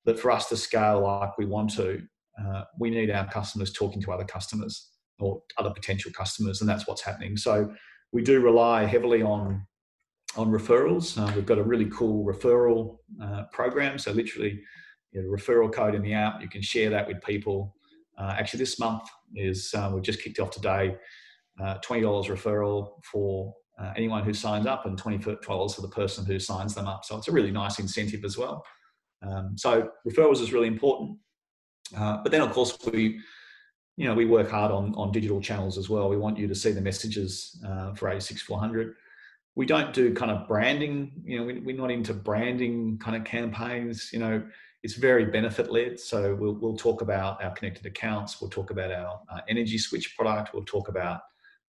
that 0.04 0.18
for 0.18 0.32
us 0.32 0.48
to 0.48 0.56
scale 0.56 1.02
like 1.02 1.38
we 1.38 1.46
want 1.46 1.70
to, 1.74 2.02
uh, 2.40 2.64
we 2.76 2.90
need 2.90 3.10
our 3.10 3.28
customers 3.28 3.72
talking 3.72 4.02
to 4.02 4.10
other 4.10 4.24
customers 4.24 4.90
or 5.20 5.42
other 5.58 5.70
potential 5.70 6.10
customers, 6.10 6.60
and 6.60 6.68
that's 6.68 6.88
what's 6.88 7.02
happening. 7.02 7.36
So 7.36 7.72
we 8.10 8.22
do 8.22 8.40
rely 8.40 8.84
heavily 8.84 9.22
on 9.22 9.66
on 10.36 10.50
referrals. 10.50 11.18
Uh, 11.18 11.30
we've 11.36 11.46
got 11.46 11.58
a 11.58 11.62
really 11.62 11.84
cool 11.86 12.24
referral 12.24 12.96
uh, 13.22 13.44
program. 13.52 13.98
So 13.98 14.12
literally, 14.12 14.62
you 15.12 15.22
know, 15.22 15.28
referral 15.28 15.70
code 15.70 15.94
in 15.94 16.02
the 16.02 16.14
app, 16.14 16.40
you 16.40 16.48
can 16.48 16.62
share 16.62 16.88
that 16.90 17.06
with 17.06 17.22
people. 17.22 17.76
Uh, 18.18 18.34
actually, 18.38 18.58
this 18.58 18.78
month 18.78 19.02
is 19.36 19.72
uh, 19.74 19.90
we've 19.92 20.02
just 20.02 20.22
kicked 20.22 20.38
off 20.38 20.50
today 20.50 20.96
uh, 21.60 21.78
$20 21.78 22.02
referral 22.26 23.02
for 23.10 23.54
uh, 23.78 23.92
anyone 23.96 24.22
who 24.22 24.32
signs 24.32 24.66
up 24.66 24.86
and 24.86 25.00
$20 25.00 25.74
for 25.74 25.80
the 25.80 25.88
person 25.88 26.24
who 26.24 26.38
signs 26.38 26.74
them 26.74 26.86
up. 26.86 27.04
So 27.04 27.16
it's 27.16 27.28
a 27.28 27.32
really 27.32 27.50
nice 27.50 27.78
incentive 27.78 28.24
as 28.24 28.38
well. 28.38 28.64
Um, 29.22 29.56
so 29.56 29.90
referrals 30.06 30.40
is 30.40 30.52
really 30.52 30.68
important. 30.68 31.18
Uh, 31.96 32.18
but 32.22 32.32
then 32.32 32.40
of 32.40 32.52
course 32.52 32.76
we, 32.92 33.20
you 33.96 34.06
know, 34.06 34.14
we 34.14 34.24
work 34.24 34.50
hard 34.50 34.72
on, 34.72 34.94
on 34.94 35.12
digital 35.12 35.40
channels 35.40 35.78
as 35.78 35.88
well. 35.88 36.08
We 36.08 36.16
want 36.16 36.38
you 36.38 36.48
to 36.48 36.54
see 36.54 36.72
the 36.72 36.80
messages 36.80 37.62
uh, 37.66 37.92
for 37.94 38.08
86400. 38.08 38.94
We 39.54 39.66
don't 39.66 39.92
do 39.92 40.14
kind 40.14 40.30
of 40.30 40.48
branding, 40.48 41.12
you 41.24 41.38
know, 41.38 41.44
we, 41.44 41.58
we're 41.60 41.76
not 41.76 41.90
into 41.90 42.14
branding 42.14 42.98
kind 42.98 43.16
of 43.16 43.24
campaigns, 43.24 44.10
you 44.12 44.18
know, 44.18 44.42
it's 44.82 44.94
very 44.94 45.26
benefit 45.26 45.70
led. 45.70 46.00
So 46.00 46.34
we'll, 46.34 46.54
we'll 46.54 46.76
talk 46.76 47.02
about 47.02 47.42
our 47.42 47.52
connected 47.52 47.86
accounts. 47.86 48.40
We'll 48.40 48.50
talk 48.50 48.70
about 48.70 48.90
our 48.90 49.20
uh, 49.30 49.40
energy 49.48 49.78
switch 49.78 50.16
product. 50.16 50.54
We'll 50.54 50.64
talk 50.64 50.88
about 50.88 51.20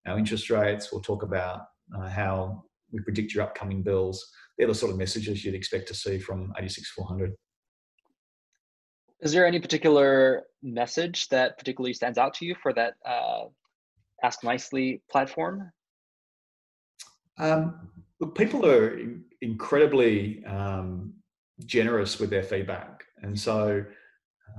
our 0.06 0.18
interest 0.18 0.50
rates. 0.50 0.92
We'll 0.92 1.02
talk 1.02 1.24
about 1.24 1.62
uh, 1.96 2.08
how 2.08 2.64
we 2.92 3.02
predict 3.02 3.34
your 3.34 3.44
upcoming 3.44 3.82
bills. 3.82 4.26
They're 4.58 4.68
the 4.68 4.76
sort 4.76 4.92
of 4.92 4.98
messages 4.98 5.44
you'd 5.44 5.56
expect 5.56 5.88
to 5.90 5.94
see 5.94 6.20
from 6.20 6.54
86400. 6.58 7.34
Is 9.22 9.32
there 9.32 9.48
any 9.48 9.60
particular 9.60 10.44
message 10.62 11.30
that 11.30 11.58
particularly 11.58 11.94
stands 11.94 12.18
out 12.18 12.34
to 12.36 12.46
you 12.46 12.56
for 12.62 12.74
that 12.74 12.96
uh, 13.06 13.46
Ask 14.22 14.44
Nicely 14.44 15.02
platform? 15.10 15.72
Um, 17.38 17.90
look, 18.20 18.38
people 18.38 18.66
are 18.66 19.00
incredibly 19.42 20.44
um, 20.46 21.14
generous 21.66 22.20
with 22.20 22.30
their 22.30 22.44
feedback, 22.44 23.04
and 23.22 23.40
so 23.40 23.84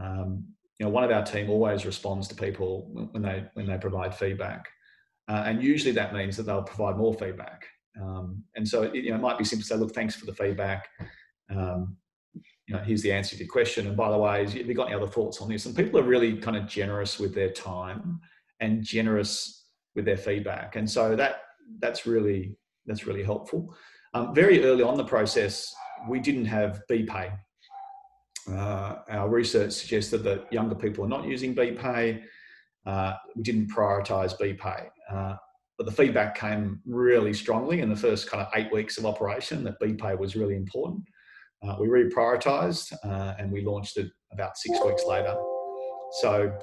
um, 0.03 0.45
you 0.79 0.87
know 0.87 0.91
one 0.91 1.05
of 1.05 1.11
our 1.11 1.25
team 1.25 1.51
always 1.51 1.87
responds 1.87 2.27
to 2.29 2.35
people 2.35 2.89
when 3.13 3.23
they 3.23 3.45
when 3.55 3.67
they 3.67 3.79
provide 3.79 4.15
feedback. 4.15 4.65
Uh, 5.29 5.45
and 5.47 5.63
usually 5.63 5.93
that 5.93 6.13
means 6.13 6.37
that 6.37 6.45
they'll 6.45 6.63
provide 6.63 6.97
more 6.97 7.15
feedback. 7.15 7.67
Um, 8.01 8.43
and 8.57 8.67
so 8.67 8.83
it, 8.83 8.95
you 8.95 9.11
know, 9.11 9.17
it 9.17 9.21
might 9.21 9.39
be 9.39 9.45
simple 9.45 9.63
to 9.63 9.69
say, 9.69 9.77
look, 9.77 9.95
thanks 9.95 10.15
for 10.15 10.27
the 10.27 10.35
feedback. 10.35 10.89
Um, 11.51 11.97
you 12.67 12.75
know, 12.75 12.81
here's 12.81 13.03
the 13.03 13.13
answer 13.13 13.37
to 13.37 13.45
your 13.45 13.53
question. 13.53 13.87
And 13.87 13.97
by 13.97 14.11
the 14.11 14.19
way, 14.19 14.45
have 14.45 14.55
you 14.55 14.75
got 14.75 14.87
any 14.87 14.97
other 14.97 15.07
thoughts 15.07 15.41
on 15.41 15.49
this? 15.49 15.67
And 15.67 15.77
people 15.77 16.01
are 16.01 16.05
really 16.05 16.37
kind 16.37 16.57
of 16.57 16.67
generous 16.67 17.19
with 17.19 17.35
their 17.35 17.51
time 17.51 18.21
and 18.61 18.83
generous 18.83 19.67
with 19.95 20.05
their 20.05 20.17
feedback. 20.17 20.77
And 20.77 20.91
so 20.91 21.15
that 21.17 21.43
that's 21.79 22.07
really 22.07 22.57
that's 22.87 23.07
really 23.07 23.23
helpful. 23.23 23.75
Um, 24.15 24.35
very 24.35 24.65
early 24.65 24.83
on 24.83 24.97
the 24.97 25.05
process, 25.05 25.75
we 26.09 26.21
didn't 26.21 26.45
have 26.47 26.83
BPay. 26.91 27.37
Uh, 28.51 28.97
our 29.09 29.29
research 29.29 29.73
suggested 29.73 30.19
that 30.19 30.53
younger 30.53 30.75
people 30.75 31.05
are 31.05 31.09
not 31.09 31.27
using 31.27 31.55
BPay. 31.55 32.23
Uh, 32.85 33.15
we 33.35 33.43
didn't 33.43 33.69
prioritize 33.69 34.39
BPay. 34.39 34.89
Uh, 35.11 35.37
but 35.77 35.87
the 35.87 35.93
feedback 35.93 36.37
came 36.37 36.81
really 36.87 37.33
strongly 37.33 37.81
in 37.81 37.89
the 37.89 37.97
first 37.97 38.31
kind 38.31 38.43
of 38.47 38.49
eight 38.55 38.73
weeks 38.73 38.97
of 38.97 39.07
operation 39.07 39.65
that 39.65 39.81
BPay 39.81 40.17
was 40.19 40.37
really 40.37 40.57
important. 40.57 41.03
Uh, 41.63 41.77
we 41.81 41.89
reprioritized 41.89 42.93
uh, 43.05 43.35
and 43.39 43.51
we 43.51 43.65
launched 43.65 43.97
it 43.97 44.11
about 44.33 44.57
six 44.57 44.79
weeks 44.85 45.05
later. 45.07 45.35
So 46.21 46.57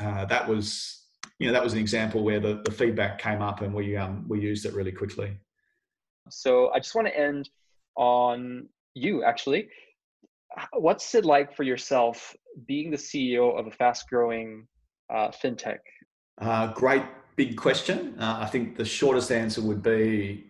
uh, 0.00 0.24
that 0.26 0.48
was, 0.48 1.06
you 1.38 1.46
know, 1.46 1.52
that 1.52 1.62
was 1.62 1.74
an 1.74 1.80
example 1.80 2.24
where 2.24 2.40
the, 2.40 2.62
the 2.64 2.70
feedback 2.70 3.18
came 3.18 3.42
up 3.42 3.60
and 3.60 3.74
we 3.74 3.96
um, 3.96 4.24
we 4.28 4.40
used 4.40 4.64
it 4.64 4.72
really 4.72 4.92
quickly. 4.92 5.36
So 6.30 6.70
I 6.70 6.78
just 6.78 6.94
want 6.94 7.08
to 7.08 7.18
end 7.18 7.50
on 7.96 8.68
you 8.94 9.24
actually. 9.24 9.68
What's 10.72 11.14
it 11.14 11.24
like 11.24 11.54
for 11.54 11.64
yourself 11.64 12.34
being 12.66 12.90
the 12.90 12.96
CEO 12.96 13.58
of 13.58 13.66
a 13.66 13.70
fast-growing 13.72 14.68
uh, 15.12 15.28
fintech? 15.28 15.80
Uh, 16.40 16.68
great 16.68 17.02
big 17.36 17.56
question. 17.56 18.14
Uh, 18.18 18.38
I 18.40 18.46
think 18.46 18.76
the 18.76 18.84
shortest 18.84 19.30
answer 19.32 19.60
would 19.60 19.82
be 19.82 20.46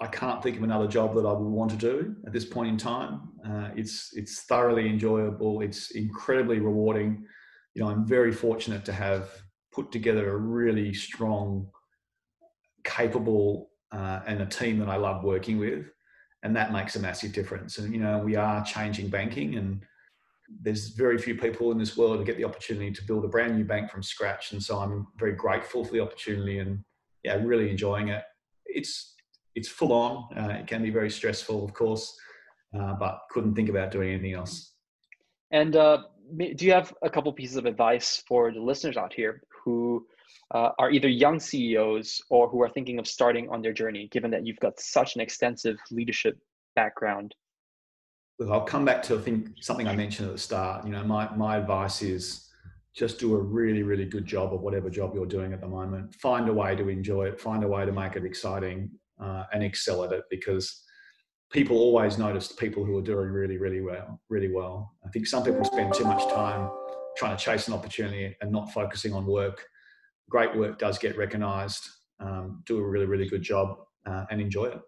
I 0.00 0.06
can't 0.06 0.40
think 0.42 0.56
of 0.56 0.62
another 0.62 0.86
job 0.86 1.14
that 1.16 1.26
I 1.26 1.32
would 1.32 1.48
want 1.48 1.72
to 1.72 1.76
do 1.76 2.14
at 2.24 2.32
this 2.32 2.44
point 2.44 2.68
in 2.68 2.76
time. 2.76 3.30
Uh, 3.44 3.70
it's 3.74 4.10
it's 4.14 4.42
thoroughly 4.42 4.88
enjoyable. 4.88 5.60
It's 5.60 5.90
incredibly 5.90 6.60
rewarding. 6.60 7.26
You 7.74 7.82
know, 7.82 7.88
I'm 7.88 8.06
very 8.06 8.32
fortunate 8.32 8.84
to 8.84 8.92
have 8.92 9.30
put 9.72 9.90
together 9.90 10.30
a 10.30 10.36
really 10.36 10.94
strong, 10.94 11.68
capable, 12.84 13.70
uh, 13.90 14.20
and 14.26 14.40
a 14.40 14.46
team 14.46 14.78
that 14.78 14.88
I 14.88 14.96
love 14.96 15.24
working 15.24 15.58
with, 15.58 15.86
and 16.44 16.54
that 16.54 16.72
makes 16.72 16.94
a 16.94 17.00
massive 17.00 17.32
difference. 17.32 17.78
And 17.78 17.92
you 17.92 18.00
know, 18.00 18.18
we 18.18 18.36
are 18.36 18.64
changing 18.64 19.08
banking, 19.08 19.56
and 19.56 19.82
there's 20.62 20.88
very 20.88 21.18
few 21.18 21.36
people 21.36 21.72
in 21.72 21.78
this 21.78 21.96
world 21.96 22.18
who 22.18 22.24
get 22.24 22.36
the 22.36 22.44
opportunity 22.44 22.90
to 22.90 23.04
build 23.04 23.24
a 23.24 23.28
brand 23.28 23.56
new 23.56 23.64
bank 23.64 23.90
from 23.90 24.02
scratch. 24.02 24.52
And 24.52 24.62
so 24.62 24.78
I'm 24.78 25.06
very 25.18 25.32
grateful 25.32 25.84
for 25.84 25.92
the 25.92 26.00
opportunity, 26.00 26.58
and 26.58 26.82
yeah, 27.22 27.34
really 27.42 27.70
enjoying 27.70 28.08
it. 28.08 28.22
It's 28.66 29.14
it's 29.54 29.68
full 29.68 29.92
on. 29.92 30.28
Uh, 30.36 30.54
it 30.60 30.66
can 30.66 30.82
be 30.82 30.90
very 30.90 31.10
stressful, 31.10 31.64
of 31.64 31.74
course, 31.74 32.16
uh, 32.78 32.94
but 32.94 33.20
couldn't 33.30 33.54
think 33.54 33.68
about 33.68 33.90
doing 33.90 34.10
anything 34.10 34.34
else. 34.34 34.74
And 35.50 35.74
uh, 35.74 36.02
do 36.36 36.64
you 36.64 36.72
have 36.72 36.94
a 37.02 37.10
couple 37.10 37.32
pieces 37.32 37.56
of 37.56 37.66
advice 37.66 38.22
for 38.28 38.52
the 38.52 38.60
listeners 38.60 38.96
out 38.96 39.12
here 39.12 39.42
who 39.64 40.06
uh, 40.54 40.70
are 40.78 40.90
either 40.90 41.08
young 41.08 41.40
CEOs 41.40 42.22
or 42.30 42.48
who 42.48 42.62
are 42.62 42.68
thinking 42.68 42.98
of 42.98 43.06
starting 43.06 43.48
on 43.48 43.62
their 43.62 43.72
journey, 43.72 44.08
given 44.12 44.30
that 44.30 44.46
you've 44.46 44.60
got 44.60 44.78
such 44.78 45.14
an 45.14 45.20
extensive 45.20 45.76
leadership 45.90 46.38
background? 46.76 47.34
Look, 48.38 48.50
I'll 48.50 48.60
come 48.60 48.84
back 48.84 49.02
to 49.04 49.18
think 49.18 49.50
something 49.60 49.88
I 49.88 49.96
mentioned 49.96 50.28
at 50.28 50.34
the 50.34 50.40
start. 50.40 50.84
You 50.84 50.92
know, 50.92 51.02
my 51.04 51.34
my 51.34 51.56
advice 51.56 52.02
is 52.02 52.48
just 52.94 53.18
do 53.18 53.34
a 53.34 53.40
really 53.40 53.82
really 53.82 54.04
good 54.04 54.26
job 54.26 54.54
of 54.54 54.60
whatever 54.60 54.90
job 54.90 55.14
you're 55.14 55.26
doing 55.26 55.52
at 55.52 55.60
the 55.60 55.68
moment. 55.68 56.14
Find 56.14 56.48
a 56.48 56.52
way 56.52 56.76
to 56.76 56.88
enjoy 56.88 57.26
it. 57.26 57.40
Find 57.40 57.64
a 57.64 57.68
way 57.68 57.84
to 57.84 57.92
make 57.92 58.16
it 58.16 58.24
exciting 58.24 58.90
uh, 59.20 59.44
and 59.52 59.62
excel 59.62 60.04
at 60.04 60.12
it 60.12 60.24
because 60.30 60.84
people 61.50 61.78
always 61.78 62.18
notice 62.18 62.52
people 62.52 62.84
who 62.84 62.96
are 62.96 63.02
doing 63.02 63.28
really, 63.30 63.56
really 63.56 63.80
well, 63.80 64.20
really 64.28 64.52
well. 64.52 64.94
I 65.04 65.08
think 65.10 65.26
some 65.26 65.42
people 65.42 65.64
spend 65.64 65.94
too 65.94 66.04
much 66.04 66.28
time 66.32 66.70
trying 67.16 67.36
to 67.36 67.42
chase 67.42 67.68
an 67.68 67.74
opportunity 67.74 68.36
and 68.40 68.52
not 68.52 68.72
focusing 68.72 69.12
on 69.12 69.26
work. 69.26 69.66
Great 70.28 70.54
work 70.56 70.78
does 70.78 70.98
get 70.98 71.16
recognized. 71.16 71.88
Um, 72.20 72.62
do 72.66 72.78
a 72.78 72.86
really, 72.86 73.06
really 73.06 73.28
good 73.28 73.42
job 73.42 73.78
uh, 74.06 74.26
and 74.30 74.40
enjoy 74.40 74.66
it. 74.66 74.80